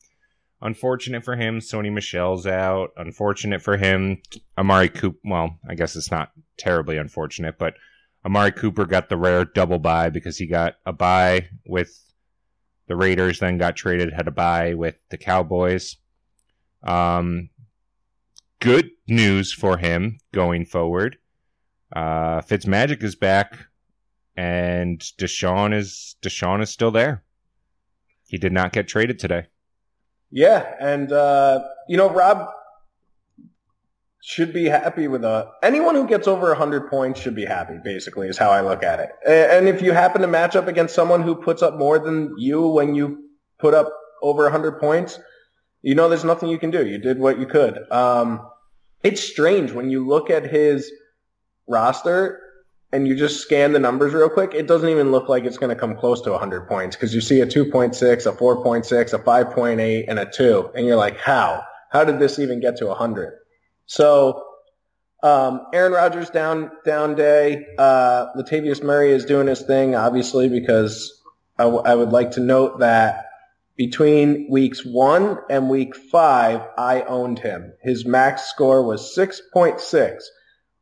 Unfortunate 0.61 1.23
for 1.23 1.35
him, 1.35 1.59
Sony 1.59 1.91
Michel's 1.91 2.47
out. 2.47 2.91
Unfortunate 2.97 3.61
for 3.61 3.77
him, 3.77 4.21
Amari 4.57 4.89
Cooper. 4.89 5.19
Well, 5.23 5.59
I 5.67 5.75
guess 5.75 5.95
it's 5.95 6.11
not 6.11 6.31
terribly 6.57 6.97
unfortunate, 6.97 7.57
but 7.57 7.75
Amari 8.25 8.51
Cooper 8.51 8.85
got 8.85 9.09
the 9.09 9.17
rare 9.17 9.45
double 9.45 9.79
buy 9.79 10.09
because 10.09 10.37
he 10.37 10.47
got 10.47 10.75
a 10.85 10.93
buy 10.93 11.49
with 11.67 12.01
the 12.87 12.95
Raiders, 12.95 13.39
then 13.39 13.57
got 13.57 13.75
traded, 13.75 14.13
had 14.13 14.27
a 14.27 14.31
buy 14.31 14.73
with 14.73 14.95
the 15.09 15.17
Cowboys. 15.17 15.97
Um, 16.83 17.49
good 18.59 18.91
news 19.07 19.51
for 19.53 19.77
him 19.77 20.19
going 20.33 20.65
forward. 20.65 21.17
Uh, 21.95 22.41
Fitzmagic 22.41 23.03
is 23.03 23.15
back 23.15 23.67
and 24.35 24.99
Deshaun 24.99 25.73
is 25.73 26.15
Deshaun 26.21 26.61
is 26.61 26.69
still 26.69 26.91
there. 26.91 27.23
He 28.27 28.37
did 28.37 28.51
not 28.51 28.73
get 28.73 28.87
traded 28.87 29.19
today. 29.19 29.47
Yeah, 30.31 30.75
and 30.79 31.11
uh, 31.11 31.63
you 31.87 31.97
know 31.97 32.09
Rob 32.09 32.49
should 34.21 34.51
be 34.51 34.65
happy 34.65 35.07
with 35.07 35.23
a 35.23 35.51
anyone 35.61 35.93
who 35.93 36.07
gets 36.07 36.27
over 36.27 36.47
100 36.47 36.89
points 36.89 37.19
should 37.19 37.35
be 37.35 37.45
happy 37.45 37.75
basically 37.83 38.27
is 38.27 38.39
how 38.39 38.49
I 38.49 38.61
look 38.61 38.81
at 38.81 38.99
it. 38.99 39.11
And 39.25 39.69
if 39.69 39.83
you 39.83 39.91
happen 39.91 40.21
to 40.21 40.27
match 40.27 40.55
up 40.55 40.67
against 40.67 40.95
someone 40.95 41.21
who 41.21 41.35
puts 41.35 41.61
up 41.61 41.77
more 41.77 41.99
than 41.99 42.33
you 42.37 42.67
when 42.67 42.95
you 42.95 43.29
put 43.59 43.75
up 43.75 43.93
over 44.23 44.43
100 44.43 44.79
points, 44.79 45.19
you 45.83 45.93
know 45.93 46.09
there's 46.09 46.23
nothing 46.23 46.49
you 46.49 46.57
can 46.57 46.71
do. 46.71 46.85
You 46.85 46.97
did 46.97 47.19
what 47.19 47.39
you 47.39 47.45
could. 47.45 47.79
Um, 47.91 48.49
it's 49.03 49.21
strange 49.21 49.71
when 49.71 49.91
you 49.91 50.05
look 50.07 50.31
at 50.31 50.49
his 50.49 50.91
roster 51.67 52.41
and 52.95 53.07
you 53.07 53.15
just 53.15 53.41
scan 53.41 53.73
the 53.73 53.79
numbers 53.79 54.13
real 54.13 54.29
quick, 54.29 54.53
it 54.55 54.67
doesn't 54.67 54.89
even 54.89 55.11
look 55.11 55.29
like 55.29 55.45
it's 55.45 55.57
going 55.57 55.75
to 55.75 55.79
come 55.79 55.95
close 55.97 56.21
to 56.23 56.31
100 56.31 56.67
points 56.67 56.95
because 56.95 57.15
you 57.15 57.21
see 57.21 57.41
a 57.41 57.47
2.6, 57.47 57.93
a 58.25 58.33
4.6, 58.33 59.13
a 59.13 59.19
5.8, 59.19 60.05
and 60.07 60.19
a 60.19 60.25
2. 60.25 60.71
And 60.75 60.87
you're 60.87 60.97
like, 60.97 61.19
how? 61.19 61.63
How 61.91 62.05
did 62.05 62.19
this 62.19 62.39
even 62.39 62.61
get 62.61 62.77
to 62.77 62.87
100? 62.87 63.33
So 63.87 64.43
um, 65.23 65.61
Aaron 65.73 65.93
Rodgers 65.93 66.29
down 66.31 66.71
down 66.85 67.15
day. 67.15 67.65
Uh, 67.77 68.27
Latavius 68.37 68.83
Murray 68.83 69.11
is 69.11 69.25
doing 69.25 69.47
his 69.47 69.61
thing, 69.63 69.95
obviously, 69.95 70.49
because 70.49 71.11
I, 71.59 71.63
w- 71.65 71.83
I 71.85 71.95
would 71.95 72.11
like 72.11 72.31
to 72.33 72.41
note 72.41 72.79
that 72.79 73.25
Between 73.77 74.47
weeks 74.51 74.85
one 74.85 75.39
and 75.49 75.69
week 75.69 75.95
five, 75.95 76.61
I 76.77 77.01
owned 77.03 77.39
him. 77.39 77.73
His 77.83 78.05
max 78.05 78.43
score 78.43 78.83
was 78.85 79.15
6.6. 79.17 80.21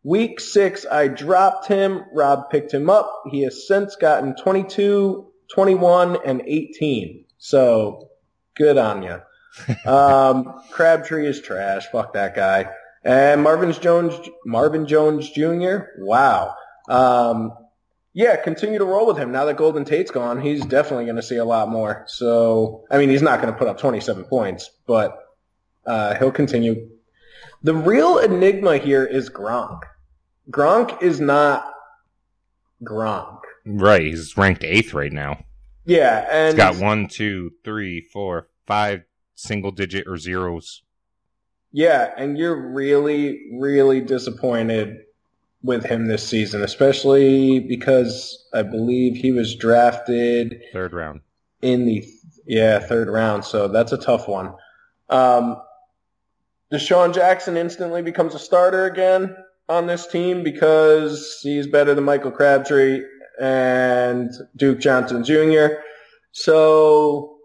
Week 0.04 0.39
six, 0.39 0.86
I 0.89 1.08
dropped 1.08 1.68
him. 1.68 2.04
Rob 2.12 2.50
picked 2.50 2.74
him 2.74 2.89
up. 2.89 3.24
He 3.32 3.44
has 3.44 3.68
since 3.68 3.96
gotten 3.96 4.36
22, 4.36 5.32
21, 5.54 6.18
and 6.26 6.42
18. 6.46 7.26
So 7.38 8.10
good 8.56 8.78
on 8.78 9.04
you. 9.04 9.22
um, 9.89 10.62
Crabtree 10.72 11.28
is 11.28 11.42
trash. 11.42 11.88
Fuck 11.88 12.13
that 12.13 12.36
guy. 12.36 12.70
And 13.04 13.44
Marvin 13.44 13.72
Jones, 13.74 14.13
Marvin 14.46 14.88
Jones 14.88 15.30
Jr. 15.30 15.78
Wow. 16.00 16.56
Um, 16.89 17.54
yeah, 18.13 18.36
continue 18.36 18.80
to 18.80 18.86
roll 18.86 19.08
with 19.08 19.18
him. 19.18 19.32
Now 19.32 19.46
that 19.46 19.58
Golden 19.58 19.86
Tate's 19.86 20.12
gone, 20.12 20.42
he's 20.42 20.66
definitely 20.66 21.06
going 21.06 21.16
to 21.16 21.24
see 21.24 21.38
a 21.38 21.46
lot 21.46 21.70
more. 21.70 22.04
So, 22.08 22.84
I 22.92 22.98
mean, 22.98 23.10
he's 23.10 23.22
not 23.22 23.42
going 23.42 23.52
to 23.52 23.58
put 23.58 23.68
up 23.68 23.80
27 23.80 24.26
points, 24.26 24.70
but 24.86 25.18
uh, 25.86 26.16
he'll 26.16 26.32
continue. 26.32 26.89
The 27.63 27.74
real 27.74 28.20
enigma 28.20 28.78
here 28.78 29.06
is 29.06 29.30
Gronk. 29.30 29.80
Gronk 30.51 31.01
is 31.01 31.19
not 31.19 31.71
Gronk. 32.84 33.39
Right, 33.65 34.01
he's 34.01 34.36
ranked 34.38 34.63
eighth 34.63 34.93
right 34.93 35.12
now. 35.12 35.43
Yeah, 35.86 36.27
and 36.29 36.47
He's 36.53 36.58
got 36.58 36.77
one, 36.77 37.08
two, 37.08 37.51
three, 37.63 38.01
four, 38.01 38.47
five 38.65 39.03
single 39.36 39.71
digit 39.71 40.06
or 40.08 40.17
zeros. 40.17 40.82
Yeah, 41.71 42.12
and 42.17 42.38
you're 42.38 42.71
really, 42.71 43.49
really 43.53 43.99
disappointed 44.01 44.99
with 45.63 45.86
him 45.86 46.08
this 46.08 46.27
season, 46.27 46.62
especially 46.62 47.60
because 47.62 48.45
I 48.53 48.63
believe 48.63 49.15
he 49.15 49.32
was 49.32 49.56
drafted 49.56 50.62
Third 50.73 50.93
round. 50.93 51.21
in 51.62 51.86
the 51.86 52.06
yeah 52.45 52.79
third 52.79 53.08
round. 53.08 53.45
So 53.45 53.69
that's 53.69 53.93
a 53.93 53.97
tough 53.97 54.27
one. 54.27 54.53
Um, 55.10 55.58
Deshaun 56.71 57.13
Jackson 57.13 57.56
instantly 57.56 58.01
becomes 58.01 58.36
a 58.36 58.39
starter 58.39 58.86
again 58.86 59.36
on 59.69 59.88
this 59.88 60.08
team 60.08 60.43
because 60.43 61.39
he's 61.41 61.67
better 61.67 61.95
than 61.95 62.04
Michael 62.04 62.32
Crabtree 62.32 63.02
and 63.39 64.32
Duke 64.56 64.80
Johnson 64.80 65.23
Jr. 65.23 65.76
So 66.32 67.38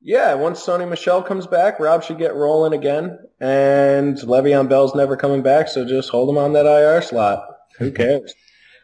yeah, 0.00 0.34
once 0.34 0.64
Sony 0.64 0.88
Michel 0.88 1.22
comes 1.22 1.46
back, 1.46 1.80
Rob 1.80 2.04
should 2.04 2.18
get 2.18 2.34
rolling 2.34 2.74
again. 2.74 3.18
And 3.40 4.16
Le'Veon 4.18 4.68
Bell's 4.68 4.94
never 4.94 5.16
coming 5.16 5.42
back, 5.42 5.68
so 5.68 5.86
just 5.86 6.10
hold 6.10 6.28
him 6.28 6.38
on 6.38 6.52
that 6.52 6.66
IR 6.66 7.00
slot. 7.00 7.42
Who 7.78 7.90
cares? 7.92 8.34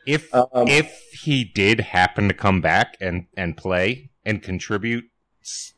If 0.06 0.34
Um, 0.34 0.48
if 0.66 0.98
he 1.12 1.44
did 1.44 1.80
happen 1.80 2.28
to 2.28 2.34
come 2.34 2.62
back 2.62 2.96
and 3.00 3.26
and 3.36 3.54
play 3.54 4.10
and 4.24 4.42
contribute, 4.42 5.04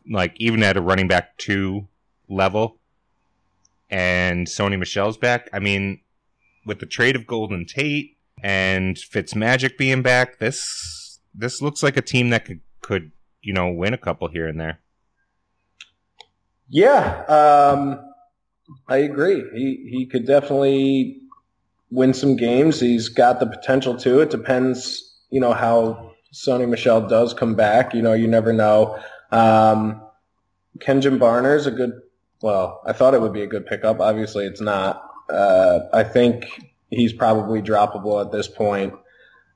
like 0.09 0.35
even 0.37 0.63
at 0.63 0.77
a 0.77 0.81
running 0.81 1.09
back 1.09 1.37
two 1.39 1.89
level, 2.29 2.79
and 3.91 4.47
Sony 4.47 4.79
Michelle's 4.79 5.19
back, 5.19 5.51
I 5.53 5.59
mean, 5.59 6.01
with 6.65 6.81
the 6.81 6.87
trade 6.87 7.17
of 7.17 7.27
Golden 7.27 7.67
Tate 7.67 8.17
and 8.43 8.97
Fitzmagic 8.97 9.77
being 9.77 10.03
back, 10.03 10.39
this 10.39 11.21
this 11.35 11.63
looks 11.63 11.83
like 11.83 11.97
a 11.97 12.03
team 12.03 12.31
that 12.31 12.45
could 12.45 12.61
could 12.81 13.13
you 13.43 13.53
know 13.53 13.71
win 13.71 13.95
a 13.95 13.99
couple 13.99 14.29
here 14.29 14.47
and 14.47 14.61
there. 14.61 14.81
Yeah, 16.69 17.25
um, 17.25 18.01
I 18.89 18.99
agree. 18.99 19.45
He 19.55 19.89
he 19.91 20.07
could 20.07 20.27
definitely 20.27 21.21
win 21.91 22.15
some 22.15 22.37
games. 22.37 22.81
He's 22.81 23.09
got 23.09 23.39
the 23.39 23.47
potential 23.47 23.97
to. 23.99 24.21
It 24.21 24.31
depends, 24.31 25.21
you 25.31 25.41
know, 25.41 25.53
how 25.53 26.13
Sony 26.33 26.69
Michel 26.69 27.07
does 27.07 27.35
come 27.35 27.55
back. 27.55 27.95
You 27.95 28.03
know, 28.03 28.15
you 28.15 28.27
never 28.27 28.53
know. 28.53 28.99
Um, 29.31 30.03
Kenjon 30.79 31.19
Barner's 31.19 31.67
a 31.67 31.71
good. 31.71 31.93
Well, 32.41 32.83
I 32.87 32.93
thought 32.93 33.15
it 33.15 33.21
would 33.21 33.33
be 33.33 33.43
a 33.43 33.47
good 33.47 33.67
pickup. 33.67 34.01
Obviously, 34.01 34.47
it's 34.47 34.61
not. 34.61 35.12
Uh, 35.33 35.89
I 35.93 36.05
think 36.05 36.47
he's 36.91 37.13
probably 37.13 37.63
droppable 37.63 38.25
at 38.25 38.31
this 38.33 38.49
point. 38.49 38.95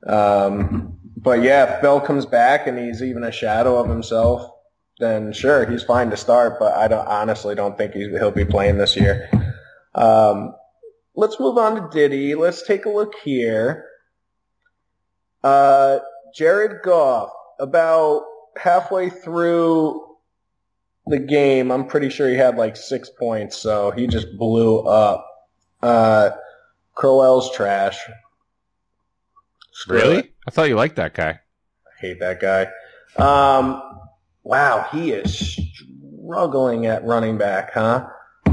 Um, 0.07 0.99
but 1.17 1.43
yeah, 1.43 1.77
if 1.77 1.83
Bell 1.83 2.01
comes 2.01 2.25
back 2.25 2.67
and 2.67 2.79
he's 2.79 3.03
even 3.03 3.25
a 3.25 3.33
shadow 3.33 3.79
of 3.79 3.89
himself, 3.89 4.51
then 4.99 5.33
sure, 5.33 5.69
he's 5.69 5.83
fine 5.83 6.11
to 6.11 6.17
start, 6.17 6.59
but 6.59 6.75
I 6.75 6.89
don't 6.89 7.07
honestly 7.07 7.55
don't 7.55 7.77
think 7.77 7.93
he, 7.93 8.09
he'll 8.09 8.31
be 8.31 8.45
playing 8.45 8.79
this 8.79 8.97
year. 8.97 9.29
Um, 9.95 10.55
let's 11.15 11.39
move 11.39 11.59
on 11.59 11.75
to 11.75 11.89
Diddy. 11.93 12.35
Let's 12.35 12.67
take 12.67 12.87
a 12.87 12.91
look 12.91 13.15
here. 13.23 13.87
Uh, 15.45 15.99
Jared 16.35 16.83
Goff, 16.83 17.31
about 17.59 18.23
halfway 18.57 19.11
through 19.11 20.03
the 21.07 21.19
game, 21.19 21.71
I'm 21.71 21.87
pretty 21.87 22.11
sure 22.11 22.29
he 22.29 22.37
had 22.37 22.57
like 22.57 22.77
six 22.77 23.11
points, 23.11 23.57
so 23.57 23.91
he 23.91 24.07
just 24.07 24.37
blew 24.39 24.81
up. 24.81 25.27
Uh, 25.87 26.31
Crowell's 26.95 27.53
trash. 27.53 27.99
Screw 29.73 29.99
it. 29.99 30.03
Really? 30.03 30.33
I 30.47 30.51
thought 30.51 30.69
you 30.69 30.77
liked 30.77 30.97
that 30.97 31.15
guy. 31.15 31.41
I 31.41 32.01
hate 32.01 32.21
that 32.21 32.41
guy. 32.41 32.69
Um, 33.17 33.83
wow, 34.43 34.87
he 34.93 35.13
is 35.13 35.59
struggling 36.25 36.87
at 36.87 37.05
running 37.05 37.39
back, 37.39 37.73
huh? 37.73 38.07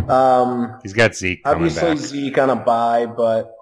Um, 0.07 0.79
He's 0.83 0.93
got 0.93 1.15
Zeke 1.15 1.41
obviously 1.45 1.95
back. 1.95 1.97
Zeke 1.97 2.37
on 2.37 2.49
a 2.49 2.55
bye, 2.55 3.05
but 3.05 3.53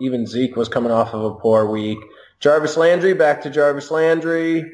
even 0.00 0.26
Zeke 0.26 0.56
was 0.56 0.68
coming 0.68 0.90
off 0.90 1.14
of 1.14 1.22
a 1.24 1.34
poor 1.36 1.66
week. 1.70 1.98
Jarvis 2.40 2.76
Landry 2.76 3.14
back 3.14 3.42
to 3.42 3.50
Jarvis 3.50 3.90
Landry, 3.90 4.70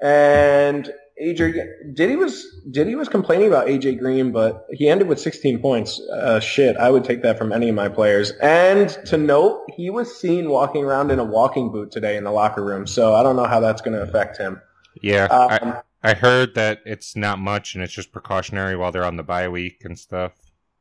and 0.00 0.90
AJ 1.20 1.94
Diddy 1.94 2.16
was 2.16 2.46
Diddy 2.70 2.94
was 2.94 3.08
complaining 3.08 3.48
about 3.48 3.66
AJ 3.66 3.98
Green, 3.98 4.32
but 4.32 4.66
he 4.70 4.88
ended 4.88 5.08
with 5.08 5.20
16 5.20 5.60
points. 5.60 6.00
Uh, 6.00 6.40
shit, 6.40 6.76
I 6.76 6.90
would 6.90 7.04
take 7.04 7.22
that 7.22 7.38
from 7.38 7.52
any 7.52 7.68
of 7.68 7.74
my 7.74 7.88
players. 7.88 8.32
And 8.42 8.88
to 9.06 9.16
note, 9.16 9.66
he 9.76 9.90
was 9.90 10.18
seen 10.18 10.48
walking 10.48 10.84
around 10.84 11.10
in 11.10 11.18
a 11.18 11.24
walking 11.24 11.70
boot 11.70 11.90
today 11.90 12.16
in 12.16 12.24
the 12.24 12.30
locker 12.30 12.64
room, 12.64 12.86
so 12.86 13.14
I 13.14 13.22
don't 13.22 13.36
know 13.36 13.44
how 13.46 13.60
that's 13.60 13.82
going 13.82 13.94
to 13.94 14.02
affect 14.02 14.38
him. 14.38 14.60
Yeah, 15.02 15.24
Um, 15.24 15.74
I, 16.02 16.10
I 16.10 16.14
heard 16.14 16.54
that 16.54 16.80
it's 16.84 17.14
not 17.14 17.38
much 17.38 17.74
and 17.74 17.84
it's 17.84 17.92
just 17.92 18.12
precautionary 18.12 18.76
while 18.76 18.90
they're 18.90 19.04
on 19.04 19.16
the 19.16 19.22
bye 19.22 19.48
week 19.48 19.82
and 19.84 19.98
stuff. 19.98 20.32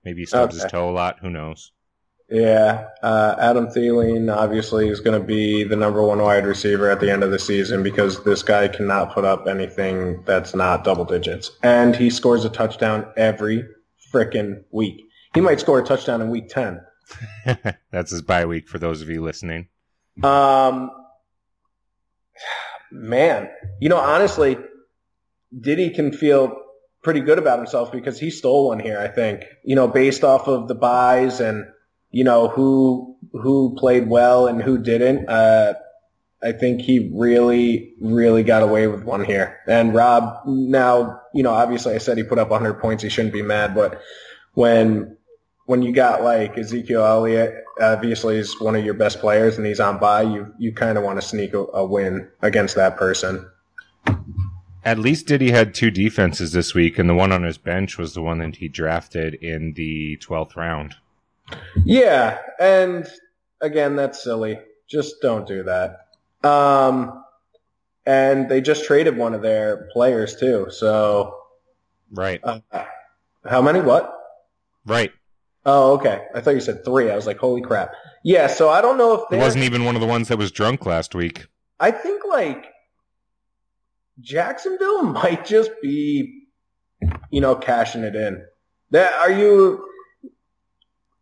Maybe 0.03 0.21
he 0.21 0.25
stubs 0.25 0.61
his 0.61 0.71
toe 0.71 0.89
a 0.89 0.91
lot. 0.91 1.19
Who 1.21 1.29
knows? 1.29 1.71
Yeah, 2.31 2.89
uh, 3.01 3.35
Adam 3.39 3.67
Thielen 3.67 4.33
obviously 4.35 4.87
is 4.87 4.99
going 4.99 5.19
to 5.19 5.25
be 5.25 5.63
the 5.63 5.75
number 5.75 6.03
one 6.03 6.19
wide 6.19 6.45
receiver 6.45 6.89
at 6.89 6.99
the 6.99 7.11
end 7.11 7.23
of 7.23 7.31
the 7.31 7.39
season 7.39 7.81
because 7.81 8.23
this 8.23 8.43
guy 8.43 8.67
cannot 8.67 9.13
put 9.13 9.25
up 9.25 9.47
anything 9.47 10.21
that's 10.25 10.53
not 10.53 10.83
double 10.83 11.05
digits, 11.05 11.51
and 11.63 11.95
he 11.95 12.11
scores 12.11 12.45
a 12.45 12.49
touchdown 12.49 13.07
every 13.17 13.63
frickin' 14.13 14.63
week. 14.71 15.01
He 15.33 15.41
might 15.41 15.59
score 15.59 15.79
a 15.79 15.83
touchdown 15.83 16.21
in 16.21 16.29
week 16.29 16.49
ten. 16.49 16.81
That's 17.91 18.11
his 18.11 18.21
bye 18.21 18.45
week 18.45 18.67
for 18.67 18.77
those 18.77 19.01
of 19.01 19.09
you 19.09 19.23
listening. 19.23 19.67
Um, 20.23 20.91
man, 22.91 23.49
you 23.79 23.89
know, 23.89 23.97
honestly, 23.97 24.57
Diddy 25.59 25.89
can 25.89 26.11
feel 26.11 26.55
pretty 27.03 27.21
good 27.21 27.39
about 27.39 27.57
himself 27.57 27.91
because 27.91 28.19
he 28.19 28.29
stole 28.29 28.67
one 28.67 28.79
here. 28.79 28.99
I 28.99 29.07
think 29.07 29.45
you 29.63 29.75
know, 29.75 29.87
based 29.87 30.23
off 30.23 30.47
of 30.47 30.67
the 30.67 30.75
buys 30.75 31.39
and 31.39 31.65
you 32.11 32.23
know 32.23 32.47
who 32.47 33.15
who 33.31 33.75
played 33.77 34.09
well 34.09 34.47
and 34.47 34.61
who 34.61 34.77
didn't. 34.77 35.27
Uh, 35.29 35.73
I 36.41 36.53
think 36.53 36.81
he 36.81 37.11
really, 37.13 37.93
really 37.99 38.43
got 38.43 38.63
away 38.63 38.87
with 38.87 39.03
one 39.03 39.25
here. 39.25 39.59
And 39.67 39.93
Rob, 39.93 40.39
now 40.45 41.21
you 41.33 41.43
know, 41.43 41.51
obviously, 41.51 41.93
I 41.93 41.97
said 41.97 42.17
he 42.17 42.23
put 42.23 42.39
up 42.39 42.49
100 42.49 42.75
points. 42.75 43.03
He 43.03 43.09
shouldn't 43.09 43.33
be 43.33 43.41
mad, 43.41 43.75
but 43.75 44.01
when 44.53 45.17
when 45.65 45.83
you 45.83 45.91
got 45.91 46.23
like 46.23 46.57
Ezekiel 46.57 47.05
Elliott, 47.05 47.63
obviously 47.79 48.37
he's 48.37 48.59
one 48.59 48.75
of 48.75 48.83
your 48.83 48.95
best 48.95 49.19
players, 49.19 49.57
and 49.57 49.67
he's 49.67 49.79
on 49.79 49.99
bye, 49.99 50.23
you 50.23 50.51
you 50.57 50.73
kind 50.73 50.97
of 50.97 51.03
want 51.03 51.21
to 51.21 51.27
sneak 51.27 51.53
a, 51.53 51.59
a 51.59 51.85
win 51.85 52.27
against 52.41 52.75
that 52.75 52.97
person. 52.97 53.47
At 54.85 54.97
least 54.97 55.27
Diddy 55.27 55.51
had 55.51 55.73
two 55.75 55.91
defenses 55.91 56.53
this 56.53 56.73
week, 56.73 56.97
and 56.97 57.09
the 57.09 57.13
one 57.13 57.31
on 57.31 57.43
his 57.43 57.57
bench 57.57 57.97
was 57.97 58.13
the 58.13 58.21
one 58.21 58.39
that 58.39 58.55
he 58.55 58.69
drafted 58.69 59.35
in 59.35 59.73
the 59.73 60.17
12th 60.17 60.55
round. 60.55 60.95
Yeah, 61.85 62.39
and 62.59 63.07
again, 63.61 63.95
that's 63.95 64.23
silly. 64.23 64.59
Just 64.89 65.15
don't 65.21 65.47
do 65.47 65.63
that. 65.63 65.97
Um, 66.47 67.23
and 68.05 68.49
they 68.49 68.61
just 68.61 68.85
traded 68.85 69.17
one 69.17 69.33
of 69.33 69.41
their 69.41 69.89
players 69.93 70.35
too. 70.35 70.67
So, 70.69 71.35
Right. 72.11 72.39
uh, 72.43 72.59
how 73.45 73.61
many? 73.61 73.81
What? 73.81 74.13
Right. 74.85 75.11
Oh, 75.65 75.93
okay. 75.93 76.23
I 76.33 76.41
thought 76.41 76.55
you 76.55 76.61
said 76.61 76.83
three. 76.85 77.11
I 77.11 77.15
was 77.15 77.27
like, 77.27 77.37
holy 77.37 77.61
crap. 77.61 77.91
Yeah. 78.23 78.47
So 78.47 78.69
I 78.69 78.81
don't 78.81 78.97
know 78.97 79.13
if 79.13 79.31
it 79.31 79.37
wasn't 79.37 79.65
even 79.65 79.85
one 79.85 79.95
of 79.95 80.01
the 80.01 80.07
ones 80.07 80.29
that 80.29 80.37
was 80.37 80.51
drunk 80.51 80.85
last 80.85 81.13
week. 81.13 81.45
I 81.79 81.91
think 81.91 82.23
like 82.27 82.65
Jacksonville 84.19 85.03
might 85.13 85.45
just 85.45 85.71
be, 85.81 86.43
you 87.29 87.41
know, 87.41 87.55
cashing 87.55 88.03
it 88.03 88.15
in. 88.15 88.43
That 88.91 89.13
are 89.13 89.31
you? 89.31 89.85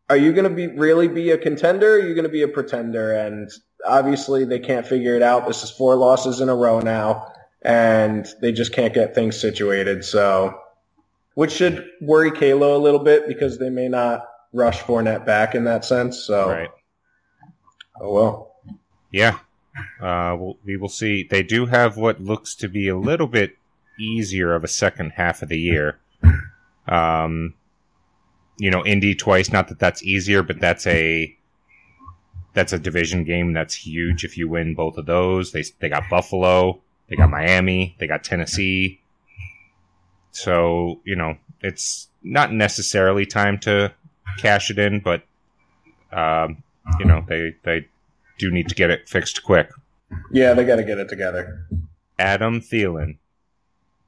Are 0.10 0.17
you 0.17 0.32
going 0.34 0.50
to 0.50 0.56
be 0.56 0.67
really 0.67 1.08
be 1.08 1.32
a 1.32 1.38
contender? 1.38 1.93
Or 1.93 1.96
are 1.96 2.08
you 2.08 2.13
going 2.15 2.24
to 2.24 2.30
be 2.30 2.43
a 2.43 2.48
pretender? 2.48 3.12
And 3.12 3.50
obviously, 3.86 4.46
they 4.46 4.60
can't 4.60 4.88
figure 4.88 5.15
it 5.15 5.22
out. 5.22 5.48
This 5.48 5.63
is 5.63 5.70
four 5.72 5.96
losses 5.96 6.39
in 6.39 6.50
a 6.50 6.56
row 6.56 6.80
now, 6.80 7.32
and 7.62 8.26
they 8.41 8.52
just 8.52 8.72
can't 8.74 8.93
get 8.93 9.13
things 9.13 9.39
situated. 9.39 10.06
So, 10.06 10.58
which 11.36 11.52
should 11.52 11.86
worry 12.02 12.32
Kalo 12.32 12.78
a 12.78 12.80
little 12.80 13.00
bit 13.04 13.28
because 13.28 13.60
they 13.60 13.70
may 13.70 13.89
not 13.89 14.22
rush 14.54 14.82
Fournette 14.82 15.26
back 15.26 15.56
in 15.56 15.65
that 15.65 15.84
sense. 15.84 16.24
So, 16.24 16.50
Right. 16.50 16.70
oh 18.00 18.13
well. 18.13 18.56
Yeah. 19.12 19.39
Uh, 20.02 20.36
we'll, 20.39 20.58
we 20.65 20.78
will 20.78 20.89
see. 20.89 21.24
They 21.30 21.43
do 21.43 21.65
have 21.67 21.98
what 21.98 22.20
looks 22.22 22.56
to 22.56 22.67
be 22.67 22.88
a 22.88 22.98
little 22.98 23.28
bit 23.28 23.58
easier 24.00 24.54
of 24.56 24.63
a 24.63 24.67
second 24.67 25.12
half 25.12 25.41
of 25.41 25.50
the 25.50 25.60
year. 25.60 26.00
Um, 26.88 27.54
you 28.58 28.72
know, 28.72 28.86
Indy 28.86 29.15
twice. 29.15 29.52
Not 29.52 29.67
that 29.70 29.80
that's 29.80 30.04
easier, 30.04 30.43
but 30.43 30.60
that's 30.60 30.86
a 30.88 31.36
that's 32.54 32.74
a 32.74 32.80
division 32.80 33.24
game. 33.24 33.54
That's 33.54 33.76
huge 33.76 34.24
if 34.24 34.38
you 34.38 34.50
win 34.50 34.74
both 34.76 34.98
of 34.98 35.06
those. 35.06 35.52
They 35.52 35.63
they 35.80 35.89
got 35.89 36.10
Buffalo, 36.10 36.82
they 37.08 37.15
got 37.15 37.30
Miami, 37.30 37.96
they 38.00 38.08
got 38.08 38.24
Tennessee. 38.24 39.00
So 40.32 41.02
you 41.04 41.15
know, 41.15 41.38
it's 41.62 42.08
not 42.24 42.52
necessarily 42.52 43.26
time 43.26 43.60
to 43.60 43.93
cash 44.38 44.70
it 44.70 44.80
in, 44.80 45.00
but 45.00 45.24
um, 46.12 46.63
you 47.00 47.06
know, 47.06 47.24
they 47.28 47.56
they 47.63 47.88
do 48.38 48.52
need 48.52 48.70
to 48.70 48.76
get 48.76 48.89
it 48.89 49.08
fixed 49.08 49.43
quick. 49.43 49.70
Yeah, 50.32 50.54
they 50.54 50.63
got 50.63 50.78
to 50.78 50.84
get 50.84 51.00
it 51.00 51.10
together. 51.10 51.67
Adam 52.17 52.62
Thielen, 52.62 53.17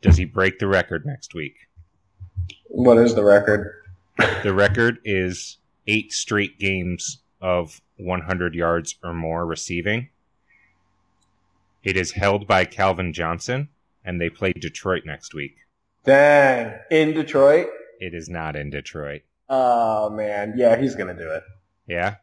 does 0.01 0.17
he 0.17 0.25
break 0.25 0.59
the 0.59 0.67
record 0.67 1.05
next 1.05 1.33
week? 1.33 1.55
What 2.67 2.97
is 2.97 3.15
the 3.15 3.23
record? 3.23 3.78
The 4.43 4.53
record 4.53 4.99
is 5.05 5.57
eight 5.87 6.11
straight 6.11 6.59
games 6.59 7.19
of 7.41 7.81
100 7.97 8.55
yards 8.55 8.95
or 9.03 9.13
more 9.13 9.45
receiving. 9.45 10.09
It 11.83 11.95
is 11.95 12.11
held 12.11 12.47
by 12.47 12.65
Calvin 12.65 13.13
Johnson, 13.13 13.69
and 14.03 14.19
they 14.19 14.29
play 14.29 14.53
Detroit 14.53 15.03
next 15.05 15.33
week. 15.33 15.55
Dang, 16.03 16.73
in 16.91 17.13
Detroit. 17.13 17.67
It 17.99 18.13
is 18.13 18.29
not 18.29 18.55
in 18.55 18.69
Detroit. 18.69 19.21
Oh 19.47 20.09
man, 20.09 20.53
yeah, 20.55 20.75
he's 20.75 20.95
gonna 20.95 21.13
do 21.13 21.29
it. 21.29 21.43
Yeah? 21.87 22.15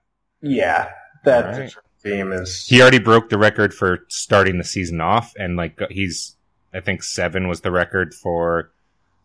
Yeah, 0.42 0.90
that 1.24 1.59
right. 1.59 1.74
Team 2.04 2.32
is. 2.32 2.66
He 2.66 2.80
already 2.80 2.98
broke 2.98 3.30
the 3.30 3.38
record 3.38 3.74
for 3.74 4.04
starting 4.09 4.59
the 4.59 4.64
season 4.64 5.00
off, 5.00 5.32
and 5.38 5.56
like 5.56 5.80
he's, 5.90 6.37
I 6.72 6.80
think 6.80 7.02
seven 7.02 7.48
was 7.48 7.62
the 7.62 7.72
record 7.72 8.14
for 8.14 8.70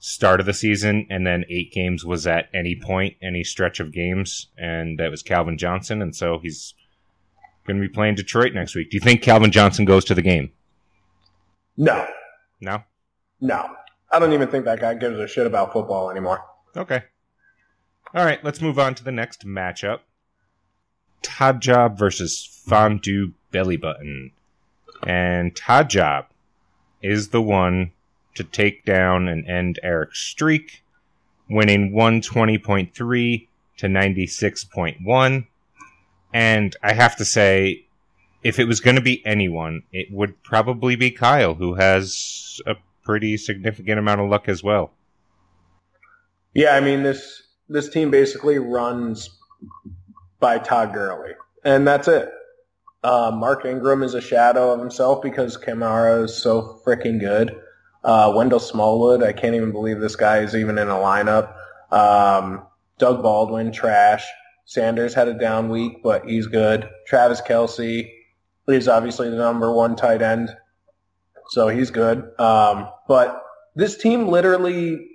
start 0.04 0.40
of 0.40 0.48
the 0.48 0.54
season, 0.54 1.06
and 1.12 1.26
then 1.28 1.46
eight 1.48 1.72
games 1.72 2.04
was 2.04 2.26
at 2.26 2.50
any 2.54 2.76
point, 2.76 3.16
any 3.22 3.44
stretch 3.44 3.80
of 3.80 3.92
games, 3.94 4.48
and 4.58 4.98
that 5.00 5.12
was 5.12 5.22
Calvin 5.22 5.58
Johnson, 5.60 6.02
and 6.02 6.16
so 6.16 6.40
he's 6.40 6.74
going 7.68 7.80
to 7.80 7.88
be 7.88 7.94
playing 7.94 8.16
Detroit 8.16 8.52
next 8.54 8.74
week. 8.76 8.90
Do 8.90 8.98
you 8.98 9.02
think 9.02 9.22
Calvin 9.22 9.52
Johnson 9.52 9.86
goes 9.86 10.04
to 10.06 10.16
the 10.16 10.24
game? 10.24 10.52
No, 11.78 12.06
No. 12.60 12.84
no, 13.40 13.76
I 14.12 14.18
don't 14.20 14.34
even 14.34 14.48
think 14.50 14.66
that 14.66 14.80
guy 14.82 14.96
gives 14.96 15.20
a 15.20 15.28
shit 15.28 15.46
about 15.46 15.72
football 15.72 16.10
anymore. 16.10 16.44
Okay. 16.76 17.04
All 18.16 18.26
right, 18.26 18.44
let's 18.44 18.60
move 18.62 18.80
on 18.80 18.96
to 18.96 19.04
the 19.04 19.12
next 19.12 19.46
matchup. 19.46 20.00
Todd 21.22 21.62
Job 21.62 21.98
versus 21.98 22.44
Fondue 22.66 23.34
Belly 23.52 23.78
Button. 23.78 24.32
And 25.06 25.56
Todd 25.56 25.90
Job 25.90 26.26
is 27.04 27.30
the 27.30 27.42
one 27.42 27.92
to 28.36 28.44
take 28.44 28.86
down 28.86 29.28
and 29.28 29.48
end 29.48 29.80
Eric's 29.84 30.20
streak, 30.20 30.84
winning 31.50 31.92
120.3 31.92 33.48
to 33.78 33.88
96.1. 33.88 35.48
And 36.34 36.76
I 36.82 36.94
have 36.94 37.16
to 37.18 37.26
say, 37.26 37.86
if 38.44 38.60
it 38.60 38.66
was 38.66 38.80
going 38.80 38.96
to 38.96 39.02
be 39.02 39.26
anyone, 39.26 39.84
it 39.92 40.08
would 40.12 40.42
probably 40.44 40.96
be 40.96 41.12
Kyle, 41.12 41.56
who 41.56 41.76
has 41.76 42.62
a 42.66 42.76
pretty 43.04 43.38
significant 43.38 44.00
amount 44.00 44.22
of 44.22 44.30
luck 44.30 44.48
as 44.48 44.64
well. 44.64 44.92
Yeah, 46.54 46.76
I 46.76 46.82
mean 46.82 47.04
this 47.04 47.44
this 47.70 47.90
team 47.90 48.12
basically 48.12 48.60
runs 48.60 49.30
by 50.40 50.58
Todd 50.58 50.94
Gurley, 50.94 51.32
and 51.64 51.88
that's 51.88 52.08
it. 52.08 52.30
Uh, 53.04 53.32
Mark 53.34 53.66
Ingram 53.66 54.04
is 54.04 54.14
a 54.14 54.22
shadow 54.22 54.74
of 54.74 54.80
himself 54.80 55.22
because 55.22 55.58
Kamara 55.58 56.26
is 56.26 56.36
so 56.36 56.82
freaking 56.86 57.20
good. 57.20 57.60
Uh, 58.04 58.34
Wendell 58.36 58.60
Smallwood, 58.60 59.24
I 59.24 59.32
can't 59.32 59.56
even 59.56 59.72
believe 59.72 60.00
this 60.00 60.16
guy 60.16 60.40
is 60.40 60.56
even 60.56 60.78
in 60.78 60.90
a 60.90 60.96
lineup. 60.96 61.54
Um, 61.92 62.64
Doug 62.98 63.22
Baldwin, 63.22 63.72
trash. 63.72 64.26
Sanders 64.66 65.14
had 65.14 65.28
a 65.28 65.34
down 65.34 65.70
week, 65.70 66.02
but 66.04 66.26
he's 66.26 66.48
good. 66.48 66.88
Travis 67.08 67.42
Kelce 67.42 68.10
is 68.68 68.88
obviously 68.88 69.30
the 69.30 69.36
number 69.36 69.72
one 69.74 69.96
tight 69.96 70.22
end, 70.22 70.50
so 71.50 71.68
he's 71.68 71.92
good. 71.92 72.24
Um, 72.40 72.90
but 73.08 73.42
this 73.76 73.98
team 73.98 74.28
literally 74.28 75.08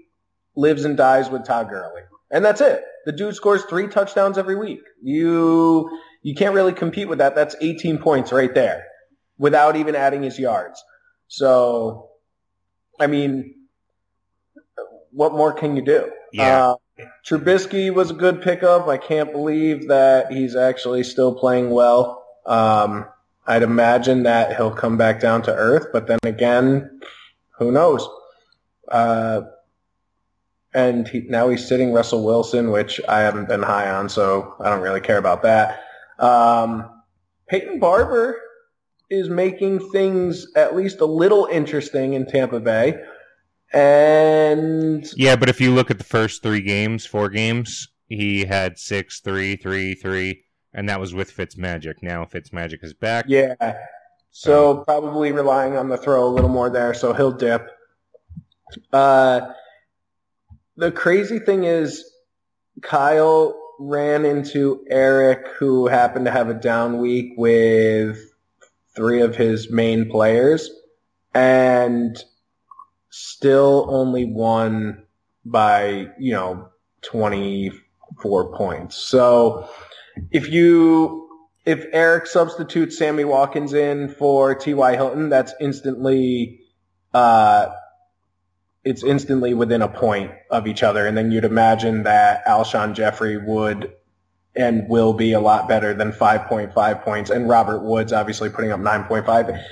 lives 0.57 0.85
and 0.85 0.97
dies 0.97 1.31
with 1.31 1.45
Todd 1.45 1.69
Gurley. 1.69 2.03
And 2.31 2.45
that's 2.45 2.61
it. 2.61 2.83
The 3.05 3.13
dude 3.13 3.35
scores 3.35 3.65
three 3.65 3.87
touchdowns 3.87 4.37
every 4.37 4.57
week. 4.57 4.81
You 5.03 5.89
you 6.23 6.35
can't 6.35 6.55
really 6.55 6.73
compete 6.73 7.09
with 7.09 7.19
that. 7.19 7.37
That's 7.37 7.55
18 7.61 7.99
points 7.99 8.33
right 8.33 8.53
there 8.53 8.85
without 9.39 9.77
even 9.77 9.95
adding 9.95 10.23
his 10.25 10.39
yards. 10.39 10.83
So, 11.29 12.09
I 12.99 13.07
mean, 13.07 13.55
what 15.11 15.33
more 15.33 15.53
can 15.53 15.77
you 15.77 15.83
do? 15.83 16.11
Yeah. 16.33 16.69
Uh, 16.69 16.75
Trubisky 17.27 17.93
was 17.93 18.11
a 18.11 18.15
good 18.15 18.43
pickup. 18.43 18.89
I 18.89 18.97
can't 18.97 19.33
believe 19.33 19.89
that 19.89 20.33
he's 20.33 20.57
actually 20.57 21.05
still 21.05 21.35
playing 21.35 21.71
well. 21.71 22.25
Um, 22.47 23.07
I'd 23.47 23.63
imagine 23.63 24.25
that 24.25 24.57
he'll 24.57 24.75
come 24.75 24.97
back 24.97 25.21
down 25.21 25.43
to 25.43 25.55
earth, 25.55 25.89
but 25.93 26.07
then 26.07 26.19
again, 26.25 27.01
who 27.59 27.71
knows? 27.71 28.09
Uh, 28.91 29.43
and 30.75 31.09
he, 31.09 31.21
now 31.29 31.49
he's 31.49 31.67
sitting 31.67 31.93
Russell 31.93 32.25
Wilson, 32.25 32.71
which 32.71 33.01
I 33.09 33.21
haven't 33.21 33.49
been 33.49 33.63
high 33.63 33.91
on, 33.91 34.09
so 34.09 34.55
I 34.61 34.69
don't 34.69 34.83
really 34.83 35.01
care 35.01 35.19
about 35.19 35.43
that. 35.43 35.83
Um, 36.19 36.91
Peyton 37.49 37.79
Barber 37.79 38.41
is 39.11 39.29
making 39.29 39.91
things 39.91 40.47
at 40.57 40.75
least 40.75 41.01
a 41.01 41.07
little 41.07 41.47
interesting 41.51 42.15
in 42.15 42.27
Tampa 42.27 42.61
Bay. 42.61 42.97
And 43.73 45.07
Yeah, 45.17 45.37
but 45.37 45.49
if 45.49 45.61
you 45.61 45.73
look 45.73 45.91
at 45.91 45.99
the 45.99 46.05
first 46.05 46.43
three 46.43 46.63
games, 46.63 47.07
four 47.07 47.29
games, 47.29 47.89
he 48.09 48.45
had 48.45 48.79
six, 48.79 49.21
three, 49.21 49.57
three, 49.57 49.95
three, 49.95 50.45
and 50.73 50.89
that 50.89 51.01
was 51.01 51.15
with 51.15 51.35
Fitzmagic. 51.35 51.95
Now 52.03 52.25
Fitzmagic 52.25 52.83
is 52.83 52.95
back. 52.95 53.27
yeah, 53.29 53.55
so 54.31 54.85
probably 54.85 55.33
relying 55.33 55.77
on 55.77 55.89
the 55.89 55.97
throw 55.97 56.27
a 56.27 56.29
little 56.29 56.51
more 56.51 56.69
there, 56.69 56.93
so 56.95 57.13
he'll 57.15 57.33
dip. 57.33 57.71
Uh, 58.93 59.41
the 60.77 60.93
crazy 60.93 61.39
thing 61.39 61.65
is, 61.65 62.05
Kyle 62.83 63.59
ran 63.79 64.25
into 64.25 64.85
Eric, 64.91 65.49
who 65.59 65.87
happened 65.87 66.27
to 66.27 66.31
have 66.31 66.49
a 66.49 66.55
down 66.55 66.99
week 66.99 67.33
with 67.37 68.19
three 68.97 69.21
of 69.21 69.37
his 69.37 69.71
main 69.71 70.11
players, 70.11 70.71
and 71.35 72.17
still 73.11 73.87
only 73.89 74.25
won 74.25 75.05
by, 75.45 76.09
you 76.19 76.33
know, 76.33 76.69
24 77.03 78.57
points. 78.57 78.97
So 78.97 79.69
if 80.31 80.51
you 80.51 81.23
if 81.65 81.85
Eric 81.93 82.27
substitutes 82.27 82.97
Sammy 82.97 83.25
Watkins 83.25 83.75
in 83.75 84.09
for 84.09 84.55
T.Y. 84.55 84.95
Hilton, 84.95 85.29
that's 85.29 85.53
instantly 85.61 86.61
uh, 87.13 87.69
it's 88.85 89.03
instantly 89.03 89.53
within 89.53 89.83
a 89.83 89.89
point 89.89 90.31
of 90.51 90.69
each 90.69 90.85
other. 90.85 91.07
And 91.07 91.17
then 91.17 91.33
you'd 91.33 91.45
imagine 91.45 92.05
that 92.05 92.47
Alshon 92.47 92.95
Jeffery 92.95 93.37
would 93.37 93.93
and 94.57 94.89
will 94.89 95.13
be 95.13 95.33
a 95.33 95.41
lot 95.41 95.69
better 95.69 95.95
than 95.95 96.13
5.5 96.13 97.03
points. 97.03 97.31
And 97.31 97.49
Robert 97.49 97.83
Woods, 97.83 98.13
obviously 98.13 98.51
putting 98.51 98.73
up 98.73 98.81
9.5, 98.81 99.63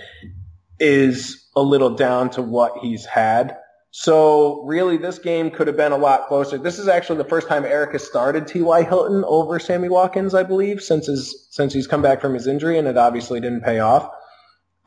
is 0.78 1.48
a 1.56 1.62
little 1.62 1.94
down 1.94 2.30
to 2.30 2.42
what 2.42 2.78
he's 2.82 3.04
had. 3.04 3.56
So 3.96 4.64
really, 4.64 4.96
this 4.96 5.20
game 5.20 5.52
could 5.52 5.68
have 5.68 5.76
been 5.76 5.92
a 5.92 5.96
lot 5.96 6.26
closer. 6.26 6.58
This 6.58 6.80
is 6.80 6.88
actually 6.88 7.18
the 7.18 7.28
first 7.28 7.46
time 7.46 7.64
Eric 7.64 7.92
has 7.92 8.02
started 8.04 8.48
T.Y. 8.48 8.82
Hilton 8.82 9.22
over 9.24 9.60
Sammy 9.60 9.88
Watkins, 9.88 10.34
I 10.34 10.42
believe, 10.42 10.82
since 10.82 11.06
his 11.06 11.46
since 11.50 11.72
he's 11.72 11.86
come 11.86 12.02
back 12.02 12.20
from 12.20 12.34
his 12.34 12.48
injury, 12.48 12.76
and 12.76 12.88
it 12.88 12.98
obviously 12.98 13.38
didn't 13.38 13.60
pay 13.60 13.78
off. 13.78 14.10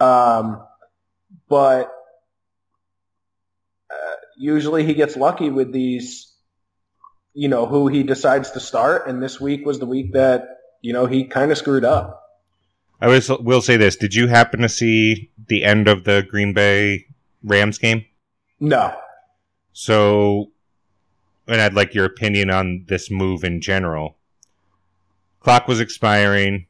Um, 0.01 0.62
but 1.47 1.89
uh, 3.89 4.15
usually 4.38 4.86
he 4.86 4.93
gets 4.93 5.15
lucky 5.15 5.49
with 5.49 5.71
these, 5.71 6.33
you 7.38 7.47
know, 7.47 7.67
who 7.67 7.88
he 7.88 8.02
decides 8.02 8.50
to 8.50 8.60
start. 8.60 9.08
And 9.08 9.21
this 9.21 9.39
week 9.39 9.63
was 9.63 9.78
the 9.78 9.86
week 9.86 10.13
that 10.13 10.58
you 10.82 10.91
know 10.91 11.06
he 11.06 11.23
kind 11.23 11.52
of 11.52 11.58
screwed 11.58 11.86
up. 11.86 12.23
I 13.00 13.08
was, 13.08 13.30
will 13.30 13.62
say 13.62 13.78
this: 13.78 13.95
Did 13.95 14.15
you 14.15 14.26
happen 14.26 14.62
to 14.62 14.69
see 14.69 15.30
the 15.47 15.63
end 15.63 15.88
of 15.88 16.04
the 16.04 16.26
Green 16.28 16.54
Bay 16.54 17.06
Rams 17.43 17.78
game? 17.78 18.06
No, 18.60 18.91
So, 19.71 20.50
and 21.47 21.62
I'd 21.62 21.76
like 21.76 21.93
your 21.93 22.06
opinion 22.06 22.50
on 22.50 22.86
this 22.88 23.12
move 23.12 23.43
in 23.43 23.62
general. 23.62 24.17
Clock 25.39 25.67
was 25.67 25.80
expiring. 25.80 26.65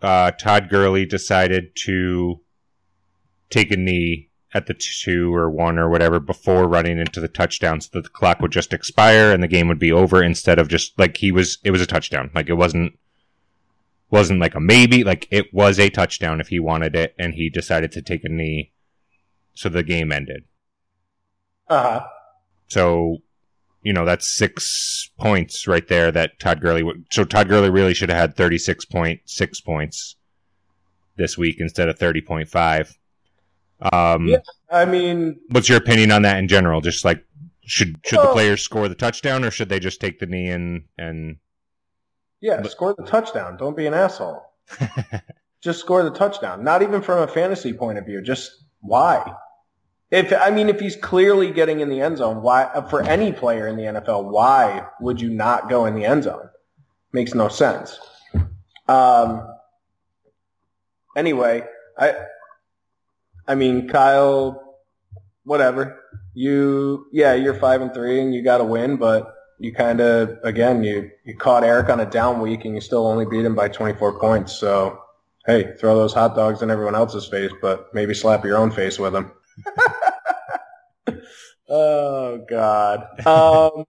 Uh, 0.00 0.30
Todd 0.30 0.70
Gurley 0.70 1.04
decided 1.04 1.76
to 1.84 2.40
take 3.50 3.70
a 3.70 3.76
knee 3.76 4.29
at 4.52 4.66
the 4.66 4.74
two 4.74 5.32
or 5.34 5.48
one 5.48 5.78
or 5.78 5.88
whatever 5.88 6.18
before 6.18 6.66
running 6.66 6.98
into 6.98 7.20
the 7.20 7.28
touchdown 7.28 7.80
so 7.80 7.88
that 7.92 8.02
the 8.02 8.08
clock 8.08 8.40
would 8.40 8.50
just 8.50 8.72
expire 8.72 9.30
and 9.30 9.42
the 9.42 9.48
game 9.48 9.68
would 9.68 9.78
be 9.78 9.92
over 9.92 10.22
instead 10.22 10.58
of 10.58 10.68
just 10.68 10.98
like 10.98 11.18
he 11.18 11.30
was 11.30 11.58
it 11.62 11.70
was 11.70 11.80
a 11.80 11.86
touchdown. 11.86 12.30
Like 12.34 12.48
it 12.48 12.54
wasn't 12.54 12.98
wasn't 14.10 14.40
like 14.40 14.56
a 14.56 14.60
maybe 14.60 15.04
like 15.04 15.28
it 15.30 15.54
was 15.54 15.78
a 15.78 15.88
touchdown 15.88 16.40
if 16.40 16.48
he 16.48 16.58
wanted 16.58 16.96
it 16.96 17.14
and 17.18 17.34
he 17.34 17.48
decided 17.48 17.92
to 17.92 18.02
take 18.02 18.24
a 18.24 18.28
knee. 18.28 18.72
So 19.54 19.68
the 19.68 19.82
game 19.82 20.10
ended. 20.10 20.44
Uh-huh. 21.68 22.04
so 22.66 23.18
you 23.84 23.92
know 23.92 24.04
that's 24.04 24.28
six 24.28 25.08
points 25.20 25.68
right 25.68 25.86
there 25.86 26.10
that 26.10 26.40
Todd 26.40 26.60
Gurley 26.60 26.82
would 26.82 27.04
so 27.12 27.22
Todd 27.22 27.48
Gurley 27.48 27.70
really 27.70 27.94
should 27.94 28.08
have 28.08 28.18
had 28.18 28.36
36.6 28.36 29.64
points 29.64 30.16
this 31.14 31.38
week 31.38 31.60
instead 31.60 31.88
of 31.88 31.96
30.5 31.96 32.96
um 33.92 34.26
Yeah. 34.28 34.38
I 34.70 34.84
mean, 34.84 35.40
What's 35.50 35.68
your 35.68 35.78
opinion 35.78 36.10
on 36.12 36.22
that 36.22 36.38
in 36.38 36.48
general? 36.48 36.80
Just 36.80 37.04
like 37.04 37.24
should 37.64 38.00
should 38.04 38.20
the 38.20 38.32
players 38.32 38.62
score 38.62 38.88
the 38.88 38.94
touchdown 38.94 39.44
or 39.44 39.50
should 39.50 39.68
they 39.68 39.78
just 39.80 40.00
take 40.00 40.18
the 40.18 40.26
knee 40.26 40.48
and 40.48 40.84
and 40.98 41.36
yeah, 42.40 42.60
But- 42.62 42.70
score 42.70 42.94
the 42.96 43.04
touchdown. 43.04 43.56
Don't 43.56 43.76
be 43.76 43.86
an 43.86 43.94
asshole. 43.94 44.42
just 45.60 45.80
score 45.80 46.02
the 46.02 46.10
touchdown. 46.10 46.64
Not 46.64 46.82
even 46.82 47.02
from 47.02 47.18
a 47.22 47.28
fantasy 47.28 47.72
point 47.72 47.98
of 47.98 48.06
view. 48.06 48.22
Just 48.22 48.50
why? 48.80 49.34
If 50.10 50.32
I 50.32 50.50
mean, 50.50 50.68
if 50.68 50.80
he's 50.80 50.96
clearly 50.96 51.52
getting 51.52 51.80
in 51.80 51.88
the 51.88 52.00
end 52.00 52.18
zone, 52.18 52.42
why 52.42 52.84
for 52.90 53.02
any 53.02 53.32
player 53.32 53.68
in 53.68 53.76
the 53.76 53.84
NFL, 53.84 54.24
why 54.30 54.86
would 55.00 55.20
you 55.20 55.30
not 55.30 55.68
go 55.68 55.86
in 55.86 55.94
the 55.94 56.04
end 56.04 56.24
zone? 56.24 56.48
Makes 57.12 57.34
no 57.34 57.48
sense. 57.48 57.98
Um. 58.88 59.46
Anyway, 61.16 61.62
I. 61.98 62.14
I 63.50 63.56
mean, 63.56 63.88
Kyle. 63.88 64.78
Whatever. 65.42 65.98
You, 66.34 67.06
yeah, 67.10 67.34
you're 67.34 67.54
five 67.54 67.80
and 67.82 67.92
three, 67.92 68.20
and 68.20 68.32
you 68.32 68.44
got 68.44 68.58
to 68.58 68.64
win, 68.64 68.96
but 68.96 69.34
you 69.58 69.74
kind 69.74 70.00
of, 70.00 70.38
again, 70.44 70.84
you 70.84 71.10
you 71.24 71.36
caught 71.36 71.64
Eric 71.64 71.88
on 71.88 71.98
a 71.98 72.06
down 72.06 72.40
week, 72.40 72.64
and 72.64 72.76
you 72.76 72.80
still 72.80 73.08
only 73.08 73.26
beat 73.26 73.44
him 73.44 73.56
by 73.56 73.66
24 73.68 74.20
points. 74.20 74.52
So 74.52 75.00
hey, 75.46 75.74
throw 75.80 75.96
those 75.96 76.14
hot 76.14 76.36
dogs 76.36 76.62
in 76.62 76.70
everyone 76.70 76.94
else's 76.94 77.26
face, 77.26 77.50
but 77.60 77.92
maybe 77.92 78.14
slap 78.14 78.44
your 78.44 78.56
own 78.56 78.70
face 78.70 79.00
with 79.00 79.12
them. 79.12 79.32
oh 81.68 82.44
God. 82.48 83.26
Um, 83.26 83.84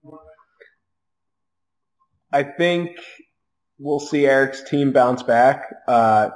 I 2.32 2.42
think 2.42 2.98
we'll 3.78 4.00
see 4.00 4.26
Eric's 4.26 4.68
team 4.68 4.90
bounce 4.90 5.22
back. 5.22 5.72
Uh, 5.86 6.30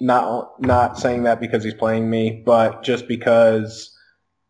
not 0.00 0.60
not 0.60 0.98
saying 0.98 1.24
that 1.24 1.40
because 1.40 1.64
he's 1.64 1.74
playing 1.74 2.08
me, 2.08 2.42
but 2.44 2.82
just 2.82 3.08
because 3.08 3.96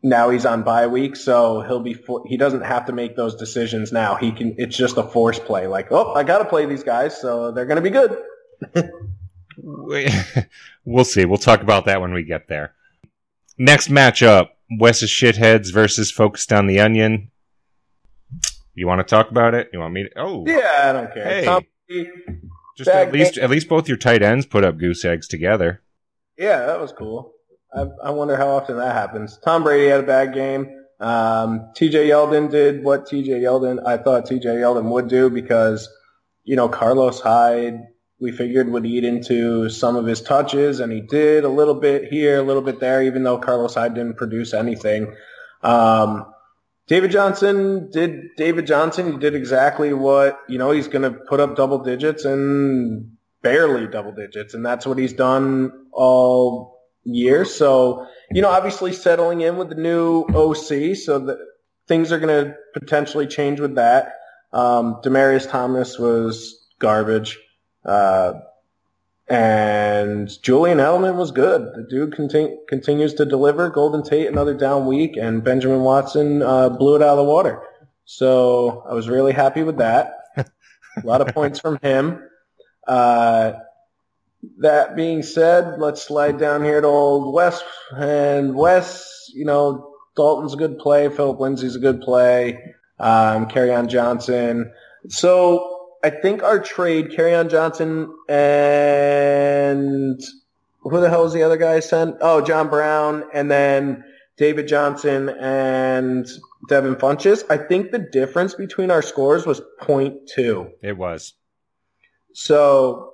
now 0.03 0.31
he's 0.31 0.47
on 0.47 0.63
bye 0.63 0.87
week, 0.87 1.17
so 1.17 1.61
he'll 1.63 1.81
be 1.81 1.97
he 2.27 2.37
doesn't 2.37 2.63
have 2.63 2.87
to 2.87 2.93
make 2.93 3.17
those 3.17 3.35
decisions 3.37 3.93
now. 3.93 4.17
He 4.17 4.33
can. 4.33 4.55
It's 4.59 4.77
just 4.77 4.97
a 4.97 5.03
force 5.03 5.39
play. 5.39 5.67
Like, 5.67 5.89
oh, 5.91 6.15
I 6.15 6.23
got 6.23 6.39
to 6.39 6.45
play 6.45 6.67
these 6.67 6.83
guys, 6.85 7.21
so 7.21 7.53
they're 7.53 7.67
going 7.67 7.83
to 7.83 7.83
be 7.83 7.91
good. 7.91 8.23
we'll 10.85 11.05
see. 11.05 11.25
We'll 11.25 11.39
talk 11.39 11.63
about 11.63 11.87
that 11.87 12.01
when 12.01 12.13
we 12.13 12.23
get 12.25 12.49
there. 12.49 12.75
Next 13.59 13.89
matchup: 13.89 14.49
Wes's 14.79 15.11
shitheads 15.11 15.73
versus 15.73 16.11
Focused 16.11 16.53
on 16.53 16.67
the 16.67 16.81
Onion. 16.81 17.31
You 18.75 18.87
want 18.87 18.99
to 18.99 19.05
talk 19.05 19.31
about 19.31 19.55
it? 19.55 19.71
You 19.73 19.79
want 19.79 19.95
me 19.95 20.05
to? 20.05 20.11
Oh, 20.17 20.45
Yeah, 20.47 20.71
I 20.85 20.93
don't 20.93 21.13
care. 21.13 21.25
Hey. 21.25 21.45
Tom 21.45 21.65
just 22.77 22.91
at 22.91 23.13
least 23.13 23.39
at 23.39 23.51
least 23.51 23.69
both 23.69 23.89
your 23.89 23.97
tight 23.97 24.23
ends 24.23 24.47
put 24.47 24.65
up 24.65 24.79
goose 24.79 25.05
eggs 25.05 25.27
together. 25.27 25.83
Yeah, 26.39 26.67
that 26.67 26.81
was 26.81 26.93
cool. 26.93 27.33
I, 27.75 27.87
I 28.05 28.11
wonder 28.11 28.37
how 28.37 28.49
often 28.49 28.77
that 28.77 28.95
happens. 28.95 29.39
Tom 29.39 29.63
Brady 29.63 29.89
had 29.89 30.01
a 30.01 30.07
bad 30.07 30.35
game. 30.35 30.69
Um, 30.99 31.71
TJ 31.77 32.09
Yeldon 32.09 32.51
did 32.51 32.83
what 32.83 33.07
TJ 33.07 33.29
Yeldon, 33.29 33.87
I 33.87 33.99
thought 33.99 34.27
TJ 34.27 34.45
Yeldon 34.45 34.91
would 34.91 35.09
do 35.09 35.29
because, 35.29 35.89
you 36.45 36.57
know, 36.57 36.69
Carlos 36.69 37.21
Hyde, 37.21 37.81
we 38.19 38.33
figured 38.33 38.71
would 38.71 38.87
eat 38.87 39.05
into 39.05 39.69
some 39.69 39.97
of 39.97 40.07
his 40.07 40.23
touches 40.23 40.81
and 40.81 40.91
he 40.91 41.03
did 41.03 41.45
a 41.45 41.51
little 41.51 41.75
bit 41.75 42.05
here, 42.11 42.39
a 42.39 42.43
little 42.43 42.63
bit 42.63 42.81
there, 42.81 43.03
even 43.03 43.25
though 43.25 43.37
Carlos 43.37 43.75
Hyde 43.75 43.95
didn't 43.95 44.17
produce 44.17 44.55
anything. 44.55 45.15
Um, 45.63 46.25
David 46.89 47.11
Johnson 47.11 47.91
did 47.91 48.37
David 48.37 48.67
Johnson. 48.67 49.19
Did 49.19 49.35
exactly 49.35 49.93
what, 49.93 50.39
you 50.49 50.59
know, 50.59 50.71
he's 50.71 50.89
going 50.89 51.03
to 51.03 51.19
put 51.29 51.41
up 51.41 51.57
double 51.57 51.79
digits 51.79 52.25
and 52.25 53.17
barely 53.43 53.87
double 53.89 54.13
digits. 54.13 54.55
And 54.55 54.65
that's 54.65 54.87
what 54.87 54.99
he's 54.99 55.13
done 55.13 55.73
all 55.93 56.81
year. 57.05 57.45
So, 57.45 58.07
you 58.31 58.43
know, 58.43 58.49
obviously 58.49 58.93
settling 58.93 59.41
in 59.41 59.57
with 59.57 59.69
the 59.69 59.75
new 59.75 60.23
OC. 60.23 60.97
So 60.97 61.19
that 61.19 61.39
things 61.89 62.13
are 62.13 62.21
going 62.21 62.47
to 62.47 62.55
potentially 62.73 63.27
change 63.27 63.61
with 63.61 63.75
that. 63.77 64.13
Um, 64.53 65.01
Demaryius 65.05 65.51
Thomas 65.51 65.99
was 65.99 66.67
garbage. 66.79 67.39
Uh, 67.85 68.35
and 69.29 70.31
Julian 70.43 70.79
Edelman 70.79 71.17
was 71.17 71.33
good. 71.33 71.73
The 71.75 71.87
dude 71.89 72.15
conti- 72.15 72.57
continues 72.69 73.15
to 73.15 73.25
deliver. 73.25 73.71
Golden 73.71 74.03
Tate 74.03 74.29
another 74.29 74.55
down 74.55 74.87
week, 74.87 75.17
and 75.17 75.43
Benjamin 75.43 75.81
Watson 75.81 76.43
uh, 76.43 76.69
blew 76.69 76.95
it 76.97 77.03
out 77.03 77.11
of 77.11 77.17
the 77.19 77.25
water. 77.25 77.61
So 78.05 78.85
I 78.89 78.95
was 78.95 79.09
really 79.09 79.33
happy 79.33 79.65
with 79.65 79.79
that. 79.79 80.13
A 80.37 80.47
lot 81.03 81.21
of 81.21 81.35
points 81.35 81.59
from 81.59 81.79
him. 81.83 82.23
Uh, 82.87 83.55
that 84.59 84.95
being 84.95 85.23
said, 85.23 85.81
let's 85.81 86.03
slide 86.03 86.39
down 86.39 86.63
here 86.63 86.81
to 86.81 86.87
old 86.87 87.35
Wes. 87.35 87.63
And 87.97 88.55
Wes, 88.55 89.31
you 89.35 89.45
know, 89.45 89.93
Dalton's 90.15 90.55
a 90.55 90.57
good 90.57 90.79
play. 90.79 91.09
Philip 91.09 91.41
Lindsay's 91.41 91.75
a 91.75 91.81
good 91.81 92.01
play. 92.01 92.63
Um, 92.99 93.47
on 93.47 93.89
Johnson. 93.89 94.73
So 95.09 95.76
I 96.03 96.11
think 96.11 96.43
our 96.43 96.59
trade, 96.61 97.11
Kerryon 97.11 97.51
Johnson 97.51 98.15
and 98.29 100.21
who 100.83 101.01
the 101.01 101.11
hell 101.11 101.25
was 101.25 101.33
the 101.33 101.43
other 101.43 101.57
guy 101.57 101.75
I 101.75 101.81
sent? 101.81 102.17
Oh, 102.21 102.41
John 102.41 102.69
Brown 102.69 103.25
and 103.35 103.51
then 103.51 104.05
David 104.37 104.69
Johnson 104.69 105.29
and 105.29 106.29
Devin 106.69 106.97
Funchess. 106.97 107.43
I 107.51 107.57
think 107.57 107.91
the 107.91 107.99
difference 107.99 108.55
between 108.55 108.91
our 108.91 109.03
scores 109.03 109.47
was 109.47 109.61
0.2. 109.81 110.71
It 110.83 110.97
was. 110.97 111.35
So 112.33 113.13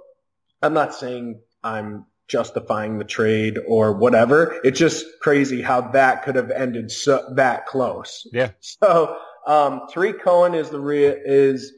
I'm 0.62 0.74
not 0.74 0.94
saying 0.94 1.40
I'm 1.64 2.06
justifying 2.28 2.98
the 2.98 3.04
trade 3.04 3.58
or 3.68 3.92
whatever. 3.92 4.60
It's 4.64 4.78
just 4.78 5.04
crazy 5.20 5.62
how 5.62 5.82
that 5.92 6.24
could 6.24 6.34
have 6.36 6.50
ended 6.50 6.90
so 6.90 7.32
that 7.36 7.66
close. 7.66 8.26
Yeah. 8.32 8.50
So 8.60 9.16
um, 9.46 9.82
Tarik 9.90 10.22
Cohen 10.22 10.54
is 10.54 10.70
the 10.70 10.80
re- 10.80 11.04
is 11.04 11.72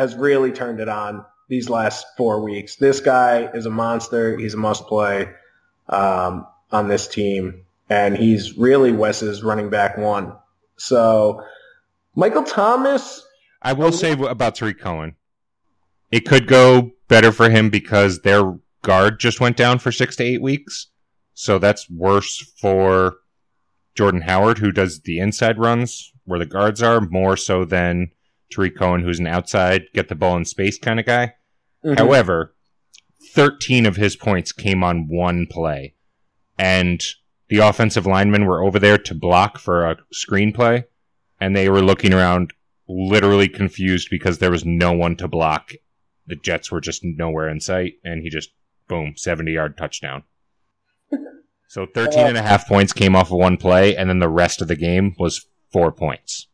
has 0.00 0.16
really 0.16 0.50
turned 0.50 0.80
it 0.80 0.88
on 0.88 1.26
these 1.50 1.68
last 1.68 2.06
four 2.16 2.42
weeks. 2.42 2.76
This 2.76 3.00
guy 3.00 3.50
is 3.52 3.66
a 3.66 3.70
monster. 3.70 4.38
He's 4.38 4.54
a 4.54 4.56
must 4.56 4.86
play 4.86 5.28
um, 5.90 6.46
on 6.72 6.88
this 6.88 7.06
team, 7.06 7.66
and 7.90 8.16
he's 8.16 8.56
really 8.56 8.92
Wes's 8.92 9.42
running 9.42 9.68
back 9.68 9.98
one. 9.98 10.32
So 10.78 11.42
Michael 12.14 12.44
Thomas. 12.44 13.22
I 13.60 13.74
will 13.74 13.92
say 13.92 14.12
about 14.12 14.54
Tarik 14.54 14.80
Cohen, 14.80 15.16
it 16.10 16.20
could 16.20 16.46
go 16.46 16.92
better 17.08 17.30
for 17.30 17.50
him 17.50 17.68
because 17.68 18.22
their 18.22 18.58
guard 18.80 19.20
just 19.20 19.38
went 19.38 19.58
down 19.58 19.80
for 19.80 19.92
six 19.92 20.16
to 20.16 20.24
eight 20.24 20.40
weeks. 20.40 20.86
So 21.34 21.58
that's 21.58 21.90
worse 21.90 22.38
for 22.58 23.16
Jordan 23.94 24.22
Howard, 24.22 24.58
who 24.58 24.72
does 24.72 25.02
the 25.02 25.18
inside 25.18 25.58
runs 25.58 26.10
where 26.24 26.38
the 26.38 26.46
guards 26.46 26.82
are, 26.82 27.02
more 27.02 27.36
so 27.36 27.66
than 27.66 28.12
Tarik 28.50 28.76
Cohen, 28.76 29.02
who's 29.02 29.18
an 29.18 29.26
outside, 29.26 29.84
get 29.94 30.08
the 30.08 30.14
ball 30.14 30.36
in 30.36 30.44
space 30.44 30.78
kind 30.78 31.00
of 31.00 31.06
guy. 31.06 31.34
Mhm. 31.84 31.98
However, 31.98 32.54
13 33.34 33.86
of 33.86 33.96
his 33.96 34.16
points 34.16 34.52
came 34.52 34.82
on 34.82 35.08
one 35.08 35.46
play. 35.46 35.94
And 36.58 37.02
the 37.48 37.58
offensive 37.58 38.06
linemen 38.06 38.44
were 38.44 38.62
over 38.62 38.78
there 38.78 38.98
to 38.98 39.14
block 39.14 39.58
for 39.58 39.84
a 39.88 39.96
screenplay, 40.14 40.84
and 41.40 41.56
they 41.56 41.68
were 41.68 41.82
looking 41.82 42.12
around 42.12 42.52
literally 42.88 43.48
confused 43.48 44.08
because 44.10 44.38
there 44.38 44.50
was 44.50 44.64
no 44.64 44.92
one 44.92 45.16
to 45.16 45.28
block. 45.28 45.72
The 46.26 46.36
Jets 46.36 46.70
were 46.70 46.80
just 46.80 47.02
nowhere 47.04 47.48
in 47.48 47.60
sight, 47.60 47.94
and 48.04 48.22
he 48.22 48.28
just, 48.30 48.50
boom, 48.88 49.14
70 49.16 49.52
yard 49.52 49.76
touchdown. 49.76 50.24
So 51.68 51.86
13 51.86 52.26
and 52.26 52.36
a 52.36 52.42
half 52.42 52.66
points 52.66 52.92
came 52.92 53.14
off 53.14 53.30
of 53.30 53.38
one 53.38 53.56
play, 53.56 53.96
and 53.96 54.08
then 54.08 54.18
the 54.18 54.28
rest 54.28 54.60
of 54.60 54.68
the 54.68 54.76
game 54.76 55.14
was 55.18 55.46
four 55.72 55.92
points. 55.92 56.48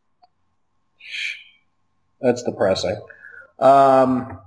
That's 2.21 2.43
depressing. 2.43 2.99
Um, 3.59 4.39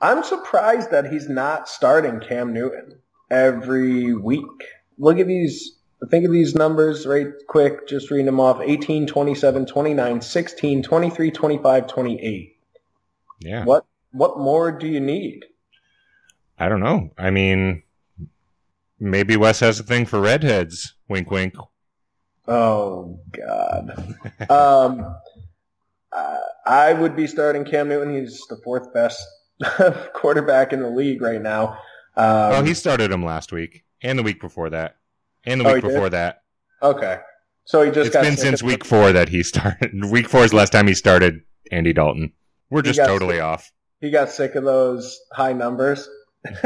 I'm 0.00 0.22
surprised 0.22 0.90
that 0.90 1.10
he's 1.10 1.28
not 1.28 1.68
starting 1.68 2.20
Cam 2.20 2.52
Newton 2.52 2.98
every 3.30 4.14
week. 4.14 4.44
Look 4.98 5.18
at 5.18 5.26
these. 5.26 5.72
Think 6.10 6.26
of 6.26 6.32
these 6.32 6.54
numbers 6.54 7.06
right 7.06 7.28
quick. 7.48 7.88
Just 7.88 8.10
reading 8.10 8.26
them 8.26 8.38
off. 8.38 8.60
18, 8.62 9.06
27, 9.06 9.66
29, 9.66 10.20
16, 10.20 10.82
23, 10.82 11.30
25, 11.30 11.86
28. 11.86 12.56
Yeah. 13.40 13.64
What, 13.64 13.86
what 14.12 14.38
more 14.38 14.70
do 14.70 14.86
you 14.86 15.00
need? 15.00 15.46
I 16.58 16.68
don't 16.68 16.80
know. 16.80 17.10
I 17.16 17.30
mean, 17.30 17.82
Maybe 18.98 19.36
Wes 19.36 19.60
has 19.60 19.78
a 19.78 19.82
thing 19.82 20.06
for 20.06 20.20
redheads. 20.20 20.94
Wink, 21.08 21.30
wink. 21.30 21.54
Oh 22.48 23.20
God. 23.32 24.16
um, 24.50 25.16
uh, 26.16 26.36
I 26.66 26.92
would 26.94 27.14
be 27.14 27.26
starting 27.26 27.64
Cam 27.64 27.88
Newton. 27.88 28.14
He's 28.18 28.40
the 28.48 28.56
fourth 28.64 28.92
best 28.94 29.22
quarterback 30.14 30.72
in 30.72 30.80
the 30.80 30.90
league 30.90 31.20
right 31.22 31.40
now. 31.40 31.74
Um, 32.16 32.52
oh, 32.52 32.62
he 32.64 32.74
started 32.74 33.12
him 33.12 33.24
last 33.24 33.52
week 33.52 33.84
and 34.02 34.18
the 34.18 34.22
week 34.22 34.40
before 34.40 34.70
that, 34.70 34.96
and 35.44 35.60
the 35.60 35.68
Oh, 35.68 35.74
week 35.74 35.84
did? 35.84 35.92
before 35.92 36.08
that. 36.10 36.42
okay. 36.82 37.18
So 37.68 37.82
he 37.82 37.90
just 37.90 38.06
It's 38.06 38.14
got 38.14 38.22
been 38.22 38.36
since 38.36 38.62
week 38.62 38.84
four 38.84 39.12
that 39.12 39.28
he 39.28 39.42
started. 39.42 39.92
Week 40.10 40.28
four 40.28 40.44
is 40.44 40.50
the 40.52 40.56
last 40.56 40.70
time 40.70 40.86
he 40.86 40.94
started 40.94 41.40
Andy 41.72 41.92
Dalton. 41.92 42.32
We're 42.70 42.82
just 42.82 43.00
totally 43.00 43.34
sick. 43.36 43.42
off. 43.42 43.72
He 44.00 44.10
got 44.12 44.30
sick 44.30 44.54
of 44.54 44.62
those 44.64 45.18
high 45.32 45.52
numbers. 45.52 46.08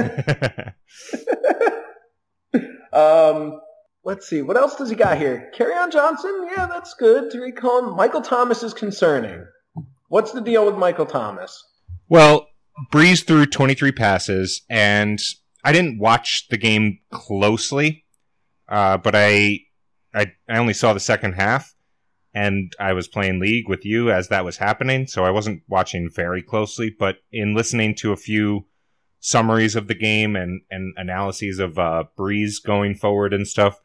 Um, 2.93 3.61
let's 4.05 4.29
see. 4.29 4.43
What 4.43 4.57
else 4.57 4.77
does 4.77 4.91
he 4.91 4.97
got 4.97 5.19
here? 5.19 5.51
Kerryon 5.55 5.93
Johnson? 5.93 6.49
Yeah, 6.51 6.67
that's 6.67 6.95
good. 6.95 7.31
Tarik 7.31 7.57
Cohen. 7.57 7.97
Michael 7.97 8.23
Thomas 8.23 8.63
is 8.63 8.75
concerning. 8.75 9.45
What's 10.09 10.33
the 10.33 10.41
deal 10.41 10.67
with 10.67 10.77
Michael 10.77 11.07
Thomas? 11.07 11.65
Well, 12.09 12.49
Brees 12.93 13.25
threw 13.25 13.47
23 13.47 13.93
passes, 13.93 14.63
and 14.69 15.21
I 15.65 15.73
didn't 15.73 15.99
watch 15.99 16.49
the 16.49 16.57
game 16.57 16.99
closely, 17.11 18.05
uh, 18.69 18.97
but 18.97 19.15
I, 19.15 19.61
I 20.15 20.33
I 20.49 20.59
only 20.59 20.73
saw 20.73 20.93
the 20.93 21.01
second 21.01 21.35
half, 21.35 21.75
and 22.35 22.75
I 22.81 22.95
was 22.95 23.07
playing 23.07 23.39
League 23.39 23.69
with 23.69 23.85
you 23.85 24.11
as 24.11 24.29
that 24.29 24.45
was 24.45 24.57
happening, 24.57 25.07
so 25.07 25.25
I 25.25 25.31
wasn't 25.31 25.63
watching 25.69 26.09
very 26.13 26.43
closely. 26.43 26.95
But 26.99 27.19
in 27.31 27.55
listening 27.55 27.95
to 27.97 28.13
a 28.13 28.17
few 28.17 28.67
summaries 29.21 29.77
of 29.77 29.87
the 29.87 29.95
game 29.95 30.35
and 30.35 30.63
and 30.71 30.95
analyses 30.97 31.59
of 31.59 31.79
uh, 31.79 32.05
Brees 32.19 32.55
going 32.65 32.95
forward 32.95 33.35
and 33.35 33.47
stuff, 33.47 33.79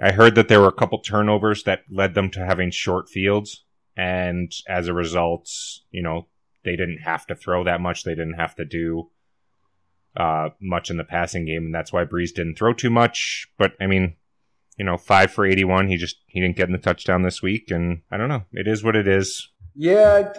I 0.00 0.12
heard 0.12 0.34
that 0.36 0.48
there 0.48 0.60
were 0.60 0.68
a 0.68 0.72
couple 0.72 0.98
turnovers 1.00 1.64
that 1.64 1.82
led 1.90 2.14
them 2.14 2.30
to 2.30 2.44
having 2.44 2.70
short 2.70 3.08
fields, 3.08 3.64
and 3.96 4.52
as 4.68 4.88
a 4.88 4.94
result, 4.94 5.48
you 5.90 6.02
know, 6.02 6.28
they 6.64 6.76
didn't 6.76 6.98
have 7.04 7.26
to 7.26 7.34
throw 7.34 7.64
that 7.64 7.80
much. 7.80 8.04
They 8.04 8.14
didn't 8.14 8.34
have 8.38 8.54
to 8.56 8.64
do 8.64 9.10
uh, 10.16 10.50
much 10.60 10.90
in 10.90 10.96
the 10.96 11.04
passing 11.04 11.44
game, 11.44 11.66
and 11.66 11.74
that's 11.74 11.92
why 11.92 12.04
Brees 12.04 12.32
didn't 12.34 12.56
throw 12.56 12.72
too 12.72 12.90
much. 12.90 13.48
But 13.58 13.72
I 13.80 13.86
mean, 13.86 14.16
you 14.78 14.84
know, 14.84 14.96
five 14.96 15.30
for 15.32 15.44
eighty-one. 15.46 15.88
He 15.88 15.96
just 15.96 16.16
he 16.26 16.40
didn't 16.40 16.56
get 16.56 16.68
in 16.68 16.72
the 16.72 16.78
touchdown 16.78 17.22
this 17.22 17.42
week, 17.42 17.70
and 17.70 18.02
I 18.10 18.16
don't 18.16 18.28
know. 18.28 18.44
It 18.52 18.66
is 18.68 18.82
what 18.84 18.96
it 18.96 19.06
is. 19.08 19.48
Yeah, 19.74 20.32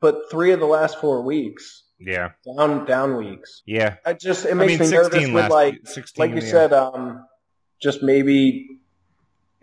but 0.00 0.30
three 0.30 0.52
of 0.52 0.60
the 0.60 0.66
last 0.66 1.00
four 1.00 1.22
weeks 1.22 1.84
Yeah, 1.98 2.30
down 2.56 2.84
down 2.86 3.16
weeks. 3.16 3.62
yeah. 3.66 3.96
I 4.06 4.14
just 4.14 4.46
it 4.46 4.52
I 4.52 4.54
makes 4.54 4.78
mean, 4.80 4.90
me 4.90 4.96
nervous 4.96 5.28
with 5.28 5.50
like 5.50 5.80
sixteen. 5.84 6.22
like 6.22 6.30
you 6.34 6.46
yeah. 6.46 6.50
said, 6.52 6.72
um, 6.72 7.26
just 7.80 8.02
maybe 8.02 8.78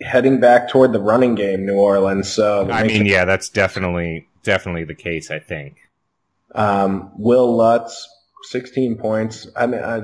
heading 0.01 0.39
back 0.39 0.69
toward 0.69 0.91
the 0.93 1.01
running 1.01 1.35
game, 1.35 1.65
New 1.65 1.75
Orleans. 1.75 2.31
So 2.31 2.69
I 2.69 2.83
mean, 2.83 3.05
yeah, 3.05 3.25
that's 3.25 3.49
definitely 3.49 4.27
definitely 4.43 4.83
the 4.83 4.95
case. 4.95 5.31
I 5.31 5.39
think. 5.39 5.77
um, 6.53 7.11
Wil 7.17 7.55
Lutz, 7.55 8.07
sixteen 8.43 8.97
points. 8.97 9.47
I 9.55 9.67
mean, 9.67 9.81
I, 9.81 10.03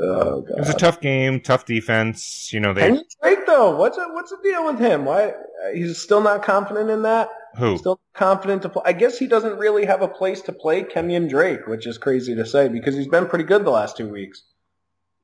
oh 0.00 0.44
It 0.48 0.58
was 0.58 0.70
a 0.70 0.74
tough 0.74 1.00
game, 1.00 1.40
tough 1.40 1.64
defense. 1.64 2.52
You 2.52 2.60
know, 2.60 2.72
they 2.74 2.90
Kenyan 2.90 3.02
Drake 3.22 3.46
though, 3.46 3.76
what's 3.76 3.98
a, 3.98 4.06
what's 4.08 4.30
the 4.30 4.38
deal 4.42 4.64
with 4.66 4.78
him? 4.78 5.04
Why 5.04 5.32
he's 5.74 5.98
still 5.98 6.20
not 6.20 6.42
confident 6.42 6.90
in 6.90 7.02
that? 7.02 7.28
who 7.56 7.76
Still 7.76 8.00
confident 8.14 8.62
to 8.62 8.68
play? 8.70 8.82
I 8.86 8.92
guess 8.92 9.18
he 9.18 9.26
doesn't 9.26 9.58
really 9.58 9.84
have 9.84 10.02
a 10.02 10.08
place 10.08 10.40
to 10.42 10.52
play 10.52 10.84
Kenyan 10.84 11.28
Drake, 11.28 11.66
which 11.66 11.86
is 11.86 11.98
crazy 11.98 12.34
to 12.34 12.46
say 12.46 12.68
because 12.68 12.94
he's 12.94 13.08
been 13.08 13.26
pretty 13.26 13.44
good 13.44 13.64
the 13.64 13.70
last 13.70 13.96
two 13.96 14.08
weeks. 14.08 14.42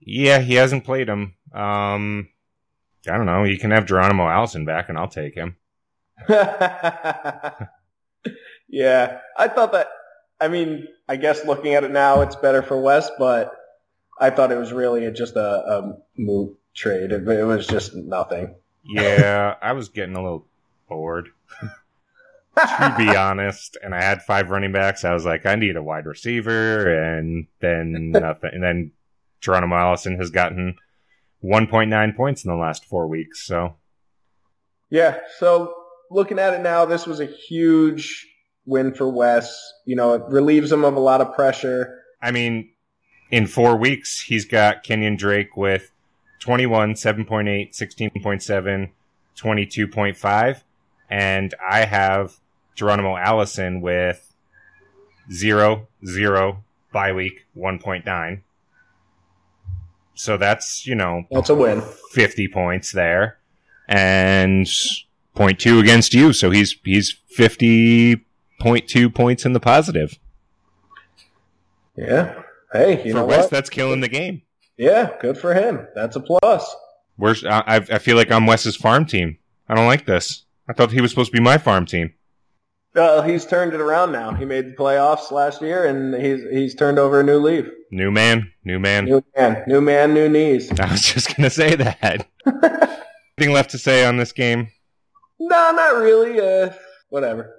Yeah, 0.00 0.40
he 0.40 0.54
hasn't 0.54 0.84
played 0.84 1.08
him. 1.08 1.34
Um, 1.52 2.28
I 3.08 3.16
don't 3.16 3.26
know. 3.26 3.44
You 3.44 3.58
can 3.58 3.70
have 3.70 3.86
Geronimo 3.86 4.28
Allison 4.28 4.64
back, 4.64 4.88
and 4.88 4.98
I'll 4.98 5.08
take 5.08 5.34
him. 5.34 5.56
yeah, 6.28 7.64
I 9.36 9.48
thought 9.48 9.72
that. 9.72 9.88
I 10.40 10.48
mean, 10.48 10.86
I 11.08 11.16
guess 11.16 11.44
looking 11.44 11.74
at 11.74 11.84
it 11.84 11.90
now, 11.90 12.20
it's 12.20 12.36
better 12.36 12.62
for 12.62 12.80
West, 12.80 13.12
but 13.18 13.52
I 14.20 14.30
thought 14.30 14.52
it 14.52 14.58
was 14.58 14.72
really 14.72 15.10
just 15.12 15.36
a, 15.36 15.40
a 15.40 15.96
moot 16.16 16.56
trade. 16.74 17.12
It, 17.12 17.26
it 17.28 17.44
was 17.44 17.66
just 17.66 17.94
nothing. 17.94 18.54
Yeah, 18.84 19.54
I 19.62 19.72
was 19.72 19.88
getting 19.88 20.16
a 20.16 20.22
little 20.22 20.46
bored, 20.88 21.28
to 22.56 22.94
be 22.96 23.08
honest. 23.16 23.76
And 23.82 23.94
I 23.94 24.02
had 24.02 24.22
five 24.22 24.50
running 24.50 24.72
backs. 24.72 25.04
I 25.04 25.12
was 25.12 25.24
like, 25.24 25.46
I 25.46 25.56
need 25.56 25.76
a 25.76 25.82
wide 25.82 26.06
receiver, 26.06 27.16
and 27.16 27.46
then 27.60 28.12
nothing. 28.12 28.50
And 28.52 28.62
then 28.62 28.92
Geronimo 29.40 29.76
Allison 29.76 30.16
has 30.18 30.30
gotten 30.30 30.76
1.9 31.44 32.16
points 32.16 32.44
in 32.44 32.50
the 32.50 32.56
last 32.56 32.84
four 32.84 33.06
weeks. 33.06 33.46
So 33.46 33.76
Yeah. 34.90 35.18
So 35.38 35.74
looking 36.10 36.38
at 36.38 36.54
it 36.54 36.60
now, 36.60 36.84
this 36.84 37.06
was 37.06 37.20
a 37.20 37.26
huge 37.26 38.26
win 38.66 38.94
for 38.94 39.08
Wes. 39.08 39.72
You 39.84 39.96
know, 39.96 40.14
it 40.14 40.22
relieves 40.28 40.70
him 40.72 40.84
of 40.84 40.96
a 40.96 41.00
lot 41.00 41.20
of 41.20 41.34
pressure. 41.34 42.02
I 42.20 42.30
mean, 42.30 42.70
in 43.30 43.46
four 43.46 43.76
weeks, 43.76 44.20
he's 44.20 44.44
got 44.44 44.84
Kenyan 44.84 45.18
Drake 45.18 45.56
with 45.56 45.92
21, 46.40 46.94
7.8, 46.94 47.70
16.7, 47.70 48.90
22.5. 49.36 50.62
And 51.10 51.54
I 51.66 51.84
have 51.84 52.36
Geronimo 52.74 53.16
Allison 53.16 53.80
with 53.80 54.34
0, 55.32 55.88
0, 56.06 56.64
bye 56.92 57.12
week, 57.12 57.46
1.9. 57.56 58.42
So 60.18 60.36
that's, 60.36 60.84
you 60.84 60.96
know, 60.96 61.22
That's 61.30 61.48
a 61.48 61.54
win. 61.54 61.80
50 62.12 62.48
points 62.48 62.90
there. 62.90 63.38
And 63.86 64.66
0.2 64.66 65.80
against 65.80 66.12
you. 66.12 66.32
So 66.32 66.50
he's, 66.50 66.76
he's 66.84 67.14
50.2 67.36 69.14
points 69.14 69.46
in 69.46 69.52
the 69.52 69.60
positive. 69.60 70.18
Yeah. 71.96 72.42
Hey, 72.72 73.02
you 73.04 73.12
For 73.12 73.18
know 73.18 73.24
West, 73.26 73.42
what? 73.42 73.50
that's 73.50 73.70
killing 73.70 74.00
the 74.00 74.08
game. 74.08 74.42
Yeah, 74.76 75.10
good 75.20 75.38
for 75.38 75.54
him. 75.54 75.86
That's 75.94 76.16
a 76.16 76.20
plus. 76.20 76.74
Where's 77.16 77.44
I, 77.44 77.60
I 77.66 77.76
I 77.76 77.98
feel 77.98 78.16
like 78.16 78.30
I'm 78.30 78.46
Wes's 78.46 78.76
farm 78.76 79.06
team. 79.06 79.38
I 79.68 79.74
don't 79.74 79.86
like 79.86 80.04
this. 80.06 80.44
I 80.68 80.72
thought 80.72 80.92
he 80.92 81.00
was 81.00 81.10
supposed 81.10 81.32
to 81.32 81.36
be 81.36 81.42
my 81.42 81.58
farm 81.58 81.86
team. 81.86 82.12
Uh, 82.98 83.22
he's 83.22 83.46
turned 83.46 83.72
it 83.72 83.80
around 83.80 84.12
now. 84.12 84.34
He 84.34 84.44
made 84.44 84.66
the 84.66 84.76
playoffs 84.76 85.30
last 85.30 85.62
year, 85.62 85.86
and 85.86 86.14
he's 86.14 86.42
he's 86.50 86.74
turned 86.74 86.98
over 86.98 87.20
a 87.20 87.22
new 87.24 87.38
leaf. 87.38 87.66
New 87.90 88.10
man, 88.10 88.52
new 88.64 88.78
man. 88.78 89.04
New 89.06 89.22
man, 89.36 89.64
new 89.66 89.80
man, 89.80 90.12
new 90.12 90.28
knees. 90.28 90.70
I 90.80 90.90
was 90.90 91.02
just 91.02 91.34
gonna 91.36 91.50
say 91.50 91.74
that. 91.76 92.26
Anything 93.38 93.54
left 93.54 93.70
to 93.70 93.78
say 93.78 94.04
on 94.04 94.16
this 94.16 94.32
game? 94.32 94.68
no, 95.38 95.70
not 95.72 95.96
really. 96.02 96.40
Uh, 96.40 96.70
whatever. 97.08 97.54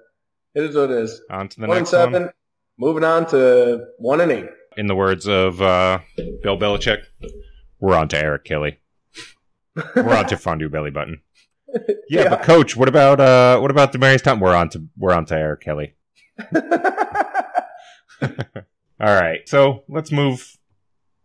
It 0.53 0.63
is 0.63 0.75
what 0.75 0.91
it 0.91 0.97
is. 0.97 1.21
On 1.31 1.47
to 1.47 1.59
the 1.61 1.67
one 1.67 1.77
next 1.77 1.89
seven. 1.91 2.23
one. 2.23 2.31
Moving 2.77 3.03
on 3.03 3.25
to 3.27 3.85
one 3.97 4.21
and 4.21 4.31
eight. 4.31 4.49
In 4.77 4.87
the 4.87 4.95
words 4.95 5.27
of 5.27 5.61
uh, 5.61 5.99
Bill 6.43 6.57
Belichick, 6.57 7.03
we're 7.79 7.95
on 7.95 8.07
to 8.09 8.17
Eric 8.17 8.43
Kelly. 8.45 8.77
We're 9.95 10.15
on 10.15 10.27
to 10.27 10.37
fondue 10.37 10.69
belly 10.69 10.91
button. 10.91 11.21
Yeah, 11.73 11.79
Yeah. 12.23 12.29
but 12.29 12.43
coach, 12.43 12.75
what 12.75 12.89
about 12.89 13.19
uh, 13.19 13.59
what 13.59 13.71
about 13.71 13.93
Demaryius 13.93 14.23
Thompson? 14.23 14.39
We're 14.39 14.55
on 14.55 14.69
to 14.69 14.87
we're 14.97 15.13
on 15.13 15.25
to 15.25 15.35
Eric 15.35 15.61
Kelly. 15.61 15.93
All 19.01 19.15
right, 19.15 19.47
so 19.47 19.83
let's 19.87 20.11
move 20.11 20.57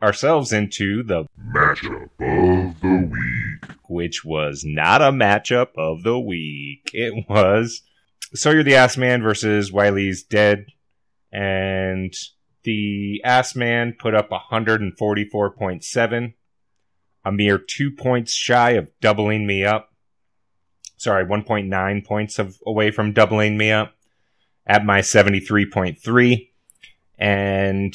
ourselves 0.02 0.52
into 0.52 1.02
the 1.02 1.24
Matchup 1.54 2.04
of 2.20 2.80
the 2.80 3.08
week. 3.10 3.70
which 3.88 4.24
was 4.24 4.62
not 4.64 5.02
a 5.02 5.10
matchup 5.10 5.68
of 5.76 6.02
the 6.04 6.18
week. 6.18 6.90
It 6.92 7.24
was 7.28 7.82
Sawyer 8.34 8.62
the 8.62 8.76
Ass 8.76 8.96
Man 8.96 9.22
versus 9.22 9.72
Wiley's 9.72 10.22
Dead, 10.22 10.66
and 11.32 12.14
the 12.62 13.20
Ass 13.24 13.56
Man 13.56 13.94
put 13.98 14.14
up 14.14 14.30
144.7, 14.30 16.34
a 17.24 17.32
mere 17.32 17.58
two 17.58 17.90
points 17.90 18.32
shy 18.32 18.70
of 18.72 18.88
doubling 19.00 19.46
me 19.46 19.64
up. 19.64 19.90
Sorry, 21.04 21.26
1.9 21.26 22.06
points 22.06 22.38
of 22.38 22.58
away 22.66 22.90
from 22.90 23.12
doubling 23.12 23.58
me 23.58 23.70
up 23.70 23.94
at 24.66 24.86
my 24.86 25.00
73.3. 25.00 26.48
And 27.18 27.94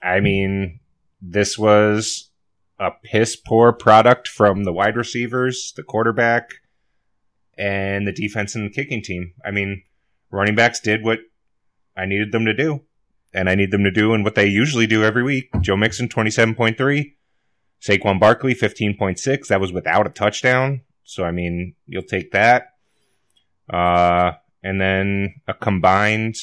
I 0.00 0.20
mean, 0.20 0.78
this 1.20 1.58
was 1.58 2.30
a 2.78 2.92
piss 3.02 3.34
poor 3.34 3.72
product 3.72 4.28
from 4.28 4.62
the 4.62 4.72
wide 4.72 4.96
receivers, 4.96 5.72
the 5.74 5.82
quarterback, 5.82 6.50
and 7.58 8.06
the 8.06 8.12
defense 8.12 8.54
and 8.54 8.66
the 8.66 8.72
kicking 8.72 9.02
team. 9.02 9.32
I 9.44 9.50
mean, 9.50 9.82
running 10.30 10.54
backs 10.54 10.78
did 10.78 11.02
what 11.02 11.18
I 11.96 12.06
needed 12.06 12.30
them 12.30 12.44
to 12.44 12.54
do, 12.54 12.82
and 13.32 13.50
I 13.50 13.56
need 13.56 13.72
them 13.72 13.82
to 13.82 13.90
do 13.90 14.14
and 14.14 14.22
what 14.22 14.36
they 14.36 14.46
usually 14.46 14.86
do 14.86 15.02
every 15.02 15.24
week. 15.24 15.50
Joe 15.60 15.76
Mixon, 15.76 16.08
27.3. 16.08 17.14
Saquon 17.82 18.20
Barkley, 18.20 18.54
15.6. 18.54 19.48
That 19.48 19.60
was 19.60 19.72
without 19.72 20.06
a 20.06 20.10
touchdown. 20.10 20.82
So, 21.04 21.24
I 21.24 21.30
mean, 21.30 21.74
you'll 21.86 22.02
take 22.02 22.32
that. 22.32 22.68
Uh, 23.72 24.32
and 24.62 24.80
then 24.80 25.36
a 25.46 25.54
combined 25.54 26.36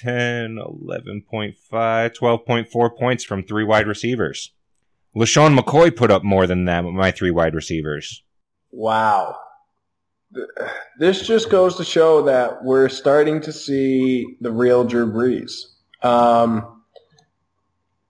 10, 0.00 0.56
11.5, 0.56 1.54
12.4 1.70 2.98
points 2.98 3.24
from 3.24 3.42
three 3.42 3.64
wide 3.64 3.86
receivers. 3.86 4.52
LeSean 5.14 5.58
McCoy 5.58 5.94
put 5.94 6.10
up 6.10 6.24
more 6.24 6.46
than 6.46 6.64
that 6.64 6.84
with 6.84 6.94
my 6.94 7.10
three 7.10 7.30
wide 7.30 7.54
receivers. 7.54 8.22
Wow. 8.70 9.36
This 10.98 11.26
just 11.26 11.50
goes 11.50 11.76
to 11.76 11.84
show 11.84 12.22
that 12.22 12.64
we're 12.64 12.88
starting 12.88 13.42
to 13.42 13.52
see 13.52 14.38
the 14.40 14.50
real 14.50 14.84
Drew 14.84 15.12
Brees. 15.12 15.52
Um, 16.02 16.81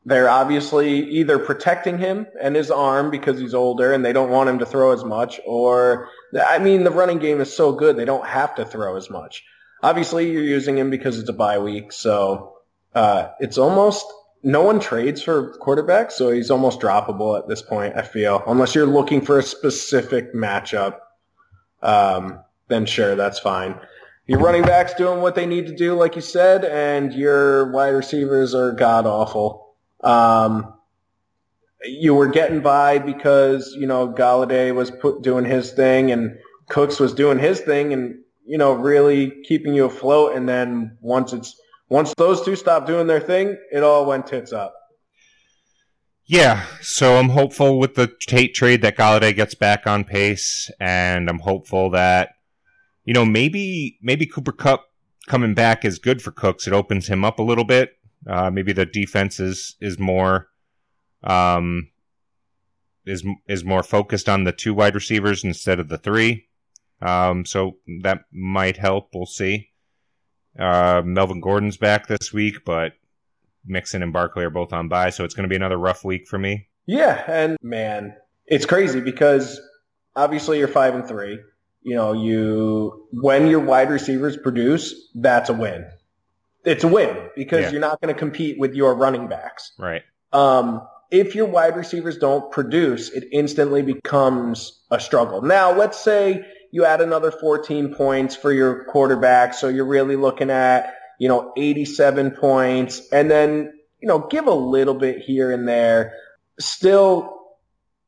they're 0.05 0.28
obviously 0.28 1.09
either 1.11 1.38
protecting 1.38 1.98
him 1.98 2.26
and 2.40 2.57
his 2.57 2.70
arm 2.70 3.11
because 3.11 3.38
he's 3.38 3.55
older 3.55 3.92
and 3.92 4.05
they 4.05 4.12
don't 4.12 4.30
want 4.30 4.48
him 4.48 4.59
to 4.59 4.66
throw 4.66 4.92
as 4.92 5.05
much, 5.05 5.40
or 5.46 6.09
I 6.46 6.59
mean, 6.59 6.84
the 6.84 6.90
running 6.90 7.18
game 7.18 7.40
is 7.40 7.55
so 7.55 7.72
good 7.72 7.96
they 7.96 8.05
don't 8.05 8.26
have 8.26 8.55
to 8.57 8.64
throw 8.64 8.96
as 8.96 9.11
much. 9.11 9.44
Obviously, 9.82 10.30
you're 10.30 10.42
using 10.42 10.76
him 10.76 10.90
because 10.90 11.18
it's 11.18 11.28
a 11.28 11.32
bye 11.32 11.59
week, 11.59 11.92
so 11.92 12.55
uh, 12.94 13.28
it's 13.40 13.59
almost 13.59 14.05
no 14.42 14.62
one 14.62 14.80
trades 14.80 15.22
for 15.22 15.57
quarterbacks, 15.59 16.12
so 16.12 16.30
he's 16.30 16.50
almost 16.50 16.80
droppable 16.80 17.38
at 17.38 17.48
this 17.48 17.62
point. 17.62 17.96
I 17.96 18.03
feel 18.03 18.42
unless 18.46 18.74
you're 18.74 18.86
looking 18.86 19.20
for 19.20 19.38
a 19.38 19.42
specific 19.42 20.34
matchup, 20.34 20.96
um, 21.80 22.40
then 22.68 22.86
sure, 22.86 23.14
that's 23.14 23.38
fine. 23.38 23.78
Your 24.26 24.40
running 24.40 24.62
backs 24.62 24.94
doing 24.94 25.20
what 25.20 25.34
they 25.34 25.46
need 25.46 25.66
to 25.66 25.74
do, 25.74 25.94
like 25.94 26.16
you 26.16 26.22
said, 26.22 26.64
and 26.64 27.12
your 27.12 27.70
wide 27.72 27.90
receivers 27.90 28.55
are 28.55 28.72
god 28.72 29.07
awful. 29.07 29.72
Um, 30.03 30.74
you 31.84 32.14
were 32.14 32.28
getting 32.28 32.61
by 32.61 32.98
because 32.98 33.74
you 33.78 33.86
know 33.86 34.09
Golladay 34.09 34.74
was 34.74 34.90
put, 34.90 35.22
doing 35.22 35.44
his 35.44 35.72
thing 35.72 36.11
and 36.12 36.38
Cooks 36.68 37.00
was 37.00 37.12
doing 37.12 37.38
his 37.38 37.61
thing, 37.61 37.92
and 37.92 38.16
you 38.46 38.59
know 38.59 38.72
really 38.72 39.42
keeping 39.44 39.74
you 39.74 39.84
afloat. 39.84 40.36
And 40.36 40.48
then 40.48 40.96
once 41.00 41.32
it's 41.32 41.61
once 41.88 42.14
those 42.16 42.44
two 42.44 42.57
stopped 42.57 42.86
doing 42.86 43.07
their 43.07 43.20
thing, 43.20 43.57
it 43.70 43.82
all 43.82 44.07
went 44.07 44.26
tits 44.26 44.53
up. 44.53 44.74
Yeah, 46.24 46.64
so 46.80 47.16
I'm 47.16 47.28
hopeful 47.28 47.78
with 47.78 47.94
the 47.94 48.11
Tate 48.26 48.55
trade 48.55 48.80
that 48.82 48.96
Golladay 48.96 49.34
gets 49.34 49.55
back 49.55 49.86
on 49.86 50.05
pace, 50.05 50.70
and 50.80 51.28
I'm 51.28 51.40
hopeful 51.40 51.90
that 51.90 52.30
you 53.05 53.12
know 53.12 53.24
maybe 53.24 53.98
maybe 54.00 54.26
Cooper 54.26 54.53
Kupp 54.53 54.84
coming 55.26 55.55
back 55.55 55.84
is 55.84 55.98
good 55.98 56.22
for 56.22 56.30
Cooks. 56.30 56.66
It 56.66 56.72
opens 56.72 57.09
him 57.09 57.24
up 57.24 57.38
a 57.38 57.42
little 57.42 57.64
bit. 57.64 57.90
Uh, 58.27 58.51
maybe 58.51 58.73
the 58.73 58.87
defense 58.87 59.41
is 59.41 59.77
is 59.81 59.99
more 59.99 60.49
um, 61.25 61.89
is 63.05 63.25
is 63.49 63.64
more 63.64 63.83
focused 63.83 64.29
on 64.29 64.45
the 64.45 64.53
two 64.53 64.75
wide 64.75 64.95
receivers 64.95 65.45
instead 65.45 65.81
of 65.81 65.89
the 65.89 65.99
three. 65.99 66.47
Um, 67.01 67.45
so 67.45 67.79
that 68.03 68.25
might 68.33 68.77
help. 68.77 69.11
We'll 69.12 69.27
see. 69.27 69.70
Uh, 70.59 71.03
Melvin 71.05 71.41
Gordon's 71.41 71.77
back 71.77 72.07
this 72.07 72.33
week, 72.33 72.64
but 72.64 72.93
Mixon 73.66 74.03
and 74.03 74.12
Barkley 74.12 74.45
are 74.45 74.51
both 74.51 74.73
on 74.73 74.89
bye, 74.89 75.11
so 75.11 75.25
it's 75.25 75.35
going 75.35 75.45
to 75.45 75.49
be 75.49 75.57
another 75.57 75.79
rough 75.79 76.05
week 76.05 76.29
for 76.29 76.39
me. 76.39 76.68
Yeah, 76.87 77.23
and 77.27 77.57
man, 77.62 78.16
it's 78.47 78.66
crazy 78.66 79.01
because 79.01 79.61
obviously 80.14 80.59
you're 80.59 80.68
five 80.68 80.95
and 80.95 81.07
three. 81.07 81.41
You 81.83 81.97
know, 81.97 82.12
you 82.12 83.09
when 83.12 83.47
your 83.49 83.61
wide 83.61 83.91
receivers 83.91 84.37
produce, 84.37 85.11
that's 85.14 85.49
a 85.49 85.55
win. 85.55 85.87
It's 86.64 86.84
a 86.84 86.88
win 86.88 87.16
because 87.36 87.62
Yeah. 87.62 87.70
you're 87.72 87.80
not 87.80 88.00
going 88.00 88.14
to 88.14 88.18
compete 88.18 88.58
with 88.58 88.74
your 88.74 88.94
running 88.94 89.28
backs. 89.28 89.72
Right. 89.78 90.02
Um, 90.32 90.86
if 91.10 91.34
your 91.34 91.46
wide 91.46 91.76
receivers 91.76 92.16
don't 92.16 92.50
produce, 92.50 93.10
it 93.10 93.24
instantly 93.32 93.82
becomes 93.82 94.82
a 94.90 94.98
struggle. 94.98 95.42
Now, 95.42 95.76
let's 95.76 95.98
say 95.98 96.44
you 96.70 96.86
add 96.86 97.00
another 97.02 97.30
14 97.30 97.94
points 97.94 98.34
for 98.34 98.50
your 98.52 98.84
quarterback, 98.84 99.52
so 99.54 99.68
you're 99.68 99.86
really 99.86 100.16
looking 100.16 100.48
at, 100.50 100.94
you 101.18 101.28
know, 101.28 101.52
87 101.56 102.30
points, 102.30 103.02
and 103.12 103.30
then, 103.30 103.72
you 104.00 104.08
know, 104.08 104.20
give 104.20 104.46
a 104.46 104.54
little 104.54 104.94
bit 104.94 105.18
here 105.18 105.50
and 105.50 105.68
there. 105.68 106.14
Still, 106.58 107.38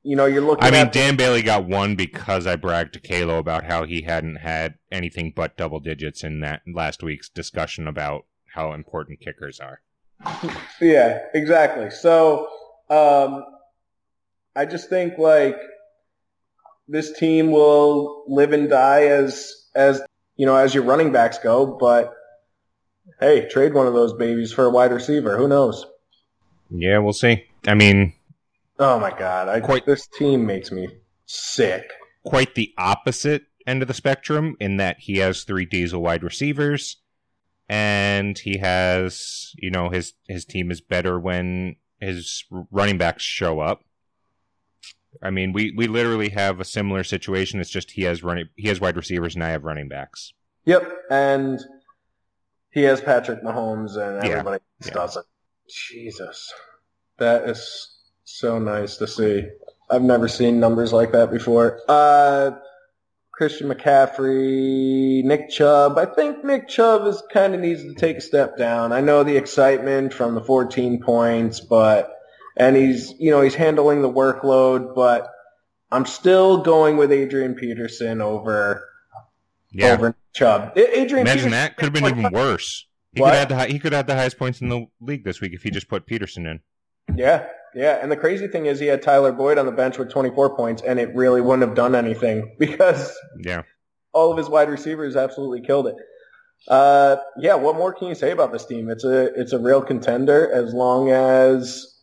you 0.02 0.16
know, 0.16 0.24
you're 0.24 0.42
looking 0.42 0.64
I 0.64 0.70
mean, 0.70 0.90
Dan 0.90 1.16
Bailey 1.16 1.42
got 1.42 1.66
one 1.66 1.96
because 1.96 2.46
I 2.46 2.56
bragged 2.56 2.94
to 2.94 3.00
Kalo 3.00 3.38
about 3.38 3.64
how 3.64 3.84
he 3.84 4.02
hadn't 4.02 4.36
had 4.36 4.74
anything 4.90 5.32
but 5.36 5.56
double 5.58 5.80
digits 5.80 6.24
in 6.24 6.40
that 6.40 6.62
last 6.72 7.02
week's 7.02 7.28
discussion 7.28 7.86
about 7.86 8.24
how 8.54 8.72
important 8.72 9.20
kickers 9.20 9.60
are. 9.60 9.80
Yeah, 10.80 11.18
exactly. 11.34 11.90
So, 11.90 12.48
um, 12.88 13.44
I 14.54 14.64
just 14.64 14.88
think 14.88 15.18
like 15.18 15.56
this 16.86 17.12
team 17.18 17.50
will 17.50 18.24
live 18.28 18.52
and 18.52 18.70
die 18.70 19.06
as 19.06 19.52
as 19.74 20.02
you 20.36 20.46
know 20.46 20.54
as 20.56 20.72
your 20.74 20.84
running 20.84 21.10
backs 21.12 21.38
go. 21.38 21.66
But 21.66 22.12
hey, 23.20 23.48
trade 23.48 23.74
one 23.74 23.86
of 23.88 23.94
those 23.94 24.12
babies 24.12 24.52
for 24.52 24.64
a 24.66 24.70
wide 24.70 24.92
receiver. 24.92 25.36
Who 25.36 25.48
knows? 25.48 25.84
Yeah, 26.70 26.98
we'll 26.98 27.12
see. 27.12 27.44
I 27.66 27.74
mean, 27.74 28.12
Oh 28.78 28.98
my 29.00 29.10
god, 29.10 29.48
I, 29.48 29.60
Quite- 29.60 29.86
this 29.86 30.06
team 30.06 30.46
makes 30.46 30.70
me 30.70 30.88
sick. 31.26 31.90
quite 32.24 32.54
the 32.54 32.72
opposite 32.78 33.42
end 33.66 33.82
of 33.82 33.88
the 33.88 33.94
spectrum 33.94 34.56
in 34.60 34.76
that 34.76 34.98
he 35.00 35.18
has 35.18 35.42
three 35.44 35.64
diesel 35.64 36.02
wide 36.02 36.22
receivers 36.22 36.98
and 37.68 38.38
he 38.38 38.58
has 38.58 39.52
you 39.56 39.70
know 39.70 39.88
his 39.90 40.14
his 40.28 40.44
team 40.44 40.70
is 40.70 40.80
better 40.80 41.18
when 41.18 41.76
his 42.00 42.44
running 42.70 42.98
backs 42.98 43.22
show 43.22 43.60
up 43.60 43.82
i 45.22 45.30
mean 45.30 45.52
we 45.52 45.72
we 45.76 45.86
literally 45.86 46.30
have 46.30 46.60
a 46.60 46.64
similar 46.64 47.02
situation 47.02 47.60
it's 47.60 47.70
just 47.70 47.92
he 47.92 48.02
has 48.02 48.22
running 48.22 48.48
he 48.56 48.68
has 48.68 48.80
wide 48.80 48.96
receivers 48.96 49.34
and 49.34 49.42
i 49.42 49.48
have 49.48 49.64
running 49.64 49.88
backs 49.88 50.32
Yep, 50.66 50.92
and 51.10 51.60
he 52.70 52.82
has 52.82 53.00
Patrick 53.00 53.42
Mahomes, 53.42 53.96
and 53.96 54.24
everybody 54.24 54.62
yeah. 54.84 54.92
doesn't. 54.92 55.26
Jesus, 55.68 56.52
that 57.18 57.48
is 57.48 57.98
so 58.24 58.58
nice 58.58 58.96
to 58.96 59.06
see. 59.06 59.44
I've 59.90 60.02
never 60.02 60.28
seen 60.28 60.58
numbers 60.58 60.92
like 60.92 61.12
that 61.12 61.30
before. 61.30 61.80
Uh, 61.88 62.52
Christian 63.36 63.68
McCaffrey, 63.68 65.24
Nick 65.24 65.50
Chubb. 65.50 65.98
I 65.98 66.06
think 66.06 66.44
Nick 66.44 66.68
Chubb 66.68 67.06
is 67.06 67.22
kind 67.32 67.54
of 67.54 67.60
needs 67.60 67.82
to 67.82 67.94
take 67.94 68.18
a 68.18 68.20
step 68.20 68.56
down. 68.56 68.92
I 68.92 69.00
know 69.00 69.24
the 69.24 69.36
excitement 69.36 70.12
from 70.14 70.34
the 70.34 70.42
14 70.42 71.00
points, 71.02 71.60
but 71.60 72.10
and 72.56 72.76
he's 72.76 73.12
you 73.18 73.30
know 73.30 73.40
he's 73.40 73.54
handling 73.56 74.02
the 74.02 74.10
workload, 74.12 74.94
but 74.94 75.28
I'm 75.90 76.06
still 76.06 76.62
going 76.62 76.96
with 76.96 77.10
Adrian 77.12 77.54
Peterson 77.54 78.20
over 78.20 78.88
yeah 79.72 79.92
over 79.94 80.14
Chubb. 80.32 80.76
Adrian 80.76 81.26
imagine 81.26 81.50
Peterson, 81.50 81.50
that 81.52 81.76
could 81.76 81.84
have 81.84 81.92
been 81.92 82.06
even 82.18 82.32
worse 82.32 82.86
he 83.12 83.20
What? 83.20 83.30
could 83.30 83.38
have 83.38 83.50
had 83.50 83.68
the 83.68 83.72
he 83.72 83.78
could 83.78 83.92
have 83.92 84.00
had 84.00 84.06
the 84.08 84.14
highest 84.16 84.38
points 84.38 84.60
in 84.60 84.68
the 84.68 84.86
league 85.00 85.24
this 85.24 85.40
week 85.40 85.52
if 85.52 85.62
he 85.62 85.70
just 85.70 85.88
put 85.88 86.06
peterson 86.06 86.46
in 86.46 86.60
Yeah, 87.16 87.46
yeah. 87.74 87.98
And 88.00 88.10
the 88.10 88.16
crazy 88.16 88.48
thing 88.48 88.66
is 88.66 88.78
he 88.78 88.86
had 88.86 89.02
Tyler 89.02 89.32
Boyd 89.32 89.58
on 89.58 89.66
the 89.66 89.72
bench 89.72 89.98
with 89.98 90.10
24 90.10 90.56
points, 90.56 90.82
and 90.82 90.98
it 90.98 91.14
really 91.14 91.40
wouldn't 91.40 91.66
have 91.66 91.76
done 91.76 91.94
anything 91.94 92.54
because 92.58 93.16
yeah 93.38 93.62
all 94.14 94.30
of 94.30 94.38
his 94.38 94.48
wide 94.48 94.70
receivers 94.70 95.16
absolutely 95.16 95.60
killed 95.60 95.88
it. 95.88 95.96
Uh, 96.68 97.16
yeah, 97.36 97.54
what 97.54 97.76
more 97.76 97.92
can 97.92 98.08
you 98.08 98.14
say 98.14 98.30
about 98.30 98.52
this 98.52 98.64
team? 98.64 98.88
It's 98.88 99.04
a 99.04 99.24
it's 99.38 99.52
a 99.52 99.58
real 99.58 99.82
contender 99.82 100.50
as 100.50 100.72
long 100.72 101.10
as 101.10 102.02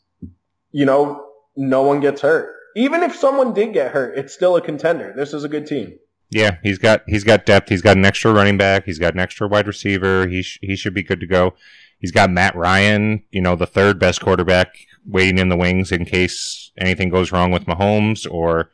you 0.71 0.85
know 0.85 1.25
no 1.55 1.81
one 1.81 1.99
gets 1.99 2.21
hurt. 2.21 2.53
Even 2.75 3.01
if 3.01 3.15
someone 3.15 3.53
did 3.53 3.73
get 3.73 3.91
hurt, 3.91 4.17
it's 4.17 4.33
still 4.33 4.55
a 4.55 4.61
contender. 4.61 5.13
This 5.15 5.33
is 5.33 5.43
a 5.43 5.49
good 5.49 5.65
team. 5.65 5.97
Yeah, 6.29 6.57
he's 6.61 6.77
got 6.77 7.01
he's 7.07 7.23
got 7.23 7.45
depth. 7.45 7.69
He's 7.69 7.81
got 7.81 7.97
an 7.97 8.05
extra 8.05 8.31
running 8.31 8.57
back. 8.57 8.85
He's 8.85 8.99
got 8.99 9.13
an 9.13 9.19
extra 9.19 9.47
wide 9.47 9.65
receiver. 9.65 10.27
He 10.27 10.43
sh- 10.43 10.59
he 10.61 10.75
should 10.75 10.93
be 10.93 11.03
good 11.03 11.19
to 11.21 11.27
go. 11.27 11.55
He's 12.01 12.11
got 12.11 12.31
Matt 12.31 12.55
Ryan, 12.55 13.23
you 13.31 13.41
know, 13.41 13.55
the 13.55 13.67
third 13.67 13.99
best 13.99 14.21
quarterback 14.21 14.75
waiting 15.05 15.37
in 15.37 15.49
the 15.49 15.55
wings 15.55 15.91
in 15.91 16.03
case 16.05 16.71
anything 16.77 17.09
goes 17.09 17.31
wrong 17.31 17.51
with 17.51 17.65
Mahomes 17.65 18.29
or 18.29 18.71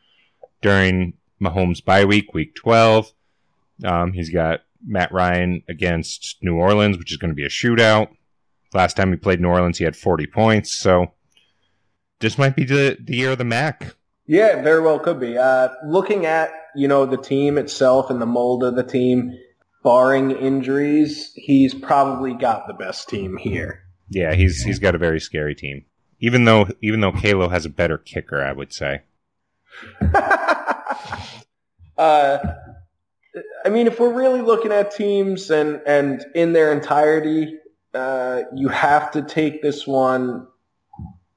during 0.62 1.14
Mahomes 1.42 1.84
bye 1.84 2.06
week, 2.06 2.34
week 2.34 2.56
twelve. 2.56 3.12
Um, 3.84 4.14
he's 4.14 4.30
got 4.30 4.62
Matt 4.86 5.12
Ryan 5.12 5.62
against 5.70 6.38
New 6.42 6.56
Orleans, 6.56 6.98
which 6.98 7.12
is 7.12 7.18
going 7.18 7.30
to 7.30 7.36
be 7.36 7.46
a 7.46 7.50
shootout. 7.50 8.08
Last 8.74 8.96
time 8.96 9.12
he 9.12 9.18
played 9.18 9.42
New 9.42 9.50
Orleans, 9.50 9.78
he 9.78 9.84
had 9.84 9.96
forty 9.96 10.26
points. 10.26 10.74
So 10.74 11.14
this 12.20 12.38
might 12.38 12.56
be 12.56 12.64
the 12.64 12.98
the 13.00 13.16
year 13.16 13.32
of 13.32 13.38
the 13.38 13.44
Mac. 13.44 13.94
Yeah, 14.26 14.62
very 14.62 14.82
well 14.82 15.00
could 15.00 15.20
be. 15.20 15.38
Uh, 15.38 15.70
looking 15.86 16.26
at 16.26 16.50
you 16.76 16.88
know 16.88 17.06
the 17.06 17.18
team 17.18 17.58
itself 17.58 18.10
and 18.10 18.22
the 18.22 18.26
mold 18.26 18.64
of 18.64 18.76
the 18.76 18.84
team, 18.84 19.38
barring 19.88 20.32
injuries, 20.32 21.32
he's 21.36 21.74
probably 21.74 22.34
got 22.34 22.68
the 22.68 22.74
best 22.74 23.08
team 23.08 23.38
here. 23.38 23.84
Yeah, 24.10 24.36
he's 24.36 24.62
he's 24.62 24.80
got 24.80 24.96
a 24.96 24.98
very 24.98 25.22
scary 25.22 25.56
team. 25.56 25.86
Even 26.20 26.44
though 26.44 26.68
even 26.82 27.00
though 27.00 27.14
Kalo 27.14 27.48
has 27.48 27.66
a 27.66 27.70
better 27.70 27.98
kicker, 27.98 28.44
I 28.44 28.52
would 28.52 28.74
say. 28.74 29.04
uh, 31.98 32.38
I 33.66 33.70
mean, 33.70 33.88
if 33.88 33.98
we're 33.98 34.12
really 34.12 34.42
looking 34.42 34.74
at 34.74 34.92
teams 34.92 35.50
and 35.52 35.82
and 35.88 36.22
in 36.36 36.52
their 36.52 36.74
entirety, 36.74 37.56
uh, 37.94 38.42
you 38.54 38.68
have 38.68 39.12
to 39.12 39.22
take 39.22 39.62
this 39.62 39.88
one. 39.88 40.48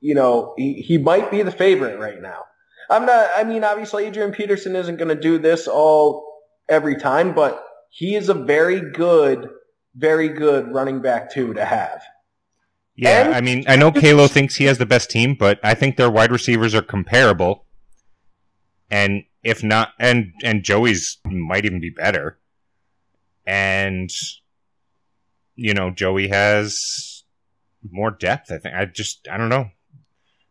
You 0.01 0.17
know, 0.17 0.55
he, 0.57 0.83
he 0.83 0.99
might 0.99 1.31
be 1.31 1.43
the 1.43 1.53
favorite 1.53 2.01
right 2.01 2.21
now. 2.21 2.47
I'm 2.91 3.07
not. 3.07 3.31
I 3.37 3.45
mean, 3.45 3.63
obviously, 3.63 4.07
Adrian 4.07 4.33
Peterson 4.33 4.75
isn't 4.75 4.97
going 4.97 5.15
to 5.15 5.21
do 5.21 5.39
this 5.39 5.69
all 5.69 6.27
every 6.69 6.97
time, 6.97 7.33
but 7.33 7.65
he 7.91 8.14
is 8.14 8.28
a 8.28 8.34
very 8.34 8.80
good 8.93 9.51
very 9.95 10.28
good 10.28 10.72
running 10.72 11.03
back 11.03 11.30
too 11.32 11.53
to 11.55 11.64
have. 11.64 12.01
Yeah, 12.97 13.24
And- 13.26 13.34
I 13.34 13.41
mean, 13.41 13.64
I 13.66 13.76
know 13.76 13.91
Kalo 14.03 14.26
thinks 14.28 14.55
he 14.57 14.64
has 14.64 14.78
the 14.78 14.86
best 14.86 15.11
team, 15.11 15.34
but 15.38 15.59
I 15.62 15.74
think 15.74 15.97
their 15.97 16.11
wide 16.11 16.30
receivers 16.32 16.74
are 16.74 16.82
comparable. 16.82 17.66
And 18.91 19.24
if 19.43 19.62
not, 19.62 19.91
and 19.99 20.32
and 20.43 20.62
Joey's 20.62 21.18
might 21.24 21.64
even 21.64 21.80
be 21.80 21.91
better. 21.91 22.38
And 23.47 24.11
you 25.55 25.74
know, 25.74 25.91
Joey 25.91 26.28
has 26.28 27.24
more 27.91 28.11
depth. 28.11 28.51
I 28.53 28.59
think. 28.59 28.74
I 28.74 28.84
just, 28.86 29.26
I 29.30 29.36
don't 29.36 29.49
know. 29.49 29.70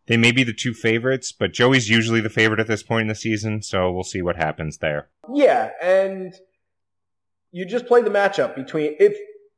They 0.07 0.17
may 0.17 0.31
be 0.31 0.43
the 0.43 0.53
two 0.53 0.73
favorites, 0.73 1.31
but 1.31 1.53
Joey's 1.53 1.89
usually 1.89 2.19
the 2.21 2.29
favorite 2.29 2.59
at 2.59 2.67
this 2.67 2.81
point 2.83 3.03
in 3.03 3.07
the 3.07 3.15
season, 3.15 3.61
so 3.61 3.91
we'll 3.91 4.03
see 4.03 4.21
what 4.23 4.35
happens 4.37 4.79
there. 4.79 5.09
Yeah, 5.33 5.69
and 5.81 6.33
you 7.51 7.65
just 7.65 7.85
play 7.87 8.01
the 8.01 8.09
matchup 8.09 8.55
between 8.55 8.95
if 8.99 9.15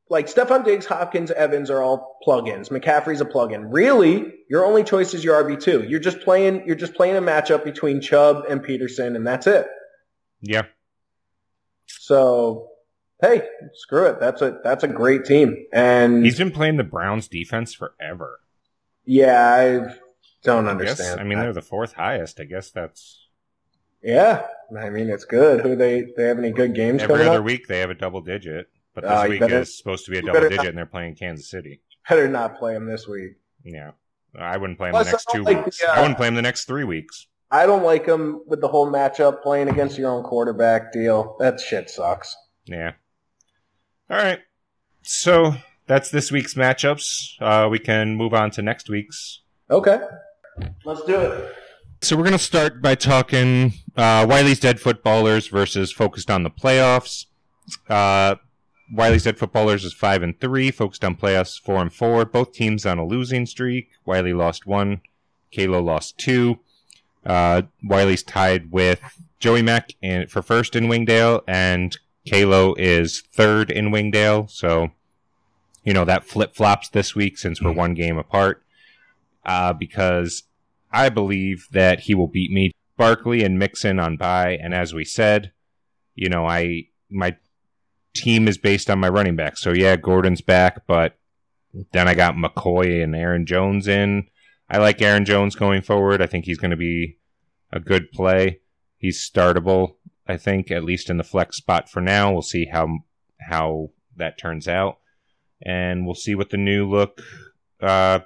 like 0.10 0.28
Stefon 0.28 0.66
Diggs, 0.66 0.86
Hopkins, 0.86 1.32
Evans 1.32 1.70
are 1.70 1.82
all 1.82 2.18
plugins. 2.28 2.70
McCaffrey's 2.70 3.22
a 3.22 3.26
plugin. 3.26 3.66
Really, 3.70 4.34
your 4.50 4.66
only 4.66 4.84
choice 4.84 5.14
is 5.14 5.24
your 5.24 5.42
RB 5.42 5.62
two. 5.62 5.84
You're 5.84 6.00
just 6.02 6.20
playing. 6.22 6.66
You're 6.68 6.76
just 6.76 6.94
playing 6.96 7.16
a 7.16 7.22
matchup 7.22 7.64
between 7.64 8.02
Chubb 8.02 8.44
and 8.50 8.62
Peterson, 8.62 9.16
and 9.16 9.26
that's 9.26 9.48
it. 9.48 9.68
Yeah, 10.42 10.64
So, 11.88 12.68
hey, 13.22 13.44
screw 13.74 14.08
it. 14.08 14.20
That's 14.20 14.42
a 14.42 14.60
that's 14.64 14.84
a 14.84 14.88
great 14.88 15.26
team. 15.26 15.56
And 15.72 16.26
he's 16.26 16.38
been 16.38 16.52
playing 16.52 16.78
the 16.78 16.84
Browns 16.84 17.28
defense 17.28 17.74
forever. 17.74 18.39
yeah, 19.06 19.54
I 19.54 19.94
don't 20.44 20.68
I 20.68 20.74
guess. 20.74 21.00
understand. 21.00 21.20
I 21.20 21.24
mean, 21.24 21.39
they're 21.39 21.54
the 21.54 21.62
fourth 21.62 21.94
highest. 21.94 22.39
I 22.39 22.46
guess 22.46 22.72
that's 22.72 23.20
yeah, 24.04 24.43
I 24.78 24.89
mean 24.89 25.10
it's 25.10 25.26
good. 25.26 25.62
Who 25.62 25.76
they 25.76 26.08
they 26.18 26.24
have 26.24 26.38
any 26.39 26.52
good 26.52 26.74
games 26.76 27.02
Every 27.04 27.16
coming 27.16 27.28
other 27.30 27.39
up? 27.39 27.45
week 27.45 27.68
they 27.68 27.80
have 27.80 27.89
a 27.89 27.95
double 27.95 28.22
digit, 28.22 28.68
but 28.95 29.04
this 29.04 29.12
Oh, 29.14 29.24
you 29.24 29.30
week 29.32 29.39
better- 29.41 29.60
is 29.60 29.78
supposed 29.78 30.06
to 30.06 30.12
be 30.12 30.20
a 30.20 30.22
double 30.22 30.41
digit, 30.41 30.58
not- 30.58 30.68
and 30.68 30.78
they're 30.78 30.86
playing 30.86 31.16
Kansas 31.16 31.49
City. 31.49 31.82
Better 32.10 32.28
not 32.28 32.58
play 32.58 32.74
them 32.74 32.86
this 32.88 33.08
week. 33.08 33.34
Yeah, 33.64 33.91
I 34.38 34.58
wouldn't 34.58 34.78
play 34.80 34.88
them 34.89 34.93
Plus, 34.93 35.08
the 35.08 35.12
next 35.12 35.30
two 35.32 35.43
like 35.43 35.66
weeks. 35.66 35.80
the, 35.80 35.89
uh, 35.89 35.93
I 35.93 35.99
wouldn't 36.02 36.18
play 36.18 36.28
them 36.28 36.36
the 36.36 36.41
next 36.41 36.66
three 36.66 36.84
weeks. 36.84 37.28
I 37.52 37.66
don't 37.66 37.84
like 37.84 38.06
them 38.06 38.41
with 38.47 38.62
the 38.62 38.68
whole 38.70 38.89
matchup 38.91 39.41
playing 39.43 39.68
against 39.68 39.97
your 39.97 40.10
own 40.10 40.24
quarterback 40.24 40.91
deal. 40.93 41.36
That 41.39 41.60
shit 41.60 41.89
sucks. 41.89 42.36
Yeah. 42.66 42.93
All 44.10 44.18
right. 44.18 44.39
So 45.04 45.56
that's 45.86 46.10
this 46.12 46.32
week's 46.32 46.54
matchups. 46.54 47.34
Uh, 47.41 47.68
we 47.70 47.78
can 47.80 48.16
move 48.16 48.34
on 48.34 48.52
to 48.52 48.62
next 48.62 48.89
week's. 48.89 49.41
Okay, 49.70 49.99
let's 50.86 51.04
do 51.04 51.20
it. 51.20 51.56
So 52.04 52.18
we're 52.18 52.24
going 52.24 52.32
to 52.32 52.39
start 52.39 52.82
by 52.82 52.95
talking 52.95 53.74
uh, 53.95 54.26
Wiley's 54.28 54.60
Dead 54.60 54.80
Footballers 54.80 55.47
versus 55.47 55.91
Focused 55.91 56.32
on 56.32 56.41
the 56.41 56.49
Playoffs. 56.49 57.28
Uh, 57.88 58.38
Wiley's 58.91 59.26
Dead 59.26 59.38
Footballers 59.38 59.86
is 59.86 59.93
five 59.93 60.24
and 60.24 60.38
three, 60.39 60.72
focused 60.72 61.06
on 61.06 61.16
playoffs 61.16 61.62
four 61.62 61.80
and 61.80 61.93
four. 61.93 62.26
Both 62.26 62.54
teams 62.54 62.88
on 62.88 62.97
a 62.97 63.06
losing 63.06 63.45
streak. 63.45 63.91
Wiley 64.04 64.34
lost 64.34 64.66
one, 64.66 65.02
Kalo 65.52 65.80
lost 65.80 66.18
two. 66.18 66.60
Uh, 67.24 67.62
Wiley's 67.84 68.24
tied 68.24 68.72
with 68.72 68.99
Joey 69.38 69.62
Mack 69.62 69.91
in, 70.02 70.26
for 70.26 70.41
first 70.41 70.76
in 70.76 70.88
Wingdale, 70.88 71.43
and 71.47 71.95
Kalo 72.26 72.74
is 72.80 73.22
third 73.32 73.70
in 73.70 73.91
Wingdale. 73.91 74.49
So, 74.49 74.89
you 75.84 75.93
know 75.93 76.06
that 76.06 76.26
flip 76.26 76.56
flops 76.56 76.89
this 76.89 77.14
week 77.14 77.38
since 77.38 77.62
we're 77.62 77.72
one 77.72 77.93
game 77.93 78.18
apart. 78.18 78.64
Uh, 79.45 79.74
because 79.74 80.43
I 80.92 81.10
believe 81.10 81.68
that 81.72 82.02
he 82.02 82.16
will 82.16 82.28
beat 82.28 82.52
me. 82.52 82.72
Barkley 82.98 83.44
and 83.44 83.58
Mixon 83.58 84.00
on 84.00 84.18
bye, 84.18 84.58
and 84.62 84.74
as 84.74 84.94
we 84.94 85.06
said, 85.06 85.52
you 86.16 86.30
know, 86.30 86.46
I 86.46 86.84
my 87.10 87.36
team 88.14 88.48
is 88.48 88.58
based 88.58 88.89
on 88.89 89.00
my 89.00 89.10
running 89.10 89.36
back. 89.36 89.58
So 89.58 89.72
yeah, 89.72 89.96
Gordon's 89.96 90.42
back, 90.42 90.86
but 90.86 91.18
then 91.94 92.08
I 92.08 92.14
got 92.14 92.36
McCoy 92.36 93.04
and 93.04 93.16
Aaron 93.16 93.46
Jones 93.46 93.88
in. 93.88 94.28
I 94.70 94.78
like 94.78 95.02
Aaron 95.02 95.26
Jones 95.26 95.56
going 95.56 95.82
forward. 95.82 96.22
I 96.22 96.28
think 96.28 96.46
he's 96.46 96.58
going 96.58 96.72
to 96.72 96.78
be 96.78 97.18
a 97.72 97.80
good 97.80 98.12
play. 98.12 98.60
He's 98.98 99.18
startable, 99.18 99.96
I 100.28 100.38
think, 100.38 100.72
at 100.72 100.84
least 100.84 101.10
in 101.10 101.18
the 101.18 101.24
flex 101.24 101.58
spot 101.58 101.89
for 101.89 102.02
now. 102.02 102.32
We'll 102.32 102.42
see 102.42 102.68
how 102.72 103.00
how 103.39 103.89
that 104.18 104.38
turns 104.38 104.68
out, 104.68 105.00
and 105.62 106.06
we'll 106.06 106.16
see 106.16 106.36
what 106.36 106.52
the 106.52 106.58
new 106.58 106.88
look 106.88 107.22
uh, 107.82 108.20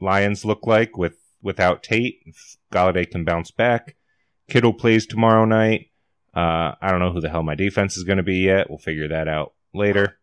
Lions 0.00 0.44
look 0.44 0.66
like 0.66 0.96
with 0.96 1.18
without 1.44 1.84
Tate. 1.84 2.22
If 2.26 2.56
Golladay 2.72 3.08
can 3.08 3.24
bounce 3.24 3.52
back. 3.52 3.94
Kittle 4.48 4.72
plays 4.72 5.06
tomorrow 5.06 5.44
night. 5.44 5.90
Uh, 6.34 6.74
I 6.82 6.90
don't 6.90 6.98
know 6.98 7.12
who 7.12 7.20
the 7.20 7.30
hell 7.30 7.44
my 7.44 7.54
defense 7.54 7.96
is 7.96 8.02
going 8.02 8.16
to 8.16 8.24
be 8.24 8.38
yet. 8.38 8.68
We'll 8.68 8.78
figure 8.78 9.06
that 9.08 9.28
out 9.28 9.52
later. 9.72 10.18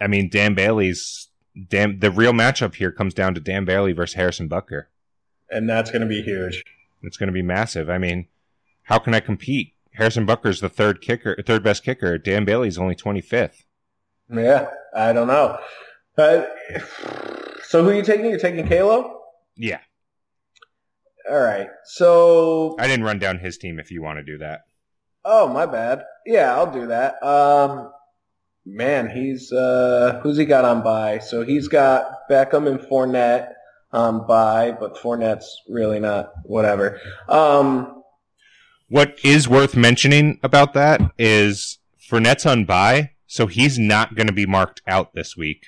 I 0.00 0.06
mean, 0.06 0.28
Dan 0.30 0.54
Bailey's 0.54 1.28
Dan. 1.68 1.98
The 1.98 2.10
real 2.10 2.32
matchup 2.32 2.76
here 2.76 2.92
comes 2.92 3.14
down 3.14 3.34
to 3.34 3.40
Dan 3.40 3.64
Bailey 3.64 3.92
versus 3.92 4.14
Harrison 4.14 4.48
Butker. 4.48 4.84
And 5.50 5.68
that's 5.68 5.90
going 5.90 6.02
to 6.02 6.08
be 6.08 6.22
huge. 6.22 6.62
It's 7.02 7.16
going 7.16 7.28
to 7.28 7.32
be 7.32 7.42
massive. 7.42 7.90
I 7.90 7.98
mean, 7.98 8.28
how 8.82 8.98
can 8.98 9.14
I 9.14 9.20
compete? 9.20 9.74
Harrison 9.92 10.26
Butker's 10.26 10.60
the 10.60 10.68
third 10.68 11.00
kicker, 11.00 11.36
third 11.46 11.62
best 11.62 11.82
kicker. 11.82 12.18
Dan 12.18 12.44
Bailey's 12.44 12.78
only 12.78 12.94
twenty 12.94 13.22
fifth. 13.22 13.64
Yeah, 14.30 14.68
I 14.94 15.12
don't 15.12 15.26
know. 15.26 15.58
Uh, 16.18 16.42
so 17.64 17.82
who 17.82 17.90
are 17.90 17.94
you 17.94 18.02
taking? 18.02 18.26
You're 18.26 18.38
taking 18.38 18.66
Kalo? 18.68 19.22
Yeah, 19.56 19.80
All 21.30 21.40
right. 21.40 21.68
So, 21.84 22.76
I 22.78 22.86
didn't 22.86 23.04
run 23.04 23.18
down 23.18 23.38
his 23.38 23.58
team. 23.58 23.78
If 23.78 23.90
you 23.90 24.02
want 24.02 24.18
to 24.18 24.22
do 24.22 24.38
that, 24.38 24.60
oh, 25.24 25.48
my 25.48 25.66
bad. 25.66 26.04
Yeah, 26.24 26.54
I'll 26.54 26.72
do 26.72 26.86
that. 26.86 27.22
Um, 27.22 27.92
man, 28.64 29.10
he's, 29.10 29.52
uh, 29.52 30.20
who's 30.22 30.36
he 30.36 30.44
got 30.44 30.64
on 30.64 30.82
by? 30.82 31.18
So 31.18 31.42
he's 31.42 31.68
got 31.68 32.28
Beckham 32.30 32.68
and 32.68 32.80
Fournette 32.80 33.52
on 33.92 34.26
by, 34.26 34.72
but 34.72 34.96
Fournette's 34.96 35.62
really 35.68 36.00
not, 36.00 36.32
whatever. 36.44 37.00
Um, 37.28 38.02
What 38.88 39.18
is 39.24 39.48
worth 39.48 39.74
mentioning 39.74 40.38
about 40.42 40.74
that 40.74 41.00
is 41.18 41.78
Fournette's 42.08 42.46
on 42.46 42.64
bye, 42.64 43.12
so 43.26 43.46
he's 43.46 43.78
not 43.78 44.14
going 44.14 44.28
to 44.28 44.32
be 44.32 44.46
marked 44.46 44.80
out 44.86 45.14
this 45.14 45.36
week. 45.36 45.66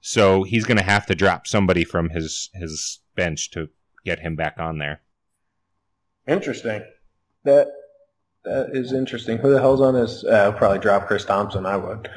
So 0.00 0.42
he's 0.42 0.64
going 0.64 0.78
to 0.78 0.84
have 0.84 1.06
to 1.06 1.14
drop 1.14 1.46
somebody 1.46 1.84
from 1.84 2.10
his 2.10 2.50
his 2.54 3.00
bench 3.14 3.50
to 3.52 3.68
get 4.04 4.20
him 4.20 4.36
back 4.36 4.56
on 4.58 4.78
there. 4.78 5.00
interesting. 6.26 6.82
That, 7.44 7.68
that 8.44 8.70
is 8.72 8.92
interesting. 8.92 9.38
Who 9.38 9.50
the 9.52 9.60
hell's 9.60 9.80
on 9.80 9.94
this? 9.94 10.24
uh, 10.24 10.30
I'll 10.30 10.52
probably 10.52 10.78
drop 10.78 11.06
Chris 11.06 11.24
Thompson. 11.24 11.66
I 11.66 11.76
would. 11.76 12.08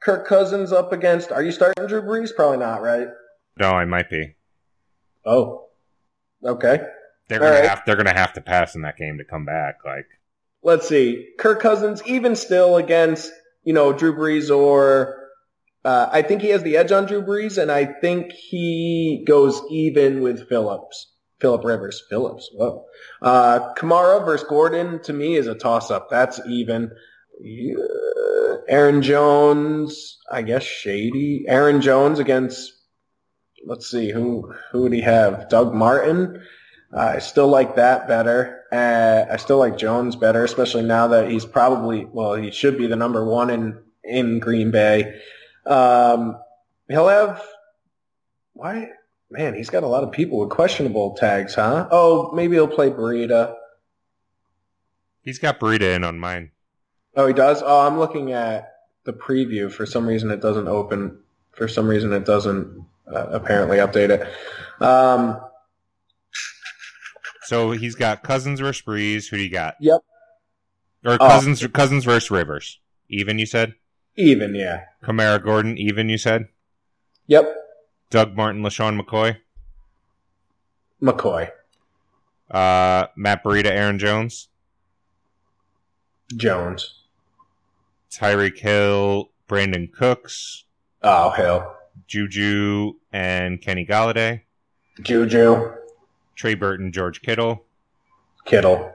Kirk 0.00 0.26
Cousins 0.26 0.72
up 0.72 0.92
against, 0.92 1.30
are 1.32 1.42
you 1.42 1.52
starting 1.52 1.86
Drew 1.86 2.02
Brees? 2.02 2.34
Probably 2.34 2.58
not, 2.58 2.82
right? 2.82 3.08
No, 3.58 3.70
I 3.70 3.84
might 3.84 4.10
be. 4.10 4.34
Oh, 5.24 5.68
okay. 6.44 6.80
They're 7.28 7.40
All 7.40 7.48
gonna 7.48 7.60
right. 7.60 7.68
have 7.68 7.82
they're 7.86 7.96
gonna 7.96 8.12
have 8.12 8.32
to 8.32 8.40
pass 8.40 8.74
in 8.74 8.82
that 8.82 8.96
game 8.96 9.18
to 9.18 9.24
come 9.24 9.44
back. 9.44 9.76
Like 9.86 10.06
Let's 10.64 10.88
see. 10.88 11.28
Kirk 11.38 11.60
Cousins, 11.60 12.02
even 12.06 12.34
still 12.36 12.76
against, 12.76 13.32
you 13.64 13.72
know, 13.72 13.92
Drew 13.92 14.14
Brees 14.14 14.54
or, 14.54 15.21
uh, 15.84 16.08
I 16.10 16.22
think 16.22 16.42
he 16.42 16.48
has 16.48 16.62
the 16.62 16.76
edge 16.76 16.92
on 16.92 17.06
Drew 17.06 17.22
Brees, 17.22 17.60
and 17.60 17.70
I 17.70 17.84
think 17.84 18.32
he 18.32 19.24
goes 19.26 19.60
even 19.70 20.22
with 20.22 20.48
Phillips. 20.48 21.12
Philip 21.40 21.64
Rivers. 21.64 22.02
Phillips. 22.08 22.48
Whoa. 22.54 22.84
Uh, 23.20 23.74
Kamara 23.74 24.24
versus 24.24 24.46
Gordon, 24.48 25.02
to 25.02 25.12
me, 25.12 25.34
is 25.34 25.48
a 25.48 25.54
toss-up. 25.54 26.08
That's 26.10 26.40
even. 26.46 26.90
Aaron 28.68 29.02
Jones, 29.02 30.18
I 30.30 30.42
guess 30.42 30.62
Shady. 30.62 31.44
Aaron 31.48 31.80
Jones 31.80 32.20
against, 32.20 32.72
let's 33.66 33.90
see, 33.90 34.12
who, 34.12 34.54
who 34.70 34.82
would 34.82 34.92
he 34.92 35.00
have? 35.00 35.48
Doug 35.48 35.74
Martin? 35.74 36.40
I 36.94 37.18
still 37.18 37.48
like 37.48 37.76
that 37.76 38.06
better. 38.06 38.64
Uh, 38.70 39.24
I 39.32 39.36
still 39.38 39.58
like 39.58 39.78
Jones 39.78 40.14
better, 40.14 40.44
especially 40.44 40.82
now 40.82 41.08
that 41.08 41.30
he's 41.30 41.46
probably 41.46 42.04
well, 42.04 42.34
he 42.34 42.50
should 42.50 42.76
be 42.76 42.86
the 42.86 42.96
number 42.96 43.24
one 43.24 43.50
in 43.50 43.78
in 44.04 44.40
Green 44.40 44.70
Bay. 44.70 45.20
Um, 45.66 46.38
he'll 46.88 47.08
have 47.08 47.42
why? 48.54 48.90
Man, 49.30 49.54
he's 49.54 49.70
got 49.70 49.82
a 49.82 49.86
lot 49.86 50.02
of 50.04 50.12
people 50.12 50.38
with 50.40 50.50
questionable 50.50 51.14
tags, 51.14 51.54
huh? 51.54 51.88
Oh, 51.90 52.30
maybe 52.32 52.54
he'll 52.56 52.68
play 52.68 52.90
Breida. 52.90 53.54
he's 55.22 55.38
got 55.38 55.58
Breida 55.58 55.94
in 55.96 56.04
on 56.04 56.18
mine. 56.18 56.50
Oh, 57.16 57.26
he 57.26 57.32
does. 57.32 57.62
Oh, 57.64 57.86
I'm 57.86 57.98
looking 57.98 58.32
at 58.32 58.72
the 59.04 59.12
preview. 59.12 59.70
For 59.72 59.86
some 59.86 60.06
reason, 60.06 60.30
it 60.30 60.40
doesn't 60.40 60.68
open. 60.68 61.18
For 61.52 61.66
some 61.68 61.86
reason, 61.88 62.12
it 62.12 62.24
doesn't 62.26 62.84
uh, 63.06 63.26
apparently 63.30 63.78
update 63.78 64.10
it. 64.10 64.82
Um, 64.82 65.40
So 67.44 67.72
he's 67.72 67.94
got 67.94 68.22
Cousins 68.22 68.60
versus 68.60 68.82
Brees. 68.82 69.28
Who 69.28 69.36
do 69.36 69.42
you 69.42 69.50
got? 69.50 69.76
Yep. 69.80 70.00
Or 71.04 71.14
Oh. 71.14 71.18
Cousins 71.28 71.66
Cousins 71.68 72.04
versus 72.04 72.30
Rivers. 72.30 72.80
Even 73.08 73.38
you 73.38 73.46
said. 73.46 73.74
Even, 74.16 74.54
yeah. 74.54 74.82
Kamara 75.02 75.42
Gordon. 75.42 75.76
Even 75.78 76.08
you 76.08 76.18
said. 76.18 76.48
Yep. 77.26 77.56
Doug 78.10 78.36
Martin, 78.36 78.62
LeSean 78.62 79.00
McCoy. 79.00 79.38
McCoy, 81.02 81.50
Uh, 82.50 83.06
Matt 83.16 83.42
Breida, 83.42 83.66
Aaron 83.66 83.98
Jones. 83.98 84.48
Jones, 86.36 86.94
Tyreek 88.10 88.58
Hill, 88.58 89.30
Brandon 89.48 89.88
Cooks, 89.88 90.64
Oh, 91.02 91.30
hell. 91.30 91.76
Juju 92.06 92.94
and 93.12 93.60
Kenny 93.60 93.84
Golladay, 93.84 94.42
Juju, 95.02 95.72
Trey 96.36 96.54
Burton, 96.54 96.90
George 96.92 97.20
Kittle, 97.20 97.64
Kittle. 98.46 98.94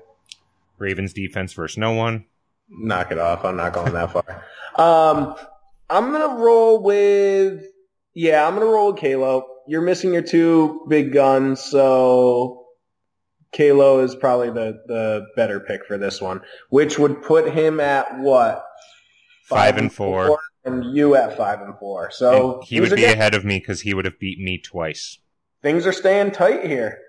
Ravens 0.80 1.12
defense 1.14 1.54
versus 1.54 1.78
no 1.78 1.92
one. 1.92 2.26
Knock 2.70 3.12
it 3.12 3.20
off. 3.20 3.46
I'm 3.46 3.56
not 3.56 3.74
going 3.74 3.94
that 3.94 4.12
far. 4.12 4.44
Um, 4.76 5.36
I'm 5.90 6.12
going 6.12 6.30
to 6.30 6.44
roll 6.44 6.84
with, 6.84 7.64
yeah, 8.14 8.46
I'm 8.46 8.56
going 8.56 8.68
to 8.68 8.72
roll 8.72 8.92
with 8.92 9.02
Kalo. 9.02 9.46
You're 9.68 9.82
missing 9.82 10.14
your 10.14 10.22
two 10.22 10.86
big 10.88 11.14
guns, 11.14 11.62
so 11.62 12.66
Kalo 13.52 14.00
is 14.00 14.16
probably 14.16 14.50
the, 14.50 14.82
the 14.88 15.26
better 15.36 15.60
pick 15.60 15.86
for 15.86 15.98
this 15.98 16.22
one, 16.22 16.42
which 16.70 17.00
would 17.00 17.22
put 17.22 17.52
him 17.52 17.80
at 17.80 18.20
what? 18.20 18.64
Five 19.46 19.78
and 19.78 19.92
four. 19.92 20.28
four. 20.28 20.40
and 20.66 20.96
you 20.96 21.16
at 21.16 21.38
five 21.38 21.62
and 21.62 21.78
four. 21.80 22.12
So 22.12 22.56
And 22.56 22.64
he 22.66 22.82
would 22.82 22.96
be 22.96 23.06
ahead 23.06 23.34
of 23.34 23.46
me 23.46 23.60
because 23.60 23.82
he 23.82 23.94
would 23.94 24.06
have 24.06 24.20
beat 24.20 24.40
me 24.40 24.58
twice. 24.58 25.20
things 25.62 25.86
are 25.88 25.94
staying 25.94 26.32
tight 26.32 26.66
here. 26.66 27.00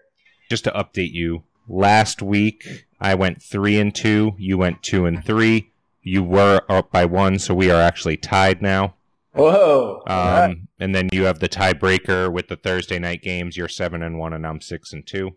Just 0.48 0.64
to 0.64 0.70
update 0.70 1.12
you, 1.12 1.42
last 1.68 2.22
week 2.22 2.86
I 3.00 3.14
went 3.14 3.42
three 3.42 3.78
and 3.78 3.94
two. 3.94 4.34
You 4.38 4.58
went 4.58 4.82
two 4.82 5.06
and 5.06 5.24
three. 5.24 5.72
You 6.02 6.22
were 6.22 6.62
up 6.68 6.90
by 6.90 7.04
one, 7.04 7.38
so 7.38 7.54
we 7.54 7.70
are 7.70 7.80
actually 7.80 8.16
tied 8.16 8.62
now. 8.62 8.94
Whoa. 9.32 10.02
Um, 10.06 10.16
right. 10.16 10.56
And 10.80 10.94
then 10.94 11.08
you 11.12 11.24
have 11.24 11.38
the 11.38 11.48
tiebreaker 11.48 12.32
with 12.32 12.48
the 12.48 12.56
Thursday 12.56 12.98
night 12.98 13.22
games. 13.22 13.56
You're 13.56 13.68
seven 13.68 14.02
and 14.02 14.18
one, 14.18 14.32
and 14.32 14.46
I'm 14.46 14.60
six 14.60 14.92
and 14.92 15.06
two. 15.06 15.36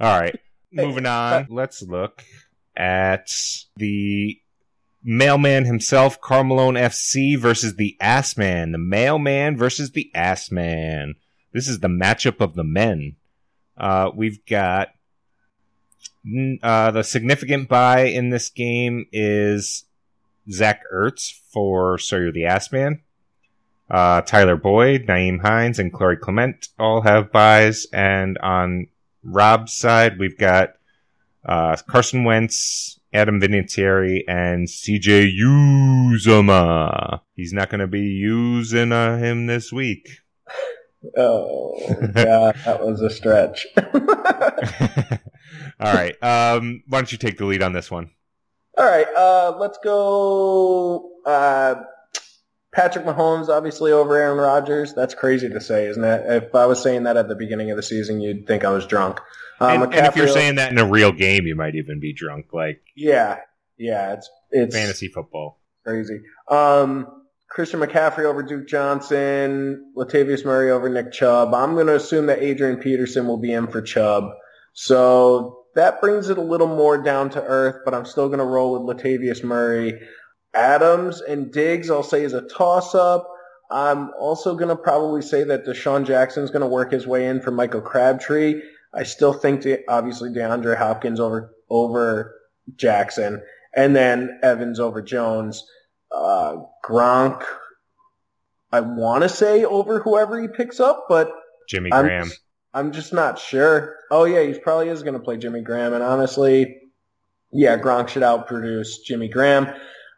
All 0.00 0.20
right, 0.20 0.38
moving 0.72 1.06
on. 1.06 1.46
Let's 1.48 1.80
look 1.82 2.24
at 2.76 3.30
the 3.76 4.38
mailman 5.02 5.64
himself, 5.64 6.20
Carmelone 6.20 6.78
FC 6.78 7.38
versus 7.38 7.76
the 7.76 7.96
Ass 8.00 8.36
Man. 8.36 8.72
The 8.72 8.78
mailman 8.78 9.56
versus 9.56 9.92
the 9.92 10.10
Ass 10.14 10.50
Man. 10.50 11.14
This 11.52 11.68
is 11.68 11.80
the 11.80 11.88
matchup 11.88 12.40
of 12.40 12.54
the 12.54 12.64
men. 12.64 13.16
Uh, 13.76 14.10
we've 14.14 14.44
got 14.46 14.88
uh, 16.62 16.90
the 16.92 17.02
significant 17.02 17.68
buy 17.68 18.04
in 18.04 18.30
this 18.30 18.50
game 18.50 19.06
is 19.12 19.84
Zach 20.50 20.82
Ertz 20.92 21.32
for 21.52 21.98
Sawyer 21.98 22.32
the 22.32 22.46
Ass 22.46 22.72
Man. 22.72 23.00
Uh, 23.90 24.22
Tyler 24.22 24.56
Boyd, 24.56 25.06
Nyheim 25.06 25.40
Hines, 25.42 25.78
and 25.78 25.92
Corey 25.92 26.16
Clement 26.16 26.68
all 26.78 27.02
have 27.02 27.32
buys. 27.32 27.86
And 27.92 28.38
on 28.38 28.86
Rob's 29.22 29.72
side, 29.72 30.18
we've 30.18 30.38
got 30.38 30.74
uh, 31.44 31.76
Carson 31.86 32.24
Wentz, 32.24 33.00
Adam 33.12 33.40
Vinatieri, 33.40 34.22
and 34.26 34.66
CJ 34.66 35.36
Uzomah. 35.38 37.20
He's 37.34 37.52
not 37.52 37.68
going 37.68 37.80
to 37.80 37.86
be 37.86 38.00
using 38.00 38.92
uh, 38.92 39.18
him 39.18 39.46
this 39.46 39.72
week. 39.72 40.08
Oh, 41.16 41.76
that 42.14 42.78
was 42.80 43.02
a 43.02 43.10
stretch. 43.10 43.66
all 45.82 45.94
right. 45.94 46.22
Um, 46.22 46.82
why 46.86 46.98
don't 46.98 47.12
you 47.12 47.18
take 47.18 47.38
the 47.38 47.44
lead 47.44 47.62
on 47.62 47.72
this 47.72 47.90
one? 47.90 48.10
All 48.78 48.86
right, 48.86 49.06
uh, 49.14 49.56
let's 49.58 49.78
go. 49.84 51.10
Uh, 51.26 51.74
Patrick 52.74 53.04
Mahomes, 53.04 53.48
obviously 53.48 53.92
over 53.92 54.16
Aaron 54.16 54.38
Rodgers. 54.38 54.94
That's 54.94 55.14
crazy 55.14 55.48
to 55.50 55.60
say, 55.60 55.86
isn't 55.88 56.02
it? 56.02 56.44
If 56.44 56.54
I 56.54 56.64
was 56.64 56.82
saying 56.82 57.02
that 57.02 57.18
at 57.18 57.28
the 57.28 57.34
beginning 57.34 57.70
of 57.70 57.76
the 57.76 57.82
season, 57.82 58.22
you'd 58.22 58.46
think 58.46 58.64
I 58.64 58.70
was 58.70 58.86
drunk. 58.86 59.20
Uh, 59.60 59.66
and, 59.66 59.94
and 59.94 60.06
if 60.06 60.16
you're 60.16 60.28
saying 60.28 60.54
that 60.54 60.72
in 60.72 60.78
a 60.78 60.86
real 60.86 61.12
game, 61.12 61.46
you 61.46 61.54
might 61.54 61.74
even 61.74 62.00
be 62.00 62.14
drunk, 62.14 62.46
like 62.52 62.80
yeah, 62.96 63.40
yeah, 63.76 64.14
it's 64.14 64.30
it's 64.50 64.74
fantasy 64.74 65.08
football. 65.08 65.60
crazy. 65.84 66.20
Um, 66.48 67.06
Christian 67.50 67.80
McCaffrey 67.80 68.24
over 68.24 68.42
Duke 68.42 68.66
Johnson, 68.66 69.92
Latavius 69.94 70.46
Murray 70.46 70.70
over 70.70 70.88
Nick 70.88 71.12
Chubb. 71.12 71.52
I'm 71.52 71.74
going 71.74 71.88
to 71.88 71.96
assume 71.96 72.26
that 72.26 72.42
Adrian 72.42 72.78
Peterson 72.78 73.26
will 73.26 73.36
be 73.36 73.52
in 73.52 73.66
for 73.66 73.82
Chubb. 73.82 74.30
So 74.72 75.61
that 75.74 76.00
brings 76.00 76.28
it 76.28 76.38
a 76.38 76.42
little 76.42 76.68
more 76.68 76.98
down 76.98 77.30
to 77.30 77.42
earth, 77.42 77.82
but 77.84 77.94
I'm 77.94 78.04
still 78.04 78.28
going 78.28 78.38
to 78.38 78.44
roll 78.44 78.84
with 78.84 78.96
Latavius 78.96 79.42
Murray. 79.42 80.00
Adams 80.54 81.20
and 81.20 81.52
Diggs, 81.52 81.90
I'll 81.90 82.02
say 82.02 82.24
is 82.24 82.34
a 82.34 82.42
toss 82.42 82.94
up. 82.94 83.28
I'm 83.70 84.10
also 84.18 84.54
going 84.54 84.68
to 84.68 84.76
probably 84.76 85.22
say 85.22 85.44
that 85.44 85.64
DeSean 85.64 86.06
Jackson's 86.06 86.50
going 86.50 86.60
to 86.60 86.66
work 86.66 86.92
his 86.92 87.06
way 87.06 87.26
in 87.26 87.40
for 87.40 87.50
Michael 87.50 87.80
Crabtree. 87.80 88.60
I 88.92 89.04
still 89.04 89.32
think, 89.32 89.62
De- 89.62 89.88
obviously, 89.88 90.28
DeAndre 90.28 90.76
Hopkins 90.76 91.18
over, 91.18 91.54
over 91.70 92.34
Jackson 92.76 93.42
and 93.74 93.96
then 93.96 94.38
Evans 94.42 94.78
over 94.78 95.02
Jones. 95.02 95.66
Uh, 96.10 96.56
Gronk, 96.84 97.42
I 98.70 98.80
want 98.80 99.22
to 99.22 99.28
say 99.28 99.64
over 99.64 100.00
whoever 100.00 100.40
he 100.40 100.48
picks 100.48 100.80
up, 100.80 101.06
but 101.08 101.32
Jimmy 101.68 101.90
I'm 101.92 102.04
Graham. 102.04 102.30
I'm 102.74 102.92
just 102.92 103.12
not 103.12 103.38
sure. 103.38 103.96
Oh 104.10 104.24
yeah, 104.24 104.42
he 104.42 104.58
probably 104.58 104.88
is 104.88 105.02
going 105.02 105.14
to 105.14 105.20
play 105.20 105.36
Jimmy 105.36 105.60
Graham, 105.60 105.92
and 105.94 106.02
honestly, 106.02 106.78
yeah, 107.52 107.78
Gronk 107.78 108.08
should 108.08 108.22
outproduce 108.22 109.02
Jimmy 109.04 109.28
Graham. 109.28 109.68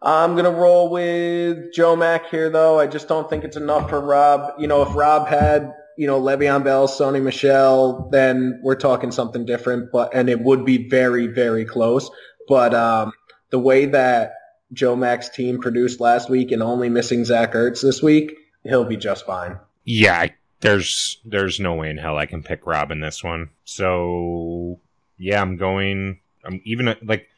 I'm 0.00 0.32
going 0.32 0.44
to 0.44 0.50
roll 0.50 0.90
with 0.90 1.72
Joe 1.72 1.96
Mack 1.96 2.28
here, 2.30 2.50
though. 2.50 2.78
I 2.78 2.86
just 2.86 3.08
don't 3.08 3.28
think 3.30 3.42
it's 3.42 3.56
enough 3.56 3.88
for 3.88 4.00
Rob. 4.00 4.52
You 4.58 4.66
know, 4.66 4.82
if 4.82 4.94
Rob 4.94 5.26
had, 5.26 5.72
you 5.96 6.06
know, 6.06 6.20
Le'Veon 6.20 6.62
Bell, 6.62 6.86
Sony 6.86 7.22
Michel, 7.22 8.10
then 8.12 8.60
we're 8.62 8.76
talking 8.76 9.10
something 9.10 9.46
different, 9.46 9.90
but, 9.90 10.14
and 10.14 10.28
it 10.28 10.40
would 10.40 10.66
be 10.66 10.88
very, 10.88 11.26
very 11.26 11.64
close. 11.64 12.10
But, 12.46 12.74
um, 12.74 13.14
the 13.48 13.58
way 13.58 13.86
that 13.86 14.34
Joe 14.74 14.94
Mack's 14.94 15.30
team 15.30 15.58
produced 15.58 16.00
last 16.00 16.28
week 16.28 16.52
and 16.52 16.62
only 16.62 16.90
missing 16.90 17.24
Zach 17.24 17.54
Ertz 17.54 17.80
this 17.80 18.02
week, 18.02 18.36
he'll 18.62 18.84
be 18.84 18.98
just 18.98 19.24
fine. 19.24 19.58
Yeah, 19.84 20.20
I, 20.20 20.34
there's 20.60 21.20
there's 21.24 21.60
no 21.60 21.74
way 21.74 21.90
in 21.90 21.98
hell 21.98 22.16
I 22.16 22.26
can 22.26 22.42
pick 22.42 22.66
Rob 22.66 22.90
in 22.90 23.00
this 23.00 23.22
one. 23.22 23.50
So 23.64 24.80
yeah, 25.18 25.40
I'm 25.40 25.56
going. 25.56 26.20
I'm 26.44 26.60
even 26.64 26.94
like 27.02 27.28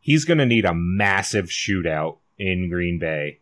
he's 0.00 0.24
going 0.24 0.38
to 0.38 0.46
need 0.46 0.64
a 0.64 0.74
massive 0.74 1.46
shootout 1.46 2.18
in 2.38 2.68
Green 2.70 2.98
Bay 2.98 3.40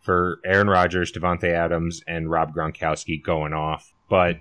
for 0.00 0.38
Aaron 0.44 0.68
Rodgers, 0.68 1.12
Davante 1.12 1.50
Adams, 1.50 2.02
and 2.06 2.30
Rob 2.30 2.54
Gronkowski 2.54 3.22
going 3.22 3.52
off. 3.52 3.92
But 4.08 4.38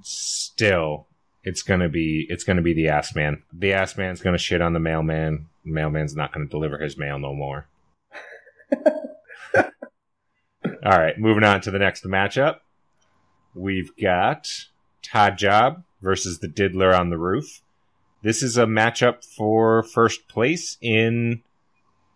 still, 0.00 1.06
it's 1.44 1.62
gonna 1.62 1.88
be 1.88 2.26
it's 2.28 2.44
gonna 2.44 2.62
be 2.62 2.74
the 2.74 2.88
ass 2.88 3.14
man. 3.14 3.42
The 3.52 3.72
ass 3.72 3.96
man's 3.96 4.22
gonna 4.22 4.38
shit 4.38 4.62
on 4.62 4.72
the 4.72 4.80
mailman. 4.80 5.46
The 5.64 5.72
mailman's 5.72 6.16
not 6.16 6.32
gonna 6.32 6.46
deliver 6.46 6.78
his 6.78 6.96
mail 6.96 7.18
no 7.18 7.34
more. 7.34 7.68
All 10.82 10.98
right, 10.98 11.18
moving 11.18 11.44
on 11.44 11.60
to 11.62 11.70
the 11.70 11.78
next 11.78 12.04
matchup. 12.04 12.56
We've 13.54 13.90
got 13.96 14.48
Job 15.36 15.82
versus 16.00 16.38
the 16.38 16.48
Diddler 16.48 16.94
on 16.94 17.10
the 17.10 17.18
Roof. 17.18 17.62
This 18.22 18.42
is 18.42 18.56
a 18.56 18.66
matchup 18.66 19.24
for 19.24 19.82
first 19.82 20.28
place 20.28 20.76
in 20.80 21.42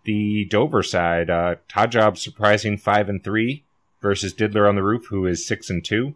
the 0.05 0.45
Dover 0.45 0.83
side. 0.83 1.31
Uh, 1.31 1.57
Job 1.89 2.19
surprising 2.19 2.77
five 2.77 3.09
and 3.09 3.23
three 3.25 3.65
versus 4.01 4.33
Diddler 4.33 4.69
on 4.69 4.77
the 4.77 4.83
Roof, 4.83 5.07
who 5.09 5.27
is 5.27 5.47
six 5.47 5.71
and 5.71 5.85
two. 5.85 6.15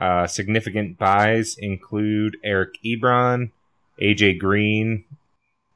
Uh, 0.00 0.26
significant 0.26 0.98
buys 0.98 1.56
include 1.58 2.36
Eric 2.42 2.78
Ebron, 2.84 3.52
AJ 4.02 4.38
Green, 4.40 5.04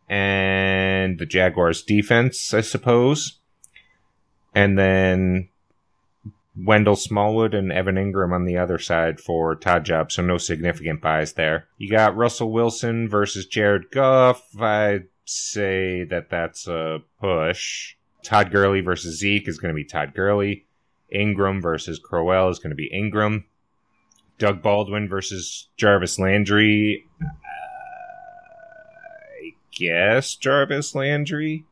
and 0.09 1.19
the 1.19 1.27
Jaguars 1.27 1.83
defense, 1.83 2.53
I 2.53 2.63
suppose. 2.63 3.39
And 4.55 4.79
then 4.79 5.51
Wendell 6.65 6.97
Smallwood 6.97 7.55
and 7.55 7.71
Evan 7.71 7.97
Ingram 7.97 8.33
on 8.33 8.45
the 8.45 8.57
other 8.57 8.79
side 8.79 9.21
for 9.21 9.55
Todd 9.55 9.85
Job, 9.85 10.11
so 10.11 10.23
no 10.23 10.39
significant 10.39 11.01
buys 11.01 11.35
there. 11.35 11.69
You 11.77 11.91
got 11.91 12.17
Russell 12.17 12.53
Wilson 12.53 13.09
versus 13.09 13.47
Jared 13.47 13.91
Goff. 13.91 14.43
I'd 14.61 15.07
say 15.25 16.05
that 16.05 16.31
that's 16.31 16.67
a 16.67 17.01
push. 17.21 17.95
Todd 18.25 18.51
Gurley 18.51 18.81
versus 18.81 19.19
Zeke 19.19 19.47
is 19.47 19.59
going 19.59 19.73
to 19.73 19.77
be 19.77 19.85
Todd 19.85 20.15
Gurley. 20.15 20.67
Ingram 21.11 21.63
versus 21.63 21.99
Crowell 21.99 22.49
is 22.49 22.59
going 22.59 22.71
to 22.71 22.77
be 22.77 22.91
Ingram. 22.93 23.45
Doug 24.39 24.63
Baldwin 24.63 25.09
versus 25.09 25.69
Jarvis 25.77 26.19
Landry. 26.19 27.05
I 29.43 29.55
guess 29.73 30.35
Jarvis 30.35 30.95
Landry. 30.95 31.65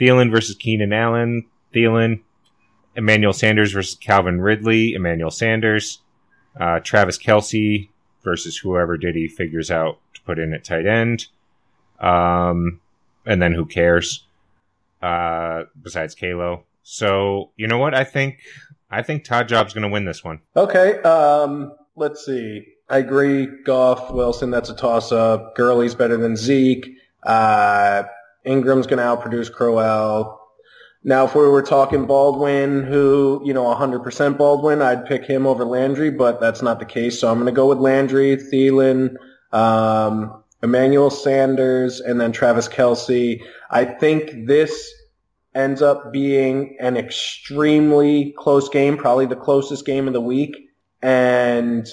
Thielen 0.00 0.30
versus 0.30 0.56
Keenan 0.56 0.92
Allen. 0.92 1.46
Thielen. 1.74 2.22
Emmanuel 2.96 3.32
Sanders 3.32 3.72
versus 3.72 3.94
Calvin 3.94 4.40
Ridley. 4.40 4.94
Emmanuel 4.94 5.30
Sanders. 5.30 6.00
Uh, 6.58 6.80
Travis 6.80 7.18
Kelce 7.18 7.88
versus 8.24 8.56
whoever 8.56 8.96
Diddy 8.96 9.28
figures 9.28 9.70
out 9.70 9.98
to 10.14 10.20
put 10.22 10.38
in 10.38 10.54
at 10.54 10.64
tight 10.64 10.86
end. 10.86 11.26
Um, 12.00 12.80
and 13.24 13.40
then 13.40 13.52
who 13.52 13.66
cares? 13.66 14.24
Uh, 15.02 15.64
besides 15.82 16.14
Kalo. 16.14 16.64
So 16.82 17.50
you 17.56 17.66
know 17.66 17.78
what? 17.78 17.94
I 17.94 18.04
think 18.04 18.38
I 18.90 19.02
think 19.02 19.24
Todd 19.24 19.48
Job's 19.48 19.74
going 19.74 19.82
to 19.82 19.88
win 19.88 20.04
this 20.04 20.24
one. 20.24 20.40
Okay, 20.56 21.00
um, 21.02 21.72
let's 21.96 22.24
see. 22.24 22.66
I 22.88 22.98
agree. 22.98 23.48
Goff, 23.64 24.12
Wilson, 24.12 24.50
that's 24.50 24.70
a 24.70 24.74
toss-up. 24.76 25.56
Gurley's 25.56 25.94
better 25.94 26.16
than 26.16 26.36
Zeke. 26.36 26.88
Uh, 27.24 28.04
Ingram's 28.44 28.86
going 28.86 28.98
to 28.98 29.04
outproduce 29.04 29.52
Crowell. 29.52 30.40
Now, 31.06 31.24
if 31.24 31.36
we 31.36 31.46
were 31.46 31.62
talking 31.62 32.04
Baldwin, 32.04 32.82
who, 32.82 33.40
you 33.44 33.54
know, 33.54 33.62
100% 33.62 34.36
Baldwin, 34.36 34.82
I'd 34.82 35.06
pick 35.06 35.24
him 35.24 35.46
over 35.46 35.64
Landry, 35.64 36.10
but 36.10 36.40
that's 36.40 36.62
not 36.62 36.80
the 36.80 36.84
case. 36.84 37.20
So 37.20 37.30
I'm 37.30 37.36
going 37.36 37.46
to 37.46 37.52
go 37.52 37.68
with 37.68 37.78
Landry, 37.78 38.36
Thielen, 38.36 39.14
um, 39.52 40.42
Emmanuel 40.64 41.10
Sanders, 41.10 42.00
and 42.00 42.20
then 42.20 42.32
Travis 42.32 42.66
Kelce. 42.66 43.40
I 43.70 43.84
think 43.84 44.48
this 44.48 44.92
ends 45.54 45.80
up 45.80 46.12
being 46.12 46.76
an 46.80 46.96
extremely 46.96 48.34
close 48.36 48.68
game, 48.68 48.96
probably 48.96 49.26
the 49.26 49.36
closest 49.36 49.86
game 49.86 50.08
of 50.08 50.12
the 50.12 50.20
week, 50.20 50.56
and 51.02 51.86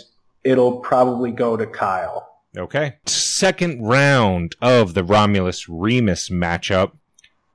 it'll 0.44 0.80
probably 0.80 1.30
go 1.30 1.56
to 1.56 1.68
Kyle. 1.68 2.28
Okay. 2.58 2.96
Second 3.06 3.88
round 3.88 4.56
of 4.60 4.96
the 4.96 5.04
Romulus 5.04 5.70
Remus 5.70 6.30
matchup. 6.30 6.94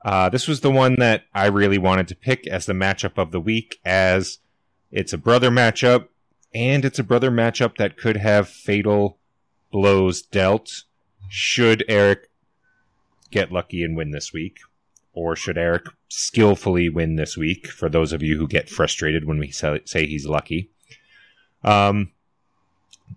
Uh, 0.08 0.30
this 0.30 0.48
was 0.48 0.62
the 0.62 0.70
one 0.70 0.96
that 0.98 1.24
I 1.34 1.48
really 1.48 1.76
wanted 1.76 2.08
to 2.08 2.14
pick 2.14 2.46
as 2.46 2.64
the 2.64 2.72
matchup 2.72 3.18
of 3.18 3.30
the 3.30 3.42
week, 3.42 3.78
as 3.84 4.38
it's 4.90 5.12
a 5.12 5.18
brother 5.18 5.50
matchup, 5.50 6.08
and 6.54 6.82
it's 6.82 6.98
a 6.98 7.04
brother 7.04 7.30
matchup 7.30 7.76
that 7.76 7.98
could 7.98 8.16
have 8.16 8.48
fatal 8.48 9.18
blows 9.70 10.22
dealt 10.22 10.84
should 11.28 11.84
Eric 11.88 12.30
get 13.30 13.52
lucky 13.52 13.84
and 13.84 13.98
win 13.98 14.12
this 14.12 14.32
week, 14.32 14.60
or 15.12 15.36
should 15.36 15.58
Eric 15.58 15.84
skillfully 16.08 16.88
win 16.88 17.16
this 17.16 17.36
week. 17.36 17.66
For 17.66 17.90
those 17.90 18.14
of 18.14 18.22
you 18.22 18.38
who 18.38 18.48
get 18.48 18.70
frustrated 18.70 19.26
when 19.26 19.38
we 19.38 19.50
say 19.50 19.82
he's 19.84 20.24
lucky, 20.24 20.70
um, 21.64 22.12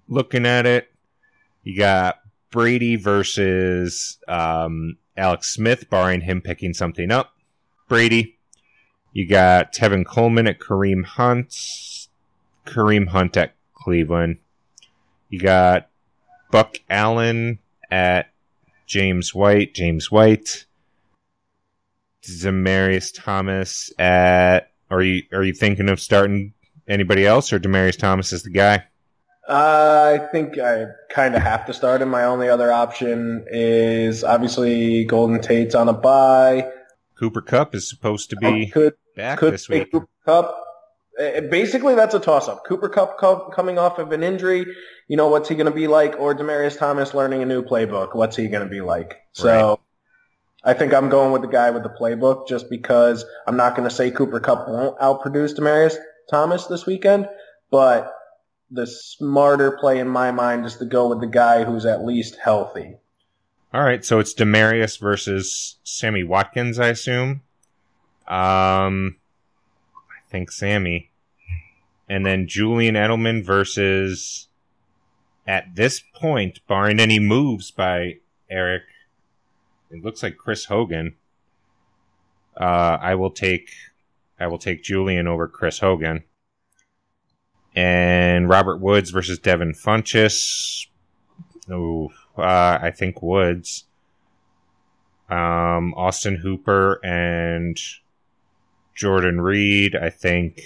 looking 0.10 0.46
at 0.46 0.66
it, 0.66 0.92
you 1.64 1.78
got 1.78 2.20
Brady 2.50 2.98
versus 2.98 4.18
um, 4.28 4.98
Alex 5.18 5.54
Smith, 5.54 5.90
barring 5.90 6.22
him 6.22 6.42
picking 6.42 6.74
something 6.74 7.12
up. 7.12 7.34
Brady. 7.88 8.38
You 9.14 9.28
got 9.28 9.74
Tevin 9.74 10.06
Coleman 10.06 10.48
at 10.48 10.60
Kareem 10.60 11.04
Hunt. 11.04 11.54
Kareem 12.66 13.10
Hunt 13.10 13.36
at 13.36 13.56
Cleveland. 13.74 14.38
You 15.30 15.40
got 15.40 15.90
Buck 16.52 16.78
Allen 16.90 17.60
at 17.90 18.32
James 18.88 19.36
White. 19.36 19.74
James 19.74 20.10
White. 20.10 20.66
Demaryius 22.24 23.14
Thomas 23.14 23.92
at. 24.00 24.72
Are 24.90 25.02
you 25.02 25.24
are 25.32 25.44
you 25.44 25.54
thinking 25.54 25.90
of 25.90 26.00
starting 26.00 26.54
anybody 26.88 27.26
else, 27.26 27.54
or 27.54 27.60
Demaryius 27.60 27.98
Thomas 27.98 28.34
is 28.34 28.44
the 28.44 28.50
guy? 28.50 28.86
Uh, 29.48 30.20
I 30.20 30.32
think 30.32 30.60
I 30.60 30.86
kind 31.10 31.36
of 31.36 31.42
have 31.42 31.66
to 31.66 31.74
start 31.74 32.02
him. 32.02 32.10
My 32.10 32.26
only 32.26 32.48
other 32.48 32.72
option 32.72 33.46
is 33.48 34.24
obviously 34.24 35.06
Golden 35.06 35.42
Tate's 35.42 35.76
on 35.76 35.90
a 35.90 35.94
bye. 35.94 36.70
Cooper 37.20 37.42
Kupp 37.42 37.76
is 37.76 37.90
supposed 37.90 38.30
to 38.32 38.36
be 38.36 38.68
could, 38.68 38.94
back 39.16 39.40
could 39.40 39.54
this 39.54 39.68
week. 39.68 39.92
Cooper 39.92 40.08
Kupp. 40.26 40.58
Eh, 41.20 41.42
basically, 41.42 41.96
that's 41.96 42.16
a 42.16 42.20
toss-up. 42.20 42.64
Cooper 42.66 42.90
Kupp 42.90 43.20
coming 43.54 43.78
off 43.78 44.00
of 44.00 44.12
an 44.12 44.24
injury, 44.24 44.66
you 45.08 45.18
know, 45.18 45.28
what's 45.28 45.50
he 45.50 45.56
going 45.56 45.66
to 45.66 45.72
be 45.72 45.88
like? 45.88 46.20
Or 46.20 46.34
Demaryius 46.34 46.78
Thomas 46.78 47.14
learning 47.14 47.42
a 47.42 47.46
new 47.46 47.64
playbook, 47.64 48.16
what's 48.16 48.36
he 48.36 48.48
going 48.48 48.64
to 48.64 48.70
be 48.70 48.82
like? 48.82 49.18
So. 49.34 49.80
I 50.64 50.74
think 50.76 50.94
I'm 50.94 51.10
going 51.10 51.32
with 51.32 51.42
the 51.42 51.48
guy 51.48 51.72
with 51.72 51.82
the 51.82 51.90
playbook 51.90 52.48
just 52.48 52.70
because 52.70 53.26
I'm 53.48 53.58
not 53.58 53.76
going 53.76 53.90
to 53.90 53.94
say 53.94 54.12
Cooper 54.12 54.40
Kupp 54.40 54.68
won't 54.68 54.96
outproduce 55.00 55.58
Demaryius 55.58 55.96
Thomas 56.30 56.68
this 56.68 56.86
weekend, 56.86 57.28
but 57.72 58.14
the 58.72 58.88
smarter 58.88 59.78
play 59.78 60.00
in 60.00 60.08
my 60.08 60.32
mind 60.32 60.66
is 60.66 60.78
to 60.78 60.86
go 60.86 61.10
with 61.10 61.20
the 61.20 61.28
guy 61.28 61.66
who's 61.66 61.86
at 61.86 62.06
least 62.06 62.38
healthy. 62.42 62.96
All 63.74 63.84
right, 63.84 64.04
so 64.04 64.20
it's 64.20 64.34
Demaryius 64.34 65.00
versus 65.00 65.78
Sammy 65.84 66.24
Watkins, 66.24 66.80
I 66.80 66.88
assume. 66.88 67.42
Um, 68.28 69.18
I 69.94 70.30
think 70.30 70.52
Sammy, 70.52 71.12
and 72.10 72.26
then 72.26 72.48
Julian 72.48 72.96
Edelman 72.96 73.46
versus, 73.46 74.48
at 75.46 75.76
this 75.76 76.02
point, 76.16 76.60
barring 76.68 77.00
any 77.00 77.20
moves 77.20 77.72
by 77.72 78.18
Eric, 78.50 78.84
it 79.90 80.04
looks 80.04 80.24
like 80.24 80.38
Chris 80.38 80.66
Hogan. 80.66 81.16
Uh, 82.60 82.98
I 83.02 83.16
will 83.16 83.32
take, 83.32 83.70
I 84.40 84.48
will 84.48 84.58
take 84.58 84.84
Julian 84.84 85.28
over 85.28 85.48
Chris 85.48 85.80
Hogan 85.80 86.24
and 87.76 88.50
Robert 88.50 88.78
Woods 88.78 89.12
versus 89.12 89.40
Devin 89.40 89.74
Funchess. 89.74 90.88
Oh, 91.70 92.10
uh, 92.38 92.80
I 92.82 92.92
think 92.92 93.22
Woods. 93.22 93.86
Um, 95.30 95.94
Austin 95.96 96.36
Hooper 96.36 97.00
and 97.06 97.80
Jordan 98.96 99.40
Reed. 99.40 99.96
I 99.96 100.10
think 100.10 100.62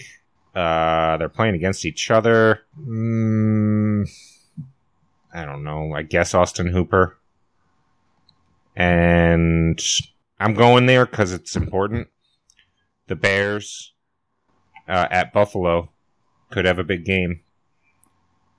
uh, 0.55 1.17
they're 1.17 1.29
playing 1.29 1.55
against 1.55 1.85
each 1.85 2.09
other. 2.09 2.61
Mm, 2.79 4.09
I 5.33 5.45
don't 5.45 5.63
know. 5.63 5.93
I 5.93 6.01
guess 6.01 6.33
Austin 6.33 6.67
Hooper. 6.67 7.17
And 8.75 9.81
I'm 10.39 10.53
going 10.53 10.87
there 10.87 11.05
because 11.05 11.31
it's 11.31 11.55
important. 11.55 12.07
The 13.07 13.15
Bears 13.15 13.93
uh, 14.87 15.07
at 15.11 15.31
Buffalo 15.31 15.91
could 16.49 16.65
have 16.65 16.79
a 16.79 16.83
big 16.83 17.05
game. 17.05 17.41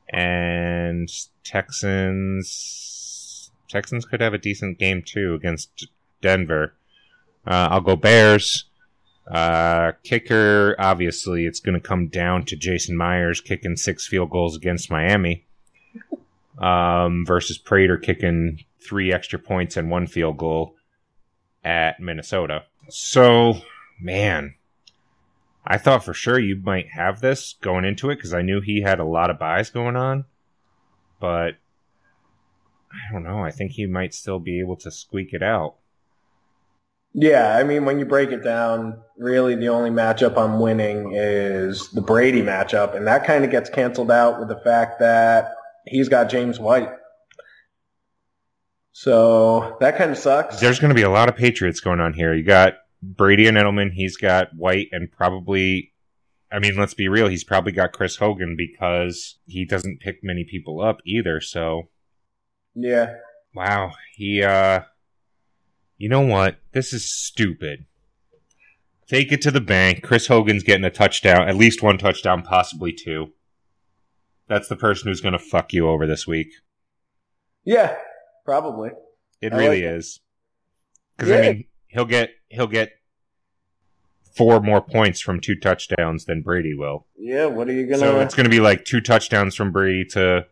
And 0.08 1.08
Texans 1.44 3.50
Texans 3.68 4.04
could 4.04 4.20
have 4.20 4.34
a 4.34 4.38
decent 4.38 4.78
game 4.78 5.02
too 5.02 5.34
against 5.34 5.88
Denver. 6.20 6.74
Uh, 7.46 7.68
I'll 7.70 7.80
go 7.80 7.96
Bears. 7.96 8.64
Uh, 9.30 9.92
kicker, 10.04 10.76
obviously, 10.78 11.46
it's 11.46 11.58
going 11.58 11.74
to 11.74 11.80
come 11.80 12.06
down 12.06 12.44
to 12.44 12.56
Jason 12.56 12.96
Myers 12.96 13.40
kicking 13.40 13.76
six 13.76 14.06
field 14.06 14.30
goals 14.30 14.56
against 14.56 14.90
Miami 14.90 15.44
um, 16.58 17.24
versus 17.26 17.58
Prater 17.58 17.96
kicking 17.96 18.64
three 18.80 19.12
extra 19.12 19.38
points 19.38 19.76
and 19.76 19.90
one 19.90 20.06
field 20.06 20.36
goal 20.36 20.76
at 21.64 21.98
Minnesota. 21.98 22.64
So, 22.88 23.54
man, 24.00 24.54
I 25.66 25.78
thought 25.78 26.04
for 26.04 26.14
sure 26.14 26.38
you 26.38 26.60
might 26.62 26.90
have 26.92 27.20
this 27.20 27.56
going 27.60 27.84
into 27.84 28.10
it 28.10 28.16
because 28.16 28.32
I 28.32 28.42
knew 28.42 28.60
he 28.60 28.82
had 28.82 29.00
a 29.00 29.04
lot 29.04 29.30
of 29.30 29.38
buys 29.38 29.68
going 29.70 29.96
on, 29.96 30.24
but 31.20 31.54
I 32.92 33.12
don't 33.12 33.24
know. 33.24 33.44
I 33.44 33.50
think 33.50 33.72
he 33.72 33.86
might 33.86 34.14
still 34.14 34.38
be 34.38 34.60
able 34.60 34.76
to 34.76 34.90
squeak 34.90 35.32
it 35.32 35.42
out. 35.42 35.76
Yeah, 37.18 37.56
I 37.56 37.64
mean, 37.64 37.84
when 37.84 37.98
you 37.98 38.04
break 38.04 38.30
it 38.30 38.44
down, 38.44 39.00
really 39.16 39.54
the 39.54 39.68
only 39.68 39.90
matchup 39.90 40.36
I'm 40.36 40.60
winning 40.60 41.12
is 41.14 41.90
the 41.90 42.02
Brady 42.02 42.42
matchup, 42.42 42.94
and 42.94 43.06
that 43.06 43.24
kind 43.24 43.44
of 43.44 43.50
gets 43.50 43.70
canceled 43.70 44.10
out 44.10 44.38
with 44.38 44.48
the 44.48 44.60
fact 44.60 45.00
that 45.00 45.54
he's 45.86 46.08
got 46.08 46.28
James 46.28 46.60
White. 46.60 46.90
So 48.92 49.78
that 49.80 49.96
kind 49.96 50.10
of 50.10 50.18
sucks. 50.18 50.60
There's 50.60 50.78
going 50.78 50.90
to 50.90 50.94
be 50.94 51.02
a 51.02 51.10
lot 51.10 51.28
of 51.28 51.36
Patriots 51.36 51.80
going 51.80 52.00
on 52.00 52.12
here. 52.12 52.34
You 52.34 52.44
got 52.44 52.74
Brady 53.14 53.46
and 53.46 53.56
Edelman, 53.56 53.92
he's 53.92 54.16
got 54.16 54.54
White 54.54 54.88
and 54.92 55.10
probably 55.10 55.92
I 56.50 56.60
mean, 56.60 56.76
let's 56.76 56.94
be 56.94 57.08
real, 57.08 57.28
he's 57.28 57.44
probably 57.44 57.72
got 57.72 57.92
Chris 57.92 58.16
Hogan 58.16 58.56
because 58.56 59.38
he 59.46 59.64
doesn't 59.64 60.00
pick 60.00 60.22
many 60.22 60.44
people 60.44 60.80
up 60.80 61.00
either, 61.04 61.40
so 61.40 61.88
Yeah. 62.74 63.14
Wow. 63.54 63.92
He 64.14 64.42
uh 64.42 64.82
You 65.98 66.08
know 66.08 66.22
what? 66.22 66.58
This 66.72 66.92
is 66.92 67.10
stupid. 67.10 67.86
Take 69.08 69.30
it 69.30 69.40
to 69.42 69.50
the 69.52 69.60
bank. 69.60 70.02
Chris 70.02 70.26
Hogan's 70.26 70.64
getting 70.64 70.84
a 70.84 70.90
touchdown, 70.90 71.48
at 71.48 71.54
least 71.54 71.82
one 71.82 71.96
touchdown, 71.96 72.42
possibly 72.42 72.92
two. 72.92 73.32
That's 74.48 74.68
the 74.68 74.76
person 74.76 75.08
who's 75.08 75.20
going 75.20 75.32
to 75.32 75.38
fuck 75.38 75.72
you 75.72 75.88
over 75.88 76.06
this 76.06 76.26
week. 76.26 76.52
Yeah, 77.64 77.96
probably. 78.44 78.90
It 79.40 79.52
I 79.52 79.56
really 79.56 79.84
like 79.84 79.96
is. 79.96 80.20
Because 81.16 81.30
yeah. 81.30 81.36
I 81.36 81.40
mean, 81.40 81.64
he'll 81.88 82.04
get 82.04 82.30
he'll 82.48 82.66
get 82.66 82.92
four 84.36 84.60
more 84.60 84.80
points 84.80 85.20
from 85.20 85.40
two 85.40 85.56
touchdowns 85.56 86.26
than 86.26 86.42
Brady 86.42 86.74
will. 86.74 87.06
Yeah, 87.16 87.46
what 87.46 87.68
are 87.68 87.72
you 87.72 87.86
gonna? 87.86 87.98
So 87.98 88.20
it's 88.20 88.34
gonna 88.34 88.48
be 88.48 88.60
like 88.60 88.84
two 88.84 89.00
touchdowns 89.00 89.54
from 89.54 89.72
Brady 89.72 90.04
to 90.10 90.46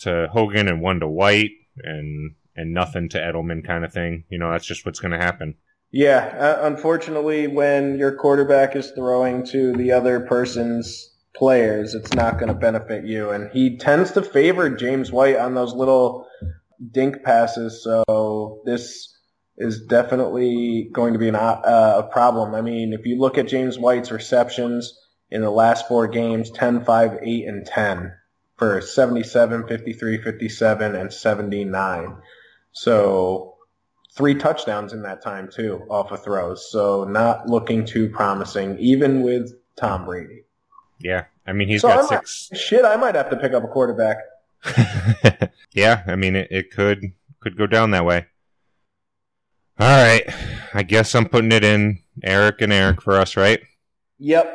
to 0.00 0.28
Hogan 0.32 0.68
and 0.68 0.80
one 0.80 1.00
to 1.00 1.08
White 1.08 1.52
and 1.82 2.34
and 2.54 2.74
nothing 2.74 3.08
to 3.10 3.18
Edelman 3.18 3.64
kind 3.64 3.84
of 3.84 3.92
thing. 3.92 4.24
You 4.28 4.38
know, 4.38 4.50
that's 4.50 4.66
just 4.66 4.84
what's 4.84 5.00
gonna 5.00 5.18
happen. 5.18 5.54
Yeah, 5.90 6.18
uh, 6.38 6.66
unfortunately, 6.66 7.46
when 7.46 7.98
your 7.98 8.14
quarterback 8.14 8.76
is 8.76 8.90
throwing 8.90 9.46
to 9.46 9.72
the 9.72 9.92
other 9.92 10.20
person's 10.20 11.14
players, 11.34 11.94
it's 11.94 12.12
not 12.12 12.34
going 12.34 12.48
to 12.48 12.54
benefit 12.54 13.06
you. 13.06 13.30
And 13.30 13.50
he 13.52 13.78
tends 13.78 14.12
to 14.12 14.22
favor 14.22 14.68
James 14.68 15.10
White 15.10 15.36
on 15.36 15.54
those 15.54 15.72
little 15.72 16.26
dink 16.90 17.22
passes. 17.22 17.82
So 17.82 18.60
this 18.66 19.17
is 19.60 19.82
definitely 19.82 20.88
going 20.92 21.12
to 21.12 21.18
be 21.18 21.28
an, 21.28 21.34
uh, 21.34 21.62
a 21.98 22.02
problem. 22.10 22.54
I 22.54 22.60
mean, 22.62 22.92
if 22.92 23.04
you 23.04 23.18
look 23.18 23.36
at 23.38 23.48
James 23.48 23.78
White's 23.78 24.10
receptions 24.10 24.98
in 25.30 25.42
the 25.42 25.50
last 25.50 25.88
four 25.88 26.06
games, 26.08 26.50
10, 26.50 26.84
5, 26.84 27.18
8, 27.22 27.46
and 27.48 27.66
10 27.66 28.12
for 28.56 28.80
77, 28.80 29.66
53, 29.68 30.22
57, 30.22 30.94
and 30.94 31.12
79. 31.12 32.16
So 32.72 33.56
three 34.16 34.34
touchdowns 34.36 34.92
in 34.92 35.02
that 35.02 35.22
time 35.22 35.48
too 35.52 35.82
off 35.90 36.12
of 36.12 36.22
throws. 36.22 36.70
So 36.70 37.04
not 37.04 37.48
looking 37.48 37.84
too 37.84 38.08
promising, 38.10 38.78
even 38.78 39.22
with 39.22 39.52
Tom 39.76 40.04
Brady. 40.04 40.44
Yeah, 41.00 41.24
I 41.46 41.52
mean 41.52 41.68
he's 41.68 41.82
So 41.82 41.88
got 41.88 42.10
might- 42.10 42.26
six. 42.28 42.50
Shit, 42.60 42.84
I 42.84 42.96
might 42.96 43.14
have 43.14 43.30
to 43.30 43.36
pick 43.36 43.52
up 43.52 43.62
a 43.64 43.68
quarterback. 43.68 44.18
yeah, 45.72 46.02
I 46.06 46.16
mean 46.16 46.34
it, 46.36 46.48
it 46.50 46.70
could 46.72 47.12
could 47.40 47.56
go 47.56 47.66
down 47.66 47.92
that 47.92 48.04
way. 48.04 48.26
All 49.80 49.86
right, 49.86 50.24
I 50.74 50.82
guess 50.82 51.14
I'm 51.14 51.28
putting 51.28 51.52
it 51.52 51.62
in 51.62 52.00
Eric 52.24 52.60
and 52.60 52.72
Eric 52.72 53.00
for 53.00 53.14
us, 53.14 53.36
right? 53.36 53.60
Yep. 54.18 54.52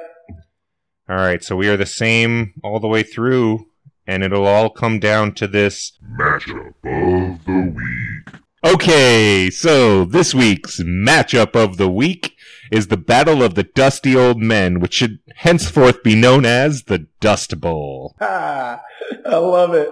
All 1.08 1.16
right, 1.16 1.42
so 1.42 1.56
we 1.56 1.70
are 1.70 1.78
the 1.78 1.86
same 1.86 2.54
all 2.62 2.82
the 2.82 2.90
way 2.90 3.04
through, 3.04 3.68
and 4.06 4.22
it'll 4.22 4.46
all 4.46 4.70
come 4.70 5.00
down 5.00 5.34
to 5.36 5.48
this 5.48 5.98
Matchup 6.20 6.74
of 6.84 7.46
the 7.46 7.74
week. 7.74 8.42
Okay, 8.66 9.50
so 9.50 10.04
this 10.04 10.34
week's 10.34 10.82
matchup 10.82 11.56
of 11.56 11.78
the 11.78 11.90
week 11.90 12.36
is 12.72 12.88
the 12.88 12.98
Battle 12.98 13.42
of 13.44 13.56
the 13.56 13.64
Dusty 13.64 14.16
Old 14.18 14.40
Men, 14.40 14.80
which 14.82 14.94
should 14.96 15.20
henceforth 15.36 16.04
be 16.04 16.16
known 16.16 16.46
as 16.46 16.84
the 16.84 17.08
Dust 17.22 17.62
Bowl. 17.62 18.16
Ah, 18.20 18.82
I 19.26 19.36
love 19.38 19.74
it. 19.74 19.90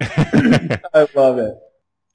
I 0.92 1.08
love 1.14 1.38
it. 1.38 1.54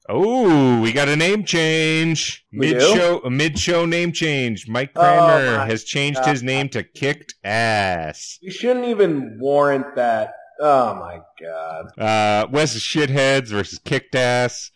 Oh, 0.10 0.82
we 0.82 0.91
got 0.93 1.10
a 1.10 1.16
name 1.16 1.43
change. 1.43 2.45
Mid 2.51 2.82
show, 2.82 3.22
mid 3.30 3.58
show 3.60 3.86
name 3.86 4.12
change. 4.12 4.68
Mike 4.68 4.91
Oh, 4.95 5.01
Kramer 5.01 5.58
my 5.58 5.66
has 5.66 5.84
changed 5.84 6.20
God. 6.20 6.30
his 6.30 6.43
name 6.43 6.70
to 6.70 6.84
Kicked 6.84 7.36
Ass. 7.43 8.38
You 8.41 8.51
shouldn't 8.51 8.86
even 8.86 9.38
warrant 9.39 9.95
that. 9.95 10.34
Oh 10.60 10.95
my 10.95 11.20
god. 11.41 11.86
Uh, 11.97 12.47
Wes 12.51 12.76
Shitheads 12.76 13.47
versus 13.49 13.80
Kicked 13.80 14.16
Ass. 14.16 14.72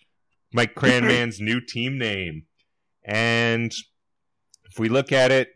Mike 0.54 0.76
Cranman's 0.76 1.40
new 1.42 1.60
team 1.62 1.98
name. 1.98 2.44
And 3.04 3.72
if 4.70 4.78
we 4.78 4.90
look 4.90 5.12
at 5.12 5.32
it, 5.32 5.50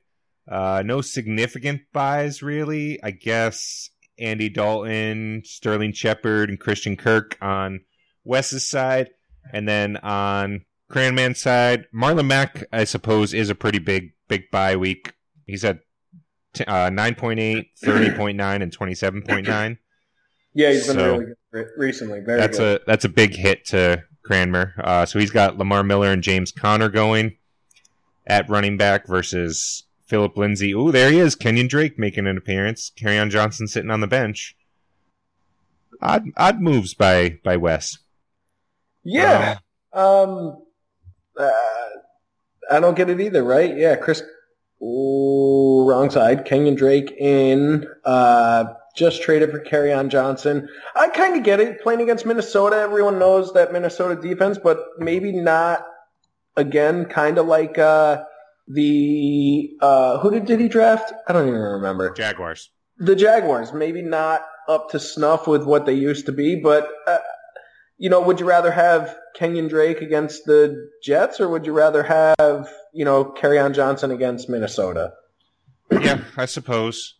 uh, 0.49 0.84
no 0.86 1.01
significant 1.01 1.82
buys 1.93 2.41
really. 2.41 2.99
I 3.03 3.11
guess 3.11 3.89
Andy 4.17 4.49
Dalton, 4.49 5.41
Sterling 5.45 5.93
Shepard, 5.93 6.49
and 6.49 6.59
Christian 6.59 6.95
Kirk 6.95 7.38
on 7.41 7.82
Wes's 8.23 8.65
side. 8.65 9.09
And 9.53 9.67
then 9.67 9.97
on 9.97 10.65
Cranman's 10.91 11.39
side, 11.39 11.85
Marlon 11.93 12.27
Mack, 12.27 12.65
I 12.71 12.83
suppose, 12.83 13.33
is 13.33 13.49
a 13.49 13.55
pretty 13.55 13.79
big, 13.79 14.11
big 14.27 14.49
buy 14.51 14.75
week. 14.75 15.13
He's 15.45 15.63
at 15.63 15.79
t- 16.53 16.63
uh, 16.65 16.89
9.8, 16.89 17.65
30.9, 17.83 18.39
and 18.61 18.77
27.9. 18.77 19.77
Yeah, 20.53 20.71
he's 20.71 20.87
been 20.87 20.95
So- 20.95 21.17
really 21.17 21.33
good 21.53 21.67
recently. 21.77 22.19
Very 22.21 22.39
that's 22.39 22.57
good. 22.57 22.81
a 22.81 22.85
that's 22.85 23.05
a 23.05 23.09
big 23.09 23.35
hit 23.35 23.65
to 23.67 24.03
Cranmer. 24.23 24.73
Uh, 24.83 25.05
so 25.05 25.19
he's 25.19 25.31
got 25.31 25.57
Lamar 25.57 25.83
Miller 25.83 26.11
and 26.11 26.23
James 26.23 26.51
Conner 26.51 26.89
going 26.89 27.37
at 28.25 28.49
running 28.49 28.77
back 28.77 29.05
versus 29.07 29.83
Phillip 30.07 30.37
Lindsay. 30.37 30.73
Ooh, 30.73 30.91
there 30.91 31.11
he 31.11 31.19
is. 31.19 31.35
Kenyan 31.35 31.67
Drake 31.69 31.99
making 31.99 32.25
an 32.25 32.37
appearance. 32.37 32.91
on 33.05 33.29
Johnson 33.29 33.67
sitting 33.67 33.91
on 33.91 33.99
the 34.01 34.07
bench. 34.07 34.55
Odd 36.01 36.25
odd 36.37 36.61
moves 36.61 36.93
by 36.93 37.39
by 37.43 37.57
Wes. 37.57 37.97
Yeah. 39.06 39.60
Um, 39.93 40.62
uh, 41.38 41.49
I 42.70 42.80
don't 42.80 42.95
get 42.95 43.10
it 43.10 43.22
either, 43.22 43.43
right? 43.43 43.76
Yeah, 43.78 43.95
Chris. 43.95 44.22
Ooh, 44.82 45.86
wrong 45.88 46.10
side. 46.10 46.45
Kenyan 46.45 46.76
Drake 46.76 47.12
in. 47.18 47.88
Uh, 48.03 48.66
just 48.95 49.22
traded 49.22 49.51
for 49.51 49.93
on 49.93 50.10
Johnson. 50.10 50.68
I 50.95 51.10
kind 51.10 51.36
of 51.38 51.43
get 51.43 51.60
it. 51.60 51.82
Playing 51.82 52.01
against 52.01 52.26
Minnesota, 52.26 52.78
everyone 52.78 53.20
knows 53.20 53.53
that 53.53 53.72
Minnesota 53.72 54.20
defense, 54.20 54.58
but 54.62 54.80
maybe 54.97 55.32
not. 55.32 55.86
Again, 56.58 57.06
kind 57.06 57.38
of 57.38 57.47
like 57.47 57.78
uh, 57.78 58.24
the 58.68 59.72
uh, 59.82 60.20
who 60.20 60.32
did, 60.32 60.45
did 60.45 60.60
he 60.62 60.70
draft? 60.70 61.12
I 61.28 61.34
don't 61.34 61.47
even 61.49 61.60
remember. 61.60 62.10
Jaguars. 62.12 62.70
the 62.97 63.16
Jaguars, 63.16 63.74
maybe 63.74 64.01
not 64.01 64.41
up 64.70 64.89
to 64.91 64.99
snuff 64.99 65.47
with 65.47 65.66
what 65.66 65.86
they 65.86 65.93
used 65.93 66.28
to 66.28 66.32
be, 66.32 66.62
but 66.62 66.89
uh, 67.06 67.18
you 67.97 68.09
know, 68.09 68.21
would 68.21 68.39
you 68.39 68.45
rather 68.45 68.71
have 68.71 69.15
Kenyan 69.37 69.69
Drake 69.69 70.01
against 70.01 70.45
the 70.45 70.89
Jets, 71.03 71.39
or 71.39 71.47
would 71.49 71.65
you 71.65 71.73
rather 71.73 72.03
have 72.03 72.69
you 72.93 73.05
know 73.05 73.33
on 73.41 73.73
Johnson 73.73 74.11
against 74.11 74.49
Minnesota? 74.49 75.13
yeah, 75.91 76.21
I 76.37 76.45
suppose. 76.45 77.15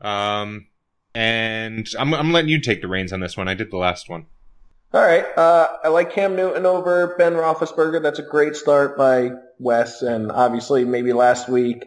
Um, 0.00 0.66
and 1.14 1.86
I'm 1.98 2.14
I'm 2.14 2.32
letting 2.32 2.50
you 2.50 2.60
take 2.60 2.82
the 2.82 2.88
reins 2.88 3.12
on 3.12 3.20
this 3.20 3.36
one. 3.36 3.48
I 3.48 3.54
did 3.54 3.70
the 3.70 3.78
last 3.78 4.08
one. 4.08 4.26
All 4.92 5.02
right, 5.02 5.26
uh, 5.36 5.68
I 5.84 5.88
like 5.88 6.12
Cam 6.12 6.36
Newton 6.36 6.64
over 6.64 7.16
Ben 7.18 7.34
Roethlisberger. 7.34 8.02
That's 8.02 8.18
a 8.18 8.22
great 8.22 8.54
start 8.54 8.96
by 8.96 9.30
Wes, 9.58 10.02
and 10.02 10.30
obviously 10.30 10.84
maybe 10.84 11.12
last 11.12 11.48
week, 11.48 11.84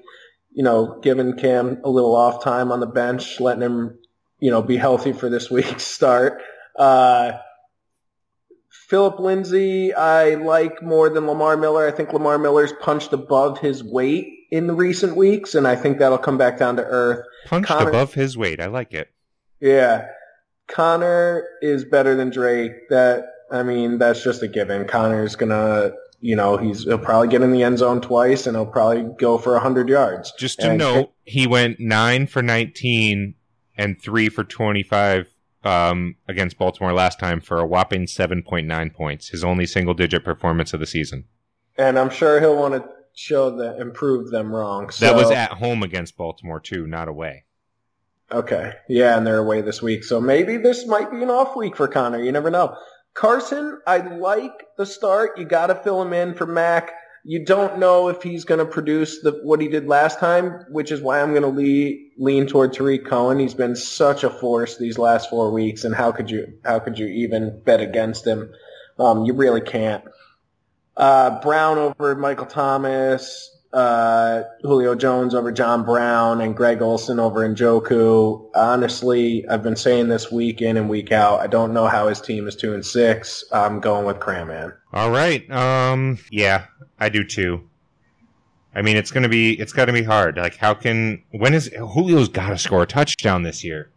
you 0.51 0.63
know, 0.63 0.99
giving 1.01 1.33
Cam 1.37 1.79
a 1.83 1.89
little 1.89 2.15
off 2.15 2.43
time 2.43 2.71
on 2.71 2.81
the 2.81 2.87
bench, 2.87 3.39
letting 3.39 3.63
him, 3.63 3.97
you 4.39 4.51
know, 4.51 4.61
be 4.61 4.77
healthy 4.77 5.13
for 5.13 5.29
this 5.29 5.49
week's 5.51 5.87
start. 5.87 6.41
Uh, 6.77 7.33
Phillip 8.89 9.19
Lindsay, 9.19 9.93
I 9.93 10.33
like 10.35 10.81
more 10.81 11.09
than 11.09 11.27
Lamar 11.27 11.55
Miller. 11.55 11.87
I 11.87 11.91
think 11.91 12.11
Lamar 12.11 12.39
Miller's 12.39 12.73
punched 12.81 13.13
above 13.13 13.59
his 13.59 13.83
weight 13.83 14.27
in 14.51 14.65
the 14.65 14.73
recent 14.73 15.15
weeks, 15.15 15.53
and 15.53 15.67
I 15.67 15.75
think 15.75 15.99
that'll 15.99 16.17
come 16.17 16.39
back 16.39 16.57
down 16.57 16.75
to 16.77 16.83
earth. 16.83 17.23
Punched 17.45 17.67
Conner- 17.67 17.89
above 17.89 18.15
his 18.15 18.35
weight. 18.35 18.59
I 18.59 18.65
like 18.65 18.93
it. 18.93 19.09
Yeah. 19.59 20.07
Conner 20.67 21.45
is 21.61 21.85
better 21.85 22.15
than 22.15 22.31
Drake. 22.31 22.71
That 22.89 23.25
I 23.51 23.61
mean, 23.63 23.99
that's 23.99 24.23
just 24.23 24.41
a 24.41 24.47
given. 24.47 24.87
Conner's 24.87 25.35
gonna, 25.35 25.91
you 26.19 26.35
know, 26.35 26.57
he's 26.57 26.83
he'll 26.83 26.97
probably 26.97 27.27
get 27.27 27.41
in 27.43 27.51
the 27.51 27.61
end 27.63 27.77
zone 27.77 28.01
twice, 28.01 28.47
and 28.47 28.55
he'll 28.57 28.65
probably 28.65 29.07
go 29.19 29.37
for 29.37 29.57
hundred 29.59 29.87
yards. 29.89 30.31
Just 30.37 30.59
to 30.61 30.69
And- 30.71 30.79
note, 30.79 31.11
he 31.25 31.45
went 31.45 31.79
nine 31.79 32.25
for 32.25 32.41
nineteen 32.41 33.35
and 33.77 34.01
three 34.01 34.29
for 34.29 34.43
twenty-five 34.43 35.27
um, 35.63 36.15
against 36.27 36.57
Baltimore 36.57 36.93
last 36.93 37.19
time 37.19 37.41
for 37.41 37.59
a 37.59 37.65
whopping 37.67 38.07
seven 38.07 38.43
point 38.43 38.67
nine 38.67 38.89
points. 38.89 39.29
His 39.29 39.43
only 39.43 39.65
single-digit 39.65 40.23
performance 40.23 40.73
of 40.73 40.79
the 40.79 40.85
season. 40.85 41.25
And 41.77 41.97
I'm 41.99 42.09
sure 42.09 42.39
he'll 42.39 42.55
want 42.57 42.73
to 42.75 42.89
show 43.13 43.55
that 43.57 43.79
improve 43.79 44.31
them 44.31 44.53
wrong. 44.53 44.89
So, 44.89 45.05
That 45.05 45.15
was 45.15 45.31
at 45.31 45.51
home 45.53 45.83
against 45.83 46.15
Baltimore 46.17 46.59
too, 46.59 46.87
not 46.87 47.07
away. 47.07 47.43
okay. 48.31 48.73
Yeah, 48.87 49.17
and 49.17 49.25
they're 49.25 49.39
away 49.39 49.61
this 49.61 49.81
week, 49.81 50.03
so 50.03 50.21
maybe 50.21 50.57
this 50.57 50.85
might 50.87 51.11
be 51.11 51.21
an 51.23 51.29
off 51.29 51.55
week 51.55 51.75
for 51.75 51.87
Conner. 51.87 52.21
You 52.21 52.31
never 52.31 52.49
know. 52.51 52.75
Carson, 53.13 53.79
I 53.87 53.97
like 53.97 54.51
the 54.77 54.85
start. 54.85 55.37
You 55.37 55.45
got 55.45 55.67
to 55.67 55.75
fill 55.75 56.01
him 56.01 56.13
in 56.13 56.35
for 56.35 56.45
Mack. 56.45 56.91
You 57.25 57.45
don't 57.45 57.79
know 57.79 58.07
if 58.07 58.23
he's 58.23 58.45
going 58.45 58.59
to 58.59 58.65
produce 58.65 59.21
the 59.21 59.31
what 59.43 59.61
he 59.61 59.67
did 59.67 59.87
last 59.87 60.19
time, 60.19 60.65
which 60.69 60.91
is 60.91 61.01
why 61.01 61.21
I'm 61.21 61.31
going 61.31 61.43
to 61.43 61.49
lean, 61.49 62.11
lean 62.17 62.47
toward 62.47 62.73
Tarik 62.73 63.05
Cohen. 63.05 63.39
He's 63.39 63.53
been 63.53 63.75
such 63.75 64.23
a 64.23 64.29
force 64.29 64.77
these 64.77 64.97
last 64.97 65.29
four 65.29 65.51
weeks, 65.51 65.83
and 65.83 65.93
how 65.93 66.11
could 66.11 66.31
you 66.31 66.59
how 66.63 66.79
could 66.79 66.97
you 66.97 67.07
even 67.07 67.61
bet 67.63 67.81
against 67.81 68.25
him? 68.25 68.51
Um, 68.97 69.25
you 69.25 69.33
really 69.33 69.61
can't. 69.61 70.03
Uh, 70.95 71.39
Brown 71.41 71.77
over 71.77 72.15
Michael 72.15 72.45
Thomas, 72.45 73.57
uh, 73.71 74.43
Julio 74.61 74.95
Jones 74.95 75.35
over 75.35 75.51
John 75.51 75.83
Brown, 75.85 76.41
and 76.41 76.55
Greg 76.55 76.81
Olsen 76.81 77.19
over 77.19 77.47
Njoku. 77.47 78.49
Honestly, 78.55 79.47
I've 79.47 79.61
been 79.63 79.75
saying 79.75 80.07
this 80.07 80.31
week 80.31 80.61
in 80.61 80.77
and 80.77 80.89
week 80.89 81.11
out. 81.11 81.39
I 81.39 81.47
don't 81.47 81.73
know 81.73 81.87
how 81.87 82.07
his 82.07 82.19
team 82.19 82.47
is 82.47 82.55
two 82.55 82.73
and 82.73 82.85
six. 82.85 83.43
I'm 83.51 83.79
going 83.79 84.05
with 84.05 84.17
Cramman. 84.19 84.73
All 84.93 85.11
right. 85.11 85.49
Um. 85.51 86.17
Yeah, 86.31 86.65
I 86.99 87.09
do 87.09 87.23
too. 87.23 87.69
I 88.73 88.81
mean, 88.81 88.97
it's 88.97 89.11
gonna 89.11 89.29
be 89.29 89.59
it's 89.59 89.73
got 89.73 89.85
to 89.85 89.93
be 89.93 90.03
hard. 90.03 90.37
Like, 90.37 90.55
how 90.57 90.73
can 90.73 91.23
when 91.31 91.53
is 91.53 91.69
Julio's 91.69 92.29
got 92.29 92.49
to 92.49 92.57
score 92.57 92.83
a 92.83 92.87
touchdown 92.87 93.43
this 93.43 93.63
year? 93.63 93.89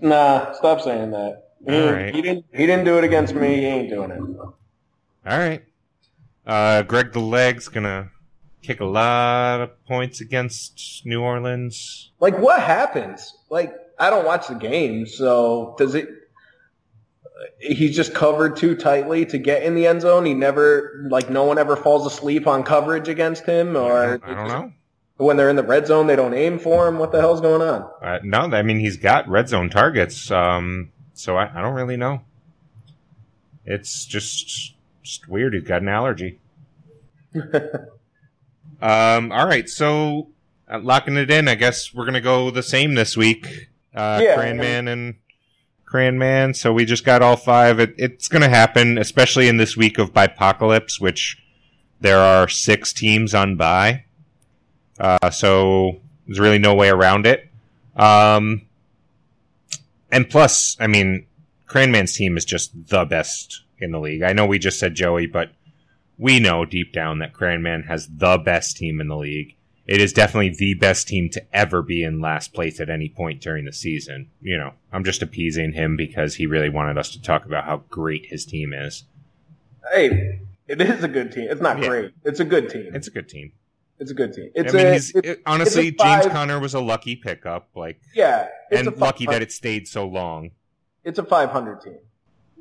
Nah, 0.00 0.52
stop 0.52 0.80
saying 0.80 1.12
that. 1.12 1.44
He, 1.66 1.74
All 1.74 1.92
right. 1.92 2.14
he 2.14 2.20
didn't. 2.20 2.44
He 2.52 2.66
didn't 2.66 2.84
do 2.84 2.98
it 2.98 3.04
against 3.04 3.34
me. 3.34 3.56
He 3.56 3.64
ain't 3.66 3.90
doing 3.90 4.10
it. 4.10 4.20
All 4.20 5.38
right. 5.38 5.64
Uh, 6.46 6.82
Greg 6.82 7.12
the 7.12 7.20
Leg's 7.20 7.68
gonna 7.68 8.10
kick 8.64 8.80
a 8.80 8.84
lot 8.84 9.60
of 9.60 9.84
points 9.86 10.20
against 10.20 11.02
New 11.04 11.20
Orleans. 11.20 12.10
Like, 12.20 12.38
what 12.38 12.60
happens? 12.60 13.32
Like, 13.50 13.74
I 13.98 14.10
don't 14.10 14.24
watch 14.24 14.48
the 14.48 14.54
game, 14.54 15.06
so 15.06 15.74
does 15.78 15.94
it? 15.94 16.08
He's 17.58 17.94
just 17.94 18.14
covered 18.14 18.56
too 18.56 18.74
tightly 18.76 19.26
to 19.26 19.38
get 19.38 19.62
in 19.62 19.74
the 19.74 19.86
end 19.86 20.00
zone. 20.00 20.24
He 20.24 20.34
never, 20.34 21.06
like, 21.10 21.28
no 21.30 21.44
one 21.44 21.58
ever 21.58 21.76
falls 21.76 22.06
asleep 22.06 22.46
on 22.46 22.62
coverage 22.62 23.08
against 23.08 23.44
him, 23.44 23.76
I 23.76 23.80
or 23.80 24.18
don't, 24.18 24.24
I 24.24 24.34
don't 24.34 24.48
know. 24.48 24.72
when 25.18 25.36
they're 25.36 25.50
in 25.50 25.56
the 25.56 25.62
red 25.62 25.86
zone, 25.86 26.06
they 26.06 26.16
don't 26.16 26.34
aim 26.34 26.58
for 26.58 26.88
him. 26.88 26.98
What 26.98 27.12
the 27.12 27.20
hell's 27.20 27.40
going 27.40 27.62
on? 27.62 27.90
Uh, 28.02 28.18
no, 28.22 28.38
I 28.56 28.62
mean 28.62 28.78
he's 28.78 28.96
got 28.96 29.28
red 29.28 29.48
zone 29.48 29.68
targets. 29.68 30.30
Um, 30.30 30.90
so 31.12 31.36
I, 31.36 31.58
I 31.58 31.60
don't 31.62 31.74
really 31.74 31.96
know. 31.96 32.22
It's 33.66 34.04
just 34.06 34.74
just 35.02 35.28
weird. 35.28 35.54
He's 35.54 35.64
got 35.64 35.82
an 35.82 35.88
allergy. 35.88 36.40
um. 38.82 39.32
All 39.32 39.46
right. 39.46 39.68
So 39.68 40.28
uh, 40.70 40.78
locking 40.80 41.16
it 41.16 41.30
in. 41.30 41.48
I 41.48 41.54
guess 41.54 41.92
we're 41.94 42.04
gonna 42.04 42.20
go 42.20 42.50
the 42.50 42.62
same 42.62 42.94
this 42.94 43.16
week. 43.16 43.46
Uh, 43.94 44.20
Yeah. 44.22 44.36
Cranman 44.36 44.88
and 44.92 45.14
Cranman. 45.86 46.56
So 46.56 46.72
we 46.72 46.84
just 46.84 47.04
got 47.04 47.22
all 47.22 47.36
five. 47.36 47.78
It, 47.80 47.94
it's 47.98 48.28
gonna 48.28 48.48
happen, 48.48 48.98
especially 48.98 49.48
in 49.48 49.56
this 49.56 49.76
week 49.76 49.98
of 49.98 50.12
Bipocalypse, 50.12 51.00
which 51.00 51.38
there 52.00 52.18
are 52.18 52.48
six 52.48 52.92
teams 52.92 53.34
on 53.34 53.56
bye, 53.56 54.04
uh, 54.98 55.30
so 55.30 56.00
there's 56.26 56.40
really 56.40 56.58
no 56.58 56.74
way 56.74 56.88
around 56.90 57.26
it. 57.26 57.48
Um, 57.96 58.62
and 60.10 60.28
plus, 60.28 60.76
I 60.78 60.86
mean, 60.86 61.26
Cranman's 61.68 62.14
team 62.14 62.36
is 62.36 62.44
just 62.44 62.88
the 62.88 63.04
best 63.04 63.62
in 63.78 63.90
the 63.90 63.98
league. 64.00 64.22
I 64.22 64.32
know 64.32 64.44
we 64.44 64.58
just 64.58 64.78
said 64.78 64.94
Joey, 64.94 65.26
but 65.26 65.52
we 66.18 66.38
know 66.40 66.64
deep 66.64 66.92
down 66.92 67.18
that 67.18 67.32
Cranman 67.32 67.86
has 67.86 68.06
the 68.08 68.38
best 68.38 68.76
team 68.76 69.00
in 69.00 69.08
the 69.08 69.16
league. 69.16 69.54
It 69.86 70.00
is 70.00 70.12
definitely 70.14 70.54
the 70.56 70.74
best 70.74 71.08
team 71.08 71.28
to 71.30 71.42
ever 71.52 71.82
be 71.82 72.02
in 72.04 72.20
last 72.20 72.54
place 72.54 72.80
at 72.80 72.88
any 72.88 73.08
point 73.10 73.42
during 73.42 73.66
the 73.66 73.72
season. 73.72 74.30
You 74.40 74.56
know, 74.56 74.72
I'm 74.92 75.04
just 75.04 75.20
appeasing 75.22 75.72
him 75.72 75.96
because 75.96 76.36
he 76.36 76.46
really 76.46 76.70
wanted 76.70 76.96
us 76.96 77.10
to 77.10 77.20
talk 77.20 77.44
about 77.44 77.64
how 77.64 77.82
great 77.90 78.26
his 78.26 78.46
team 78.46 78.72
is. 78.72 79.04
Hey, 79.92 80.40
it 80.68 80.80
is 80.80 81.04
a 81.04 81.08
good 81.08 81.32
team. 81.32 81.48
It's 81.50 81.60
not 81.60 81.78
Yeah. 81.82 81.88
great. 81.88 82.12
It's 82.24 82.40
a 82.40 82.44
good 82.46 82.70
team. 82.70 82.92
It's 82.94 83.08
a 83.08 83.10
good 83.10 83.28
team. 83.28 83.52
It's 83.98 84.10
a 84.10 84.14
good 84.14 84.32
team. 84.32 84.50
It's 84.54 84.72
I 84.72 84.76
mean, 84.76 84.86
a, 84.86 84.90
it's- 84.90 85.12
it- 85.14 85.42
honestly, 85.44 85.88
it's 85.88 86.02
James 86.02 86.26
Conner 86.26 86.58
was 86.58 86.72
a 86.74 86.80
lucky 86.80 87.14
pickup, 87.16 87.68
like, 87.76 88.00
yeah, 88.14 88.48
and 88.72 88.96
lucky 88.96 89.26
that 89.26 89.42
it 89.42 89.52
stayed 89.52 89.86
so 89.86 90.06
long. 90.06 90.50
it's 91.04 91.18
a 91.18 91.22
500 91.24 91.82
team. 91.82 91.98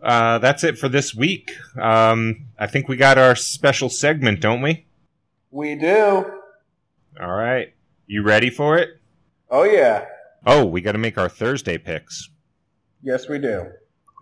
Uh, 0.03 0.37
that's 0.39 0.63
it 0.63 0.77
for 0.77 0.89
this 0.89 1.15
week. 1.15 1.51
Um, 1.79 2.47
I 2.59 2.67
think 2.67 2.87
we 2.89 2.97
got 2.97 3.17
our 3.17 3.35
special 3.35 3.89
segment, 3.89 4.41
don't 4.41 4.61
we? 4.61 4.85
We 5.49 5.75
do. 5.75 6.25
All 7.21 7.31
right. 7.31 7.73
You 8.05 8.23
ready 8.23 8.49
for 8.49 8.77
it? 8.77 8.99
Oh 9.49 9.63
yeah. 9.63 10.05
Oh, 10.45 10.65
we 10.65 10.81
got 10.81 10.91
to 10.91 10.97
make 10.97 11.17
our 11.17 11.29
Thursday 11.29 11.77
picks. 11.77 12.29
Yes, 13.01 13.29
we 13.29 13.39
do. 13.39 13.67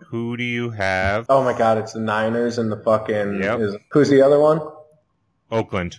Who 0.08 0.36
do 0.36 0.44
you 0.44 0.70
have? 0.70 1.26
Oh 1.28 1.42
my 1.42 1.56
God, 1.56 1.78
it's 1.78 1.94
the 1.94 2.00
Niners 2.00 2.58
and 2.58 2.70
the 2.70 2.76
fucking. 2.76 3.42
Yep. 3.42 3.60
Is, 3.60 3.76
who's 3.90 4.08
the 4.08 4.22
other 4.22 4.38
one? 4.38 4.60
Oakland. 5.50 5.98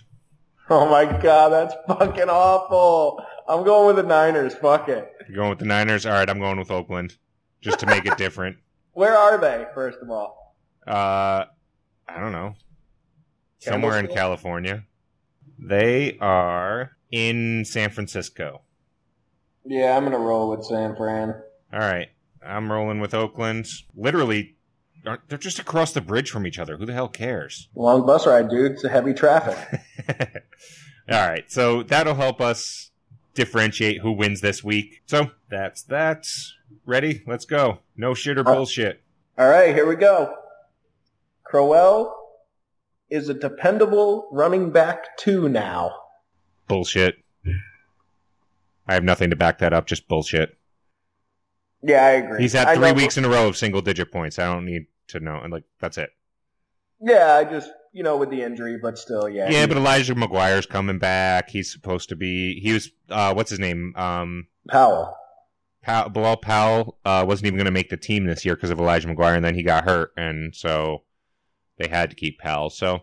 Oh 0.70 0.88
my 0.88 1.04
God, 1.04 1.50
that's 1.50 1.74
fucking 1.86 2.28
awful. 2.30 3.22
I'm 3.46 3.64
going 3.64 3.94
with 3.94 3.96
the 3.96 4.08
Niners. 4.08 4.54
Fuck 4.54 4.88
it. 4.88 5.10
You're 5.28 5.36
going 5.36 5.50
with 5.50 5.58
the 5.58 5.66
Niners? 5.66 6.06
All 6.06 6.12
right, 6.12 6.28
I'm 6.28 6.38
going 6.38 6.58
with 6.58 6.70
Oakland, 6.70 7.16
just 7.60 7.80
to 7.80 7.86
make 7.86 8.06
it 8.06 8.16
different. 8.18 8.56
Where 8.94 9.16
are 9.16 9.38
they? 9.38 9.66
First 9.74 9.98
of 10.00 10.10
all. 10.10 10.56
Uh, 10.86 11.44
I 12.08 12.20
don't 12.20 12.32
know. 12.32 12.54
Somewhere 13.58 13.98
in 13.98 14.08
California. 14.08 14.84
They 15.58 16.18
are 16.20 16.92
in 17.10 17.64
San 17.64 17.90
Francisco. 17.90 18.62
Yeah, 19.64 19.96
I'm 19.96 20.04
gonna 20.04 20.18
roll 20.18 20.50
with 20.50 20.64
San 20.64 20.94
Fran. 20.96 21.34
All 21.72 21.80
right. 21.80 22.08
I'm 22.46 22.70
rolling 22.70 23.00
with 23.00 23.14
Oakland. 23.14 23.66
Literally, 23.96 24.56
they're 25.28 25.38
just 25.38 25.58
across 25.58 25.92
the 25.92 26.00
bridge 26.00 26.30
from 26.30 26.46
each 26.46 26.58
other. 26.58 26.76
Who 26.76 26.86
the 26.86 26.92
hell 26.92 27.08
cares? 27.08 27.68
Long 27.74 28.04
bus 28.04 28.26
ride, 28.26 28.50
dude. 28.50 28.72
It's 28.72 28.84
a 28.84 28.90
heavy 28.90 29.14
traffic. 29.14 29.80
All 31.10 31.26
right. 31.26 31.50
So 31.50 31.82
that'll 31.82 32.14
help 32.14 32.40
us 32.40 32.90
differentiate 33.34 34.00
who 34.00 34.12
wins 34.12 34.40
this 34.40 34.62
week. 34.62 35.02
So 35.06 35.30
that's 35.48 35.82
that. 35.84 36.26
Ready? 36.86 37.22
Let's 37.26 37.44
go. 37.44 37.78
No 37.96 38.14
shit 38.14 38.38
or 38.38 38.44
bullshit. 38.44 39.02
All 39.38 39.48
right, 39.48 39.74
here 39.74 39.86
we 39.86 39.96
go. 39.96 40.34
Crowell 41.44 42.14
is 43.10 43.28
a 43.28 43.34
dependable 43.34 44.28
running 44.32 44.70
back 44.70 45.16
two 45.16 45.48
now. 45.48 45.94
Bullshit. 46.68 47.16
I 48.86 48.94
have 48.94 49.04
nothing 49.04 49.30
to 49.30 49.36
back 49.36 49.58
that 49.58 49.72
up. 49.72 49.86
Just 49.86 50.08
bullshit. 50.08 50.56
Yeah, 51.82 52.04
I 52.04 52.10
agree. 52.10 52.40
He's 52.40 52.52
had 52.52 52.68
I 52.68 52.76
three 52.76 52.92
weeks 52.92 53.16
in 53.16 53.24
a 53.24 53.28
row 53.28 53.46
of 53.48 53.56
single 53.56 53.82
digit 53.82 54.10
points. 54.10 54.38
I 54.38 54.52
don't 54.52 54.64
need 54.64 54.86
to 55.08 55.20
know. 55.20 55.38
And 55.38 55.52
like, 55.52 55.64
that's 55.80 55.98
it. 55.98 56.10
Yeah, 57.00 57.34
I 57.34 57.44
just 57.44 57.70
you 57.92 58.02
know 58.02 58.16
with 58.16 58.30
the 58.30 58.42
injury, 58.42 58.78
but 58.80 58.98
still, 58.98 59.28
yeah. 59.28 59.50
Yeah, 59.50 59.66
but 59.66 59.76
Elijah 59.76 60.14
McGuire's 60.14 60.66
coming 60.66 60.98
back. 60.98 61.50
He's 61.50 61.70
supposed 61.70 62.08
to 62.10 62.16
be. 62.16 62.60
He 62.60 62.72
was. 62.72 62.90
Uh, 63.10 63.34
what's 63.34 63.50
his 63.50 63.58
name? 63.58 63.94
Um, 63.96 64.46
Powell. 64.68 65.14
Powell, 65.84 66.08
Bilal 66.08 66.36
Powell 66.38 66.98
uh, 67.04 67.24
wasn't 67.26 67.46
even 67.46 67.58
going 67.58 67.66
to 67.66 67.70
make 67.70 67.90
the 67.90 67.96
team 67.96 68.24
this 68.24 68.44
year 68.44 68.54
because 68.56 68.70
of 68.70 68.78
Elijah 68.80 69.08
McGuire, 69.08 69.36
and 69.36 69.44
then 69.44 69.54
he 69.54 69.62
got 69.62 69.84
hurt, 69.84 70.12
and 70.16 70.54
so 70.54 71.02
they 71.78 71.88
had 71.88 72.10
to 72.10 72.16
keep 72.16 72.38
Powell. 72.38 72.70
So 72.70 73.00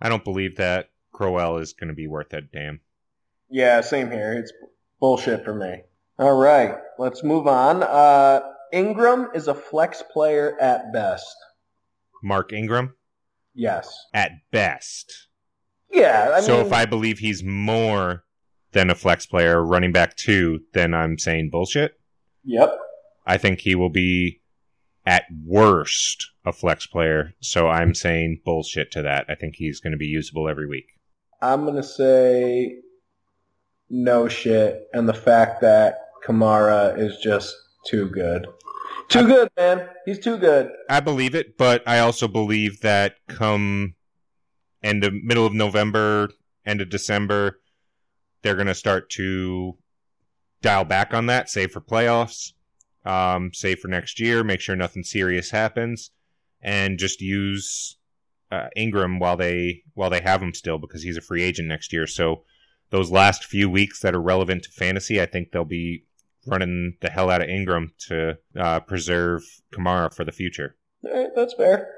I 0.00 0.08
don't 0.08 0.24
believe 0.24 0.56
that 0.56 0.90
Crowell 1.12 1.58
is 1.58 1.72
going 1.72 1.88
to 1.88 1.94
be 1.94 2.06
worth 2.06 2.32
a 2.32 2.40
damn. 2.42 2.80
Yeah, 3.48 3.80
same 3.80 4.10
here. 4.10 4.32
It's 4.34 4.52
bullshit 5.00 5.44
for 5.44 5.54
me. 5.54 5.82
All 6.18 6.36
right, 6.36 6.76
let's 6.98 7.24
move 7.24 7.46
on. 7.46 7.82
Uh, 7.82 8.40
Ingram 8.72 9.30
is 9.34 9.48
a 9.48 9.54
flex 9.54 10.02
player 10.12 10.56
at 10.60 10.92
best. 10.92 11.36
Mark 12.22 12.52
Ingram 12.52 12.94
Yes. 13.54 14.06
at 14.12 14.32
best. 14.50 15.28
Yeah, 15.90 16.32
I 16.36 16.40
so 16.40 16.56
mean, 16.58 16.66
if 16.66 16.72
I 16.72 16.86
believe 16.86 17.18
he's 17.20 17.42
more 17.44 18.23
than 18.74 18.90
a 18.90 18.94
flex 18.94 19.24
player, 19.24 19.64
running 19.64 19.92
back 19.92 20.16
two, 20.16 20.60
then 20.74 20.92
I'm 20.92 21.18
saying 21.18 21.50
bullshit. 21.50 21.98
yep. 22.44 22.78
I 23.26 23.38
think 23.38 23.60
he 23.60 23.74
will 23.74 23.88
be 23.88 24.42
at 25.06 25.24
worst 25.46 26.30
a 26.44 26.52
flex 26.52 26.86
player. 26.86 27.32
So 27.40 27.68
I'm 27.68 27.94
saying 27.94 28.42
bullshit 28.44 28.90
to 28.92 29.02
that. 29.02 29.24
I 29.30 29.34
think 29.34 29.54
he's 29.56 29.80
going 29.80 29.92
to 29.92 29.96
be 29.96 30.06
usable 30.06 30.48
every 30.48 30.66
week. 30.66 30.98
I'm 31.40 31.66
gonna 31.66 31.82
say 31.82 32.76
no 33.90 34.28
shit, 34.28 34.88
and 34.94 35.06
the 35.06 35.14
fact 35.14 35.60
that 35.60 35.98
Kamara 36.26 36.98
is 36.98 37.18
just 37.22 37.54
too 37.86 38.08
good. 38.08 38.46
Too 39.08 39.26
good, 39.26 39.50
man. 39.56 39.86
He's 40.06 40.18
too 40.18 40.38
good. 40.38 40.70
I 40.88 41.00
believe 41.00 41.34
it, 41.34 41.58
but 41.58 41.82
I 41.86 41.98
also 41.98 42.28
believe 42.28 42.80
that 42.80 43.16
come 43.28 43.94
end 44.82 45.04
of 45.04 45.12
middle 45.12 45.44
of 45.44 45.52
November, 45.52 46.30
end 46.64 46.80
of 46.80 46.88
December, 46.88 47.60
they're 48.44 48.54
going 48.54 48.68
to 48.68 48.74
start 48.74 49.10
to 49.10 49.76
dial 50.62 50.84
back 50.84 51.12
on 51.12 51.26
that, 51.26 51.50
save 51.50 51.72
for 51.72 51.80
playoffs, 51.80 52.52
um, 53.04 53.50
save 53.52 53.80
for 53.80 53.88
next 53.88 54.20
year, 54.20 54.44
make 54.44 54.60
sure 54.60 54.76
nothing 54.76 55.02
serious 55.02 55.50
happens, 55.50 56.10
and 56.62 56.98
just 56.98 57.20
use 57.20 57.96
uh, 58.52 58.68
Ingram 58.76 59.18
while 59.18 59.36
they 59.36 59.82
while 59.94 60.10
they 60.10 60.20
have 60.20 60.42
him 60.42 60.54
still 60.54 60.78
because 60.78 61.02
he's 61.02 61.16
a 61.16 61.22
free 61.22 61.42
agent 61.42 61.66
next 61.66 61.92
year. 61.92 62.06
So 62.06 62.44
those 62.90 63.10
last 63.10 63.44
few 63.44 63.68
weeks 63.68 64.00
that 64.00 64.14
are 64.14 64.22
relevant 64.22 64.64
to 64.64 64.70
fantasy, 64.70 65.20
I 65.20 65.26
think 65.26 65.50
they'll 65.50 65.64
be 65.64 66.04
running 66.46 66.96
the 67.00 67.10
hell 67.10 67.30
out 67.30 67.42
of 67.42 67.48
Ingram 67.48 67.92
to 68.08 68.38
uh, 68.56 68.80
preserve 68.80 69.42
Kamara 69.72 70.14
for 70.14 70.24
the 70.24 70.32
future. 70.32 70.76
All 71.04 71.12
right, 71.12 71.30
that's 71.34 71.54
fair. 71.54 71.90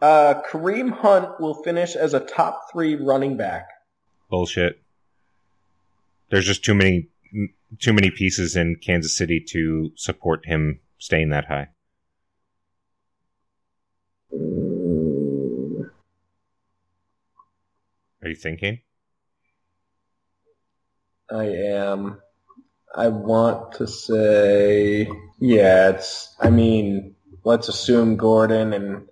Uh, 0.00 0.40
Kareem 0.48 0.92
Hunt 0.92 1.40
will 1.40 1.62
finish 1.62 1.94
as 1.94 2.14
a 2.14 2.20
top 2.20 2.70
three 2.72 2.94
running 2.94 3.36
back. 3.36 3.68
Bullshit. 4.30 4.80
There's 6.30 6.46
just 6.46 6.64
too 6.64 6.74
many 6.74 7.08
too 7.78 7.92
many 7.92 8.10
pieces 8.10 8.56
in 8.56 8.76
Kansas 8.76 9.16
City 9.16 9.44
to 9.50 9.92
support 9.96 10.46
him 10.46 10.80
staying 10.98 11.30
that 11.30 11.46
high. 11.46 11.68
Are 18.22 18.28
you 18.28 18.34
thinking? 18.34 18.80
I 21.30 21.44
am. 21.44 22.20
I 22.94 23.08
want 23.08 23.72
to 23.74 23.86
say, 23.86 25.08
yeah, 25.38 25.90
it's, 25.90 26.34
I 26.40 26.50
mean, 26.50 27.14
let's 27.44 27.68
assume 27.68 28.16
Gordon 28.16 28.72
and, 28.72 29.08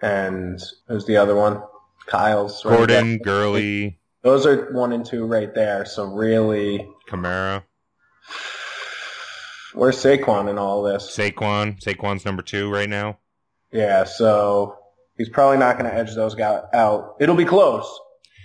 and 0.00 0.62
who's 0.86 1.06
the 1.06 1.16
other 1.16 1.34
one? 1.34 1.60
Kyle's. 2.06 2.62
Gordon. 2.62 3.18
Gurley, 3.18 3.99
Those 4.22 4.46
are 4.46 4.72
one 4.72 4.92
and 4.92 5.04
two 5.04 5.24
right 5.26 5.52
there. 5.54 5.84
So 5.84 6.04
really, 6.04 6.86
Kamara, 7.08 7.62
where's 9.74 9.96
Saquon 10.02 10.48
in 10.50 10.58
all 10.58 10.82
this? 10.82 11.16
Saquon. 11.16 11.80
Saquon's 11.82 12.24
number 12.24 12.42
two 12.42 12.70
right 12.70 12.88
now. 12.88 13.18
Yeah, 13.72 14.04
so 14.04 14.76
he's 15.16 15.28
probably 15.28 15.58
not 15.58 15.78
going 15.78 15.90
to 15.90 15.96
edge 15.96 16.14
those 16.14 16.34
guys 16.34 16.62
out. 16.74 17.16
It'll 17.20 17.36
be 17.36 17.44
close, 17.44 17.88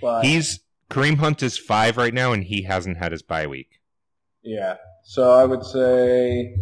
but 0.00 0.24
He's 0.24 0.60
Kareem 0.88 1.16
Hunt 1.18 1.42
is 1.42 1.58
five 1.58 1.96
right 1.96 2.14
now, 2.14 2.32
and 2.32 2.44
he 2.44 2.62
hasn't 2.62 2.98
had 2.98 3.12
his 3.12 3.22
bye 3.22 3.46
week. 3.46 3.80
yeah. 4.42 4.76
So 5.08 5.30
I 5.32 5.44
would 5.44 5.64
say, 5.64 6.56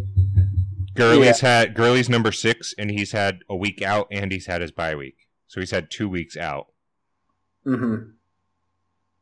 Gurley's 0.93 1.39
had 1.39 1.73
Gurley's 1.73 2.09
number 2.09 2.31
six, 2.31 2.75
and 2.77 2.91
he's 2.91 3.11
had 3.11 3.39
a 3.49 3.55
week 3.55 3.81
out, 3.81 4.07
and 4.11 4.31
he's 4.31 4.45
had 4.45 4.61
his 4.61 4.71
bye 4.71 4.93
week, 4.93 5.27
so 5.47 5.59
he's 5.59 5.71
had 5.71 5.89
two 5.89 6.07
weeks 6.07 6.37
out. 6.37 6.67
hmm 7.63 7.95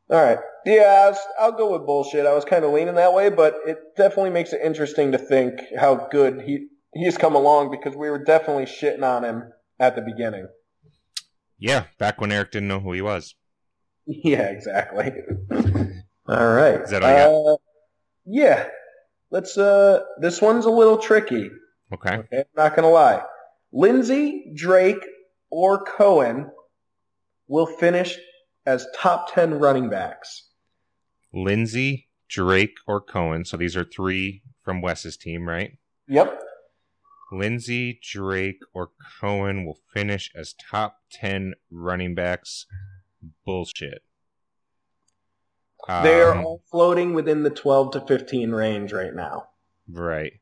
All 0.10 0.22
right, 0.22 0.38
yeah, 0.66 1.10
was, 1.10 1.20
I'll 1.40 1.52
go 1.54 1.72
with 1.72 1.86
bullshit. 1.86 2.26
I 2.26 2.34
was 2.34 2.46
kind 2.46 2.66
of 2.66 2.72
leaning 2.72 2.96
that 2.96 3.14
way, 3.14 3.30
but 3.30 3.56
it 3.66 3.78
definitely 3.98 4.32
makes 4.32 4.54
it 4.54 4.62
interesting 4.64 5.12
to 5.14 5.18
think 5.18 5.60
how 5.80 6.08
good 6.12 6.42
he 6.42 6.68
he's 6.94 7.18
come 7.18 7.36
along 7.36 7.72
because 7.72 7.96
we 7.96 8.10
were 8.10 8.24
definitely 8.24 8.66
shitting 8.66 9.04
on 9.04 9.24
him 9.24 9.52
at 9.80 9.96
the 9.96 10.02
beginning. 10.02 10.48
Yeah, 11.58 11.86
back 11.98 12.20
when 12.20 12.32
Eric 12.32 12.52
didn't 12.52 12.68
know 12.68 12.80
who 12.80 12.94
he 12.94 13.02
was. 13.02 13.36
Yeah, 14.06 14.50
exactly. 14.50 15.14
All 16.28 16.54
right. 16.54 16.82
Is 16.82 16.90
that 16.90 17.04
all 17.04 17.54
uh, 17.54 17.58
Yeah. 18.26 18.68
Let's 19.32 19.58
uh 19.58 20.02
this 20.20 20.42
one's 20.42 20.66
a 20.66 20.70
little 20.70 20.98
tricky. 20.98 21.50
Okay. 21.94 22.18
Okay, 22.18 22.40
I'm 22.40 22.44
not 22.56 22.76
gonna 22.76 22.90
lie. 22.90 23.22
Lindsay, 23.72 24.52
Drake, 24.54 25.06
or 25.50 25.86
Cohen 25.86 26.52
will 27.48 27.66
finish 27.66 28.18
as 28.66 28.88
top 28.96 29.34
10 29.34 29.56
running 29.60 29.90
backs? 29.90 30.50
Lindsay, 31.34 32.08
Drake, 32.30 32.76
or 32.88 33.02
Cohen. 33.02 33.46
So 33.46 33.58
these 33.58 33.76
are 33.76 33.84
three 33.84 34.44
from 34.64 34.82
Wes's 34.82 35.18
team, 35.18 35.48
right? 35.48 35.78
Yep. 36.08 36.42
Lindsay, 37.32 38.00
Drake, 38.04 38.60
or 38.74 38.92
Cohen 39.20 39.66
will 39.66 39.80
finish 39.94 40.30
as 40.36 40.54
top 40.54 40.98
10 41.12 41.54
running 41.72 42.14
backs. 42.16 42.66
Bullshit. 43.46 44.04
They 45.88 46.22
are 46.22 46.36
Um, 46.36 46.46
all 46.46 46.64
floating 46.72 47.14
within 47.14 47.44
the 47.44 47.50
12 47.50 47.92
to 47.92 48.02
15 48.02 48.52
range 48.52 48.94
right 48.94 49.14
now. 49.14 49.50
Right. 49.90 50.34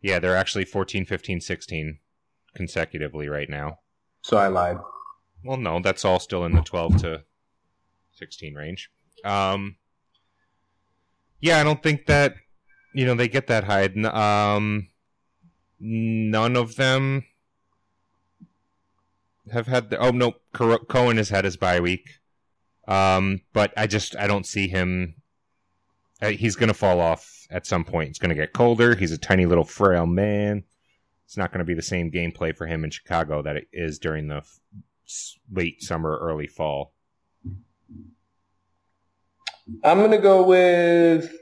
Yeah, 0.00 0.18
they're 0.18 0.36
actually 0.36 0.64
14, 0.66 1.04
15, 1.04 1.40
16 1.40 1.98
consecutively 2.54 3.28
right 3.28 3.48
now. 3.48 3.80
So 4.22 4.36
I 4.36 4.48
lied. 4.48 4.78
Well, 5.44 5.56
no, 5.56 5.80
that's 5.80 6.04
all 6.04 6.20
still 6.20 6.44
in 6.44 6.52
the 6.52 6.62
12 6.62 6.98
to 6.98 7.24
16 8.14 8.54
range. 8.54 8.90
Um, 9.24 9.76
yeah, 11.40 11.60
I 11.60 11.64
don't 11.64 11.82
think 11.82 12.06
that, 12.06 12.36
you 12.94 13.04
know, 13.04 13.14
they 13.14 13.28
get 13.28 13.46
that 13.48 13.64
high. 13.64 13.84
Um, 13.84 14.88
none 15.80 16.56
of 16.56 16.76
them 16.76 17.24
have 19.52 19.66
had 19.66 19.90
the, 19.90 19.98
oh, 19.98 20.10
no, 20.10 20.34
Cohen 20.52 21.16
has 21.16 21.30
had 21.30 21.44
his 21.44 21.56
bye 21.56 21.80
week. 21.80 22.20
Um, 22.86 23.42
but 23.52 23.72
I 23.76 23.86
just, 23.86 24.16
I 24.16 24.26
don't 24.26 24.46
see 24.46 24.68
him, 24.68 25.14
uh, 26.20 26.28
he's 26.28 26.56
going 26.56 26.68
to 26.68 26.74
fall 26.74 27.00
off 27.00 27.46
at 27.50 27.66
some 27.66 27.84
point. 27.84 28.10
It's 28.10 28.18
going 28.18 28.30
to 28.30 28.34
get 28.34 28.52
colder. 28.52 28.94
He's 28.94 29.12
a 29.12 29.18
tiny 29.18 29.46
little 29.46 29.64
frail 29.64 30.06
man. 30.06 30.64
It's 31.26 31.36
not 31.36 31.50
going 31.50 31.60
to 31.60 31.64
be 31.64 31.74
the 31.74 31.82
same 31.82 32.10
gameplay 32.10 32.54
for 32.54 32.66
him 32.66 32.84
in 32.84 32.90
Chicago 32.90 33.42
that 33.42 33.56
it 33.56 33.68
is 33.72 33.98
during 33.98 34.28
the 34.28 34.36
f- 34.36 34.60
late 35.50 35.82
summer, 35.82 36.18
early 36.20 36.46
fall. 36.46 36.92
I'm 39.84 40.10
to 40.10 40.18
go 40.18 40.44
with. 40.44 41.32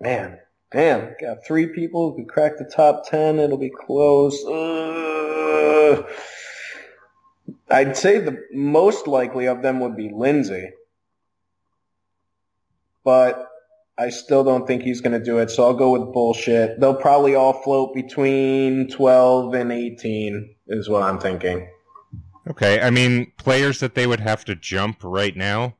Man, 0.00 0.38
damn. 0.72 1.14
Got 1.20 1.46
three 1.46 1.68
people 1.68 2.10
who 2.10 2.16
could 2.16 2.28
crack 2.28 2.58
the 2.58 2.64
top 2.64 3.08
10. 3.08 3.38
It'll 3.38 3.56
be 3.56 3.70
close. 3.70 4.44
Uh, 4.44 6.02
I'd 7.70 7.96
say 7.96 8.18
the 8.18 8.42
most 8.52 9.06
likely 9.06 9.46
of 9.46 9.62
them 9.62 9.80
would 9.80 9.96
be 9.96 10.10
Lindsay. 10.12 10.70
But 13.04 13.48
I 13.96 14.10
still 14.10 14.44
don't 14.44 14.66
think 14.66 14.82
he's 14.82 15.00
going 15.00 15.18
to 15.18 15.24
do 15.24 15.38
it, 15.38 15.50
so 15.50 15.64
I'll 15.64 15.74
go 15.74 15.92
with 15.92 16.12
bullshit. 16.12 16.80
They'll 16.80 16.94
probably 16.94 17.34
all 17.34 17.52
float 17.62 17.94
between 17.94 18.88
12 18.88 19.54
and 19.54 19.72
18, 19.72 20.54
is 20.68 20.88
what 20.88 21.02
I'm 21.02 21.18
thinking. 21.18 21.70
Okay, 22.48 22.80
I 22.80 22.90
mean, 22.90 23.32
players 23.38 23.80
that 23.80 23.94
they 23.94 24.06
would 24.06 24.20
have 24.20 24.44
to 24.46 24.54
jump 24.54 24.98
right 25.02 25.36
now 25.36 25.76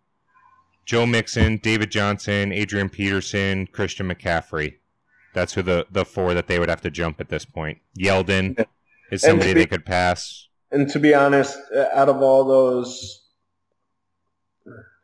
Joe 0.87 1.05
Mixon, 1.05 1.59
David 1.59 1.91
Johnson, 1.91 2.53
Adrian 2.53 2.89
Peterson, 2.89 3.67
Christian 3.67 4.09
McCaffrey. 4.09 4.77
That's 5.35 5.53
who 5.53 5.63
the, 5.63 5.87
the 5.91 6.05
four 6.05 6.33
that 6.33 6.47
they 6.47 6.59
would 6.59 6.71
have 6.71 6.81
to 6.83 6.91
jump 6.91 7.21
at 7.21 7.29
this 7.29 7.45
point. 7.45 7.79
Yeldon 7.99 8.65
is 9.11 9.21
somebody 9.23 9.53
be- 9.53 9.61
they 9.61 9.67
could 9.67 9.85
pass. 9.85 10.49
And 10.71 10.89
to 10.91 10.99
be 10.99 11.13
honest, 11.13 11.59
uh, 11.75 11.87
out 11.93 12.09
of 12.09 12.23
all 12.23 12.45
those, 12.45 13.25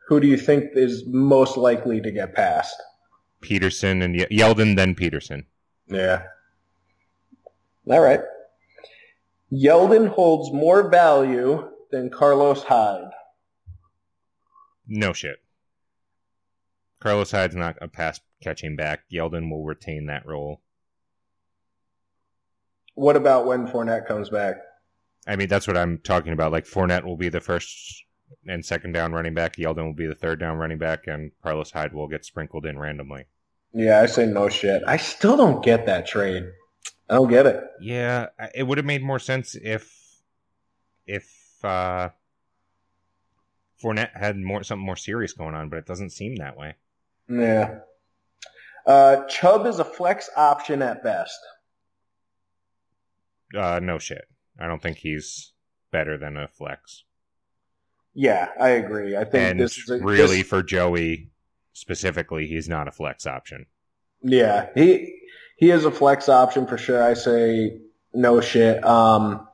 who 0.07 0.19
do 0.19 0.27
you 0.27 0.37
think 0.37 0.71
is 0.73 1.03
most 1.05 1.57
likely 1.57 2.01
to 2.01 2.11
get 2.11 2.33
passed? 2.33 2.81
Peterson 3.41 4.01
and 4.01 4.15
Yeldon, 4.15 4.75
then 4.77 4.95
Peterson. 4.95 5.45
Yeah. 5.87 6.23
All 7.89 7.99
right. 7.99 8.21
Yeldon 9.51 10.07
holds 10.07 10.51
more 10.53 10.89
value 10.89 11.69
than 11.91 12.09
Carlos 12.09 12.63
Hyde. 12.63 13.11
No 14.87 15.13
shit. 15.13 15.42
Carlos 17.03 17.31
Hyde's 17.31 17.53
not 17.53 17.77
a 17.81 17.89
pass 17.89 18.21
catching 18.41 18.77
back. 18.77 19.01
Yeldon 19.11 19.51
will 19.51 19.65
retain 19.65 20.05
that 20.05 20.25
role. 20.25 20.61
What 22.95 23.17
about 23.17 23.45
when 23.45 23.67
Fournette 23.67 24.07
comes 24.07 24.29
back? 24.29 24.55
I 25.27 25.35
mean, 25.35 25.49
that's 25.49 25.67
what 25.67 25.75
I'm 25.75 25.97
talking 25.97 26.31
about. 26.31 26.53
Like 26.53 26.65
Fournette 26.65 27.03
will 27.03 27.17
be 27.17 27.27
the 27.27 27.41
first 27.41 28.05
and 28.47 28.65
second 28.65 28.93
down 28.93 29.11
running 29.11 29.33
back. 29.33 29.57
Yeldon 29.57 29.83
will 29.83 29.93
be 29.93 30.07
the 30.07 30.15
third 30.15 30.39
down 30.39 30.57
running 30.57 30.77
back, 30.77 31.05
and 31.07 31.31
Carlos 31.41 31.71
Hyde 31.71 31.91
will 31.91 32.07
get 32.07 32.23
sprinkled 32.23 32.65
in 32.65 32.79
randomly. 32.79 33.25
Yeah, 33.73 33.99
I 33.99 34.05
say 34.05 34.25
no 34.25 34.47
shit. 34.47 34.81
I 34.87 34.95
still 34.95 35.35
don't 35.35 35.61
get 35.63 35.85
that 35.87 36.07
trade. 36.07 36.45
I 37.09 37.15
don't 37.15 37.29
get 37.29 37.45
it. 37.45 37.61
Yeah, 37.81 38.27
it 38.55 38.63
would 38.63 38.77
have 38.77 38.85
made 38.85 39.03
more 39.03 39.19
sense 39.19 39.55
if 39.55 39.93
if 41.05 41.29
uh 41.65 42.09
Fournette 43.83 44.15
had 44.17 44.37
more 44.37 44.63
something 44.63 44.85
more 44.85 44.95
serious 44.95 45.33
going 45.33 45.53
on, 45.53 45.67
but 45.67 45.79
it 45.79 45.85
doesn't 45.85 46.11
seem 46.11 46.37
that 46.37 46.55
way. 46.55 46.75
Yeah. 47.29 47.79
Uh, 48.85 49.25
Chubb 49.27 49.65
is 49.65 49.79
a 49.79 49.85
flex 49.85 50.29
option 50.35 50.81
at 50.81 51.03
best. 51.03 51.37
Uh, 53.57 53.79
no 53.81 53.99
shit. 53.99 54.25
I 54.59 54.67
don't 54.67 54.81
think 54.81 54.97
he's 54.97 55.53
better 55.91 56.17
than 56.17 56.37
a 56.37 56.47
flex. 56.47 57.03
Yeah, 58.13 58.49
I 58.59 58.69
agree. 58.69 59.15
I 59.15 59.23
think 59.23 59.51
And 59.51 59.59
this 59.59 59.77
is 59.77 59.89
a, 59.89 59.99
really, 59.99 60.37
this- 60.39 60.47
for 60.47 60.61
Joey 60.63 61.29
specifically, 61.73 62.45
he's 62.47 62.69
not 62.69 62.87
a 62.87 62.91
flex 62.91 63.25
option. 63.25 63.65
Yeah, 64.21 64.69
he 64.75 65.19
he 65.57 65.69
is 65.71 65.85
a 65.85 65.91
flex 65.91 66.29
option 66.29 66.65
for 66.67 66.77
sure. 66.77 67.03
I 67.03 67.13
say 67.13 67.79
no 68.13 68.39
shit. 68.41 68.83
Um, 68.85 69.47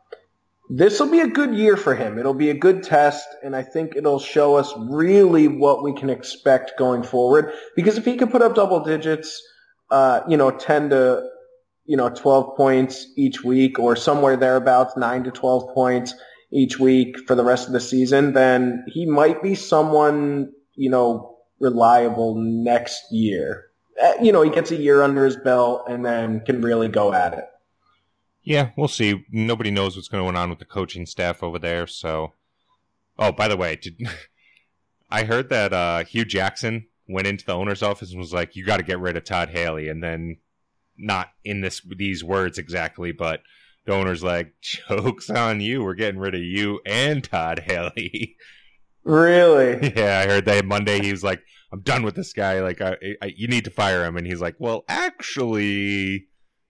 this 0.70 1.00
will 1.00 1.10
be 1.10 1.20
a 1.20 1.28
good 1.28 1.56
year 1.56 1.76
for 1.76 1.96
him. 1.96 2.20
It'll 2.20 2.34
be 2.34 2.50
a 2.50 2.58
good 2.58 2.84
test, 2.84 3.28
and 3.44 3.56
I 3.56 3.64
think 3.64 3.96
it'll 3.96 4.20
show 4.20 4.56
us 4.56 4.74
really 4.78 5.48
what 5.48 5.84
we 5.84 5.94
can 5.94 6.10
expect 6.10 6.78
going 6.78 7.04
forward. 7.04 7.54
Because 7.76 7.98
if 7.98 8.06
he 8.06 8.18
can 8.18 8.30
put 8.30 8.42
up 8.42 8.56
double 8.56 8.84
digits, 8.84 9.42
uh, 9.90 10.22
you 10.28 10.38
know, 10.38 10.52
ten 10.52 10.90
to 10.92 11.28
you 11.86 11.98
know 11.98 12.10
twelve 12.10 12.56
points 12.56 13.08
each 13.18 13.44
week, 13.44 13.80
or 13.80 13.96
somewhere 13.96 14.38
thereabouts, 14.38 14.96
nine 14.96 15.24
to 15.24 15.32
twelve 15.32 15.74
points 15.74 16.14
each 16.52 16.80
week 16.80 17.18
for 17.28 17.36
the 17.36 17.44
rest 17.44 17.68
of 17.68 17.74
the 17.74 17.80
season, 17.80 18.34
then 18.34 18.84
he 18.88 19.06
might 19.06 19.42
be 19.42 19.56
someone 19.56 20.52
you 20.76 20.90
know 20.90 21.38
reliable 21.60 22.36
next 22.36 23.02
year 23.12 23.70
uh, 24.02 24.14
you 24.22 24.32
know, 24.32 24.42
he 24.42 24.50
gets 24.50 24.72
a 24.72 24.76
year 24.76 25.02
under 25.02 25.26
his 25.26 25.36
belt 25.36 25.84
and 25.88 26.06
then 26.06 26.42
can 26.42 26.62
really 26.62 26.88
go 26.88 27.14
at 27.14 27.34
it. 27.34 27.46
Yeah, 28.50 28.72
we'll 28.76 28.88
see. 28.88 29.28
Nobody 29.32 29.70
knows 29.70 29.96
what's 29.96 30.08
going 30.08 30.36
on 30.36 30.50
with 30.50 30.58
the 30.58 30.66
coaching 30.66 31.06
staff 31.06 31.44
over 31.44 31.60
there. 31.60 31.86
So, 31.86 32.34
oh, 33.20 33.32
by 33.32 33.48
the 33.48 33.56
way, 33.56 33.76
did, 33.76 34.02
I 35.12 35.24
heard 35.24 35.50
that 35.50 35.72
uh, 35.72 36.04
Hue 36.04 36.26
Jackson 36.26 36.88
went 37.08 37.28
into 37.28 37.46
the 37.46 37.54
owner's 37.54 37.84
office 37.84 38.10
and 38.10 38.20
was 38.20 38.34
like, 38.34 38.56
"You 38.56 38.66
got 38.66 38.78
to 38.78 38.84
get 38.84 39.00
rid 39.00 39.16
of 39.16 39.24
Todd 39.24 39.50
Haley," 39.50 39.88
and 39.88 40.04
then 40.04 40.38
not 40.98 41.28
in 41.46 41.62
this 41.62 41.84
these 41.96 42.24
words 42.24 42.58
exactly, 42.58 43.12
but 43.12 43.42
the 43.86 43.94
owner's 43.94 44.24
like, 44.24 44.56
"Jokes 44.62 45.30
on 45.30 45.62
you. 45.62 45.84
We're 45.84 45.94
getting 45.94 46.20
rid 46.20 46.34
of 46.34 46.42
you 46.42 46.80
and 46.88 47.24
Todd 47.24 47.60
Haley." 47.68 48.36
Really? 49.04 49.94
yeah, 49.96 50.24
I 50.26 50.28
heard 50.28 50.46
that 50.46 50.66
Monday. 50.66 51.04
He 51.04 51.12
was 51.12 51.24
like, 51.24 51.44
"I'm 51.72 51.82
done 51.82 52.02
with 52.02 52.16
this 52.16 52.34
guy. 52.34 52.62
Like, 52.62 52.82
I, 52.82 52.98
I, 53.22 53.28
you 53.28 53.48
need 53.48 53.66
to 53.66 53.72
fire 53.72 54.04
him." 54.06 54.18
And 54.18 54.26
he's 54.26 54.42
like, 54.42 54.56
"Well, 54.58 54.86
actually." 54.90 56.29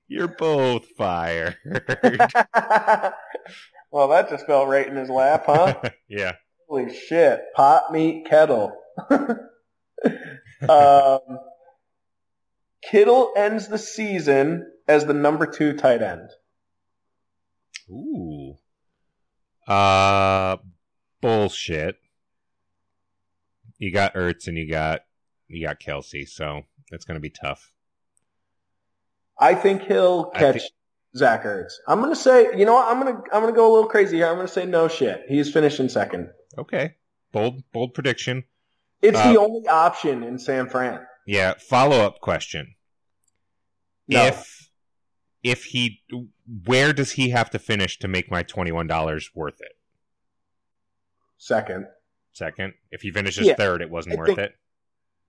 You're 0.10 0.27
both 0.27 0.86
fired. 0.98 1.56
well, 3.91 4.07
that 4.10 4.30
just 4.30 4.48
fell 4.48 4.65
right 4.65 4.88
in 4.88 4.95
his 4.95 5.10
lap, 5.10 5.44
huh? 5.45 5.80
yeah. 6.10 6.34
Holy 6.68 6.94
shit. 6.94 7.41
Pot, 7.56 7.91
meat, 7.91 8.26
kettle. 8.27 8.76
um, 10.68 11.19
Kittle 12.81 13.34
ends 13.36 13.68
the 13.68 13.77
season 13.77 14.72
as 14.88 15.06
the 15.06 15.14
number 15.14 15.45
two 15.45 15.73
tight 15.73 16.02
end. 16.02 16.31
Ooh. 17.90 18.57
Uh, 19.68 20.57
bullshit. 21.22 21.98
You 23.77 23.94
got 23.94 24.15
Ertz 24.15 24.48
and 24.48 24.57
you 24.57 24.69
got 24.69 25.02
you 25.48 25.65
got 25.65 25.80
Kelce, 25.80 26.27
so 26.27 26.64
it's 26.91 27.06
gonna 27.06 27.19
be 27.19 27.30
tough. 27.30 27.72
I 29.40 29.56
think 29.56 29.84
he'll 29.84 30.26
catch 30.32 30.61
think- 30.61 30.74
Zach 31.16 31.44
Ertz. 31.44 31.72
I'm 31.88 32.02
gonna 32.02 32.16
say, 32.16 32.57
you 32.57 32.66
know 32.66 32.74
what? 32.76 32.88
I'm 32.88 32.99
gonna 33.03 33.22
I'm 33.34 33.41
gonna 33.41 33.52
go 33.56 33.72
a 33.72 33.74
little 33.74 33.90
crazy 33.90 34.18
here. 34.18 34.28
I'm 34.28 34.36
gonna 34.36 34.48
say 34.48 34.66
no 34.66 34.88
shit. 34.88 35.24
He's 35.28 35.52
finishing 35.52 35.90
second. 35.90 36.30
Okay. 36.57 36.95
Bold 37.32 37.64
bold 37.74 37.94
prediction. 37.94 38.44
It's 39.02 39.18
Uh, 39.18 39.34
the 39.34 39.40
only 39.40 39.68
option 39.68 40.24
in 40.24 40.38
San 40.38 40.70
Fran. 40.70 40.99
Yeah. 41.26 41.53
Follow 41.57 41.98
up 42.02 42.20
question. 42.20 42.76
No. 44.07 44.26
If 44.26 44.70
if 45.41 45.64
he 45.66 46.02
where 46.66 46.91
does 46.94 47.11
he 47.14 47.30
have 47.30 47.49
to 47.52 47.60
finish 47.60 47.98
to 47.99 48.07
make 48.07 48.30
my 48.30 48.44
twenty 48.44 48.72
one 48.72 48.88
dollars 48.88 49.32
worth 49.34 49.61
it? 49.61 49.72
Second. 51.38 51.88
Second. 52.34 52.74
If 52.91 53.02
he 53.02 53.11
finishes 53.11 53.48
Yeah, 53.48 53.56
third, 53.56 53.82
it 53.82 53.90
wasn't 53.90 54.16
I 54.16 54.18
worth 54.20 54.28
think- 54.36 54.40
it. 54.40 54.56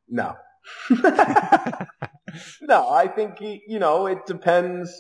No. 0.09 0.37
no, 2.63 2.89
I 2.89 3.09
think 3.09 3.39
he, 3.39 3.63
you 3.67 3.79
know, 3.79 4.07
it 4.07 4.27
depends 4.27 4.93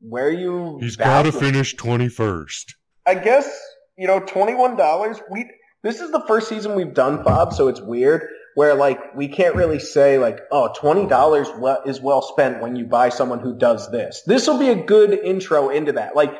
where 0.00 0.30
you. 0.30 0.78
He's 0.80 0.96
got 0.96 1.22
to 1.22 1.32
finish 1.32 1.74
twenty 1.74 2.08
first. 2.08 2.74
I 3.06 3.14
guess 3.14 3.48
you 3.96 4.06
know, 4.06 4.20
twenty 4.20 4.54
one 4.54 4.76
dollars. 4.76 5.20
We 5.30 5.50
this 5.82 6.00
is 6.00 6.10
the 6.10 6.24
first 6.26 6.48
season 6.48 6.74
we've 6.74 6.94
done 6.94 7.22
Bob, 7.22 7.52
so 7.52 7.68
it's 7.68 7.80
weird 7.80 8.28
where 8.54 8.74
like 8.74 9.14
we 9.14 9.28
can't 9.28 9.54
really 9.54 9.78
say 9.78 10.18
like, 10.18 10.40
oh, 10.50 10.72
twenty 10.76 11.06
dollars 11.06 11.48
is 11.86 12.00
well 12.00 12.22
spent 12.22 12.60
when 12.60 12.76
you 12.76 12.84
buy 12.84 13.08
someone 13.08 13.40
who 13.40 13.56
does 13.56 13.90
this. 13.90 14.22
This 14.26 14.46
will 14.46 14.58
be 14.58 14.68
a 14.68 14.74
good 14.74 15.12
intro 15.12 15.70
into 15.70 15.92
that. 15.92 16.14
Like, 16.14 16.34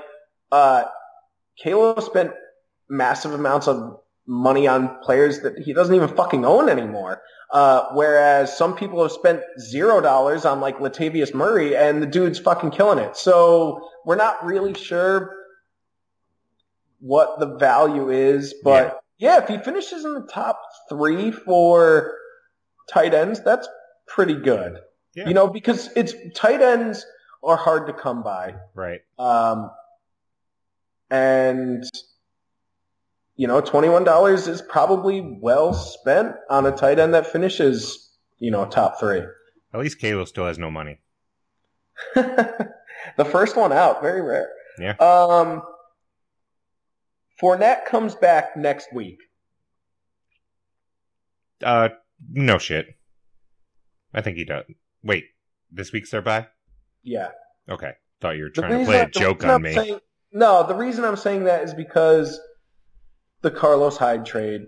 uh, 0.50 0.84
Kalo 1.62 1.98
spent 2.00 2.32
massive 2.88 3.32
amounts 3.32 3.68
of 3.68 3.98
money 4.26 4.66
on 4.66 4.98
players 5.02 5.40
that 5.40 5.58
he 5.58 5.72
doesn't 5.72 5.94
even 5.94 6.08
fucking 6.08 6.44
own 6.44 6.68
anymore. 6.68 7.22
Uh, 7.52 7.84
whereas 7.92 8.56
some 8.56 8.74
people 8.74 9.02
have 9.02 9.12
spent 9.12 9.42
zero 9.60 10.00
dollars 10.00 10.46
on 10.46 10.58
like 10.60 10.78
Latavius 10.78 11.34
Murray 11.34 11.76
and 11.76 12.02
the 12.02 12.06
dude's 12.06 12.38
fucking 12.38 12.70
killing 12.70 12.98
it. 12.98 13.14
So 13.14 13.90
we're 14.06 14.16
not 14.16 14.42
really 14.42 14.72
sure 14.72 15.34
what 17.00 17.38
the 17.40 17.58
value 17.58 18.08
is, 18.10 18.54
but 18.64 19.02
yeah, 19.18 19.34
yeah 19.36 19.42
if 19.42 19.48
he 19.48 19.58
finishes 19.58 20.06
in 20.06 20.14
the 20.14 20.26
top 20.32 20.62
three 20.88 21.30
for 21.30 22.14
tight 22.90 23.12
ends, 23.12 23.42
that's 23.44 23.68
pretty 24.06 24.36
good. 24.36 24.78
Yeah. 25.14 25.28
You 25.28 25.34
know, 25.34 25.46
because 25.46 25.90
it's 25.94 26.14
tight 26.34 26.62
ends 26.62 27.04
are 27.44 27.56
hard 27.56 27.86
to 27.86 27.92
come 27.92 28.22
by. 28.22 28.54
Right. 28.74 29.02
Um, 29.18 29.70
and 31.10 31.84
you 33.36 33.46
know, 33.46 33.60
$21 33.60 34.48
is 34.48 34.62
probably 34.62 35.20
well 35.40 35.72
spent 35.72 36.34
on 36.50 36.66
a 36.66 36.72
tight 36.72 36.98
end 36.98 37.14
that 37.14 37.26
finishes, 37.26 38.10
you 38.38 38.50
know, 38.50 38.66
top 38.66 38.98
three. 39.00 39.22
At 39.72 39.80
least 39.80 39.98
Kalo 39.98 40.24
still 40.24 40.46
has 40.46 40.58
no 40.58 40.70
money. 40.70 40.98
the 42.14 43.24
first 43.30 43.56
one 43.56 43.72
out, 43.72 44.02
very 44.02 44.20
rare. 44.22 44.50
Yeah. 44.78 44.92
Um, 44.96 45.62
Fournette 47.40 47.86
comes 47.86 48.14
back 48.14 48.56
next 48.56 48.92
week. 48.92 49.18
Uh, 51.64 51.90
no 52.30 52.58
shit. 52.58 52.86
I 54.14 54.20
think 54.20 54.36
he 54.36 54.44
does. 54.44 54.64
Wait, 55.02 55.24
this 55.70 55.92
week's 55.92 56.10
their 56.10 56.22
bye? 56.22 56.48
Yeah. 57.02 57.28
Okay. 57.68 57.92
Thought 58.20 58.36
you 58.36 58.44
were 58.44 58.50
trying 58.50 58.78
to 58.78 58.84
play 58.84 59.00
a 59.00 59.08
joke 59.08 59.42
on 59.44 59.50
I'm 59.50 59.62
me. 59.62 59.74
saying- 59.74 60.00
no, 60.34 60.66
the 60.66 60.74
reason 60.74 61.04
I'm 61.04 61.16
saying 61.16 61.44
that 61.44 61.62
is 61.64 61.74
because 61.74 62.40
the 63.42 63.50
Carlos 63.50 63.96
Hyde 63.96 64.24
trade, 64.24 64.62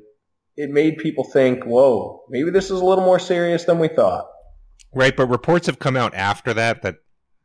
it 0.56 0.70
made 0.70 0.98
people 0.98 1.24
think, 1.24 1.64
whoa, 1.64 2.22
maybe 2.28 2.50
this 2.50 2.66
is 2.66 2.80
a 2.80 2.84
little 2.84 3.04
more 3.04 3.18
serious 3.18 3.64
than 3.64 3.78
we 3.78 3.88
thought. 3.88 4.26
Right, 4.92 5.16
but 5.16 5.26
reports 5.26 5.66
have 5.66 5.78
come 5.78 5.96
out 5.96 6.14
after 6.14 6.54
that 6.54 6.82
that 6.82 6.96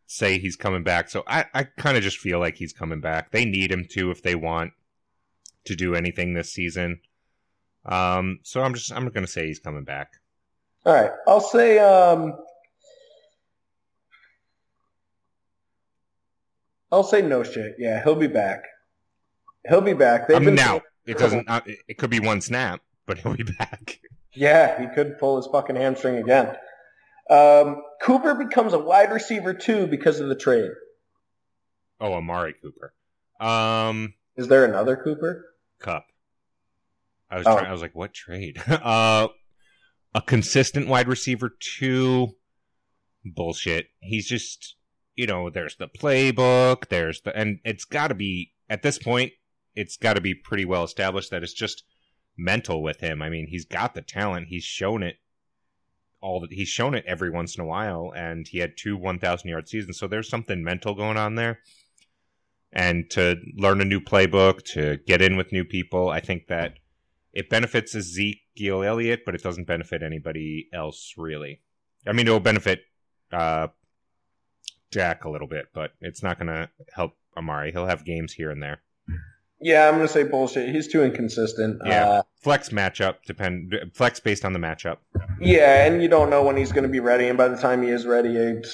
say 0.06 0.38
he's 0.40 0.56
coming 0.56 0.84
back. 0.84 1.10
So 1.10 1.24
I, 1.28 1.46
I 1.54 1.64
kind 1.64 1.98
of 1.98 2.04
just 2.04 2.18
feel 2.18 2.40
like 2.40 2.58
he's 2.58 2.74
coming 2.74 3.02
back. 3.02 3.32
They 3.32 3.46
need 3.46 3.72
him 3.72 3.86
to 3.92 4.12
if 4.12 4.22
they 4.22 4.36
want 4.36 4.74
to 5.66 5.76
do 5.76 5.96
anything 5.96 6.34
this 6.34 6.52
season. 6.52 7.00
Um, 7.86 8.40
so 8.44 8.62
I'm 8.62 8.74
just 8.74 8.92
I'm 8.92 9.08
going 9.10 9.26
to 9.26 9.32
say 9.32 9.48
he's 9.48 9.60
coming 9.60 9.84
back. 9.84 10.14
All 10.86 10.94
right, 10.94 11.12
I'll 11.28 11.42
say 11.42 11.80
um, 11.80 12.34
I'll 16.92 17.04
say 17.04 17.22
no 17.22 17.44
shit. 17.44 17.76
Yeah, 17.78 18.04
he'll 18.04 18.16
be 18.16 18.28
back. 18.28 18.64
He'll 19.68 19.82
be 19.82 19.94
back. 19.94 20.28
They've 20.28 20.38
Um, 20.38 20.46
been 20.46 20.56
now 20.56 20.82
it 21.10 21.18
doesn't. 21.18 21.50
Uh, 21.50 21.62
it 21.88 21.98
could 21.98 22.10
be 22.10 22.20
one 22.20 22.42
snap, 22.42 22.82
but 23.06 23.18
he'll 23.20 23.36
be 23.36 23.44
back. 23.60 24.00
Yeah, 24.34 24.80
he 24.80 24.88
could 24.94 25.18
pull 25.18 25.38
his 25.38 25.48
fucking 25.48 25.76
hamstring 25.76 26.16
again. 26.18 26.56
Um, 27.30 27.82
Cooper 28.02 28.36
becomes 28.36 28.74
a 28.74 28.80
wide 28.80 29.12
receiver 29.12 29.54
too 29.54 29.88
because 29.88 30.20
of 30.20 30.30
the 30.30 30.36
trade. 30.36 30.72
Oh, 32.00 32.14
Amari 32.14 32.56
Cooper. 32.62 32.94
Um, 33.40 34.14
Is 34.36 34.48
there 34.48 34.66
another 34.66 34.96
Cooper? 34.96 35.46
Kupp. 35.80 36.06
I 37.30 37.38
was 37.38 37.48
Oh. 37.48 37.54
trying. 37.56 37.68
I 37.68 37.72
was 37.72 37.82
like, 37.82 37.96
what 37.96 38.14
trade? 38.14 38.62
uh, 38.68 39.28
a 40.16 40.22
consistent 40.22 40.88
wide 40.88 41.08
receiver 41.08 41.50
two. 41.60 42.30
Bullshit. 43.26 43.88
He's 44.00 44.28
just, 44.28 44.76
you 45.16 45.28
know, 45.28 45.50
there's 45.50 45.76
the 45.76 45.88
playbook. 45.88 46.88
There's 46.88 47.22
the, 47.22 47.36
and 47.36 47.60
it's 47.66 47.86
got 47.86 48.08
to 48.08 48.16
be 48.16 48.54
at 48.70 48.82
this 48.82 48.98
point. 48.98 49.34
It's 49.80 49.98
got 49.98 50.14
to 50.14 50.22
be 50.22 50.34
pretty 50.34 50.66
well 50.66 50.84
established 50.84 51.32
that 51.32 51.44
it's 51.44 51.54
just 51.54 51.84
mental 52.38 52.82
with 52.84 53.00
him. 53.00 53.22
I 53.22 53.30
mean, 53.30 53.48
he's 53.48 53.66
got 53.66 53.94
the 53.94 54.02
talent. 54.02 54.48
He's 54.48 54.64
shown 54.64 55.04
it. 55.04 55.18
All 56.22 56.42
that 56.42 56.52
he's 56.52 56.68
shown 56.68 56.96
it 56.96 57.06
every 57.08 57.30
once 57.30 57.56
in 57.56 57.64
a 57.64 57.68
while, 57.68 58.12
and 58.14 58.46
he 58.46 58.60
had 58.60 58.76
two 58.78 58.98
1,000 58.98 59.50
yard 59.50 59.70
seasons. 59.70 59.98
So 59.98 60.08
there's 60.08 60.28
something 60.28 60.64
mental 60.64 60.94
going 60.94 61.16
on 61.18 61.36
there 61.36 61.60
and 62.72 63.10
to 63.12 63.38
learn 63.56 63.82
a 63.82 63.86
new 63.86 64.00
playbook, 64.00 64.64
to 64.64 64.98
get 65.08 65.22
in 65.22 65.38
with 65.38 65.52
new 65.52 65.64
people. 65.64 66.10
I 66.10 66.20
think 66.20 66.48
that 66.48 66.76
it 67.34 67.50
benefits 67.50 67.96
Ezekiel 67.96 68.84
Elliott, 68.84 69.22
but 69.26 69.36
it 69.36 69.44
doesn't 69.44 69.68
benefit 69.68 70.04
anybody 70.04 70.68
else 70.74 71.14
really. 71.18 71.62
I 72.08 72.12
mean, 72.14 72.28
it'll 72.28 72.40
benefit 72.40 72.82
uh, 73.32 73.68
Jack 74.92 75.26
a 75.26 75.30
little 75.30 75.48
bit, 75.48 75.68
but 75.74 75.92
it's 76.02 76.24
not 76.24 76.38
going 76.38 76.48
to 76.48 76.70
help 76.94 77.18
Amari. 77.38 77.72
He'll 77.72 77.86
have 77.86 78.06
games 78.06 78.34
here 78.34 78.52
and 78.52 78.62
there. 78.62 78.82
Yeah, 79.62 79.88
I'm 79.88 79.96
gonna 79.96 80.08
say 80.08 80.24
bullshit. 80.24 80.74
He's 80.74 80.88
too 80.88 81.04
inconsistent. 81.04 81.82
Yeah. 81.86 82.08
Uh, 82.08 82.22
Flex 82.42 82.70
matchup 82.70 83.16
depend 83.26 83.76
flex 83.94 84.20
based 84.22 84.46
on 84.46 84.54
the 84.54 84.60
matchup. 84.60 84.98
yeah, 85.42 85.86
and 85.86 86.02
you 86.02 86.08
don't 86.08 86.30
know 86.30 86.44
when 86.44 86.56
he's 86.56 86.72
gonna 86.72 86.88
be 86.88 87.02
ready, 87.02 87.28
and 87.28 87.38
by 87.38 87.50
the 87.50 87.58
time 87.58 87.84
he 87.84 87.90
is 87.90 88.06
ready, 88.06 88.36
it 88.38 88.66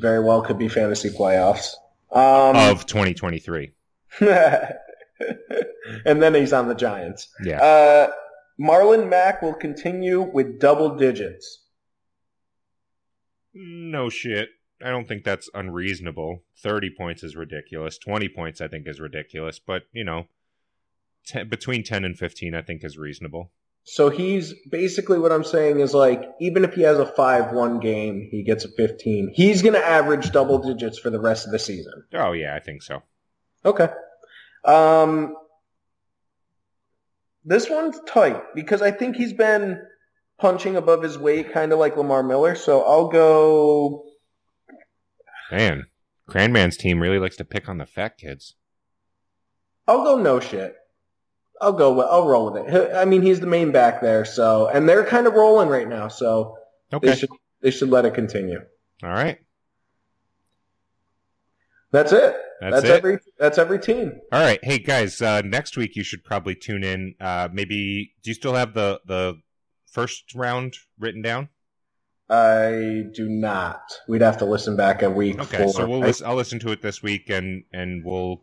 very 0.00 0.24
well 0.24 0.40
could 0.42 0.58
be 0.58 0.68
fantasy 0.68 1.10
playoffs. 1.10 1.74
Um, 2.12 2.56
of 2.56 2.86
2023. 2.86 3.72
and 4.20 4.72
then 6.04 6.34
he's 6.34 6.52
on 6.52 6.68
the 6.68 6.74
Giants. 6.74 7.28
Yeah. 7.44 7.60
Uh, 7.62 8.10
Marlon 8.60 9.08
Mack 9.08 9.42
will 9.42 9.54
continue 9.54 10.20
with 10.20 10.58
double 10.58 10.96
digits. 10.96 11.64
No 13.54 14.08
shit. 14.08 14.48
I 14.84 14.90
don't 14.90 15.06
think 15.06 15.24
that's 15.24 15.50
unreasonable. 15.54 16.42
30 16.58 16.90
points 16.96 17.22
is 17.22 17.36
ridiculous. 17.36 17.98
20 17.98 18.28
points 18.28 18.60
I 18.60 18.68
think 18.68 18.86
is 18.86 19.00
ridiculous, 19.00 19.58
but 19.58 19.82
you 19.92 20.04
know, 20.04 20.26
10, 21.26 21.48
between 21.48 21.82
10 21.82 22.04
and 22.04 22.18
15 22.18 22.54
I 22.54 22.62
think 22.62 22.84
is 22.84 22.96
reasonable. 22.96 23.50
So 23.84 24.10
he's 24.10 24.54
basically 24.70 25.18
what 25.18 25.32
I'm 25.32 25.44
saying 25.44 25.80
is 25.80 25.94
like, 25.94 26.22
even 26.40 26.64
if 26.64 26.74
he 26.74 26.82
has 26.82 26.98
a 26.98 27.06
5-1 27.06 27.80
game, 27.80 28.28
he 28.30 28.42
gets 28.42 28.64
a 28.64 28.68
15. 28.68 29.32
He's 29.34 29.62
going 29.62 29.74
to 29.74 29.84
average 29.84 30.30
double 30.32 30.58
digits 30.58 30.98
for 30.98 31.10
the 31.10 31.20
rest 31.20 31.46
of 31.46 31.52
the 31.52 31.58
season. 31.58 32.04
Oh 32.14 32.32
yeah, 32.32 32.54
I 32.54 32.60
think 32.60 32.82
so. 32.82 33.02
Okay. 33.64 33.88
Um, 34.64 35.34
this 37.44 37.70
one's 37.70 37.98
tight 38.06 38.54
because 38.54 38.82
I 38.82 38.90
think 38.90 39.16
he's 39.16 39.32
been 39.32 39.80
punching 40.38 40.76
above 40.76 41.02
his 41.02 41.18
weight, 41.18 41.52
kind 41.52 41.72
of 41.72 41.78
like 41.78 41.96
Lamar 41.96 42.22
Miller. 42.22 42.54
So 42.54 42.82
I'll 42.82 43.08
go. 43.08 44.04
Man, 45.50 45.86
Cranman's 46.28 46.76
team 46.76 47.00
really 47.00 47.18
likes 47.18 47.36
to 47.36 47.44
pick 47.44 47.68
on 47.68 47.78
the 47.78 47.86
fat 47.86 48.16
kids. 48.18 48.54
I'll 49.86 50.04
go 50.04 50.18
no 50.20 50.40
shit. 50.40 50.76
I'll 51.60 51.72
go. 51.72 51.92
With, 51.92 52.06
I'll 52.06 52.26
roll 52.26 52.52
with 52.52 52.66
it. 52.66 52.94
I 52.94 53.04
mean, 53.04 53.22
he's 53.22 53.40
the 53.40 53.46
main 53.46 53.72
back 53.72 54.00
there, 54.00 54.24
so 54.24 54.68
and 54.68 54.88
they're 54.88 55.04
kind 55.04 55.26
of 55.26 55.34
rolling 55.34 55.68
right 55.68 55.88
now, 55.88 56.08
so 56.08 56.56
they 57.02 57.16
should 57.16 57.30
they 57.60 57.70
should 57.70 57.90
let 57.90 58.04
it 58.04 58.14
continue. 58.14 58.60
All 59.02 59.10
right. 59.10 59.38
That's 61.92 62.12
it. 62.12 62.36
That's, 62.60 62.84
it. 62.84 62.90
every 62.90 63.18
that's 63.38 63.58
every 63.58 63.78
team. 63.78 64.20
All 64.32 64.40
right. 64.40 64.60
Hey 64.62 64.78
guys, 64.78 65.20
uh, 65.20 65.40
next 65.42 65.76
week 65.76 65.96
you 65.96 66.04
should 66.04 66.24
probably 66.24 66.54
tune 66.54 66.84
in. 66.84 67.14
Uh, 67.20 67.48
maybe 67.52 68.12
do 68.22 68.30
you 68.30 68.34
still 68.34 68.54
have 68.54 68.74
the 68.74 69.00
the 69.06 69.40
first 69.86 70.34
round 70.34 70.76
written 70.98 71.22
down? 71.22 71.48
I 72.30 73.02
do 73.12 73.28
not. 73.28 73.82
We'd 74.08 74.22
have 74.22 74.38
to 74.38 74.44
listen 74.44 74.76
back 74.76 75.02
a 75.02 75.10
week. 75.10 75.40
Okay, 75.40 75.64
for, 75.64 75.72
so 75.72 75.88
we'll 75.88 76.02
I- 76.02 76.06
listen, 76.06 76.26
I'll 76.26 76.36
listen 76.36 76.58
to 76.60 76.70
it 76.70 76.80
this 76.80 77.02
week 77.02 77.28
and 77.28 77.64
and 77.72 78.04
we'll 78.04 78.42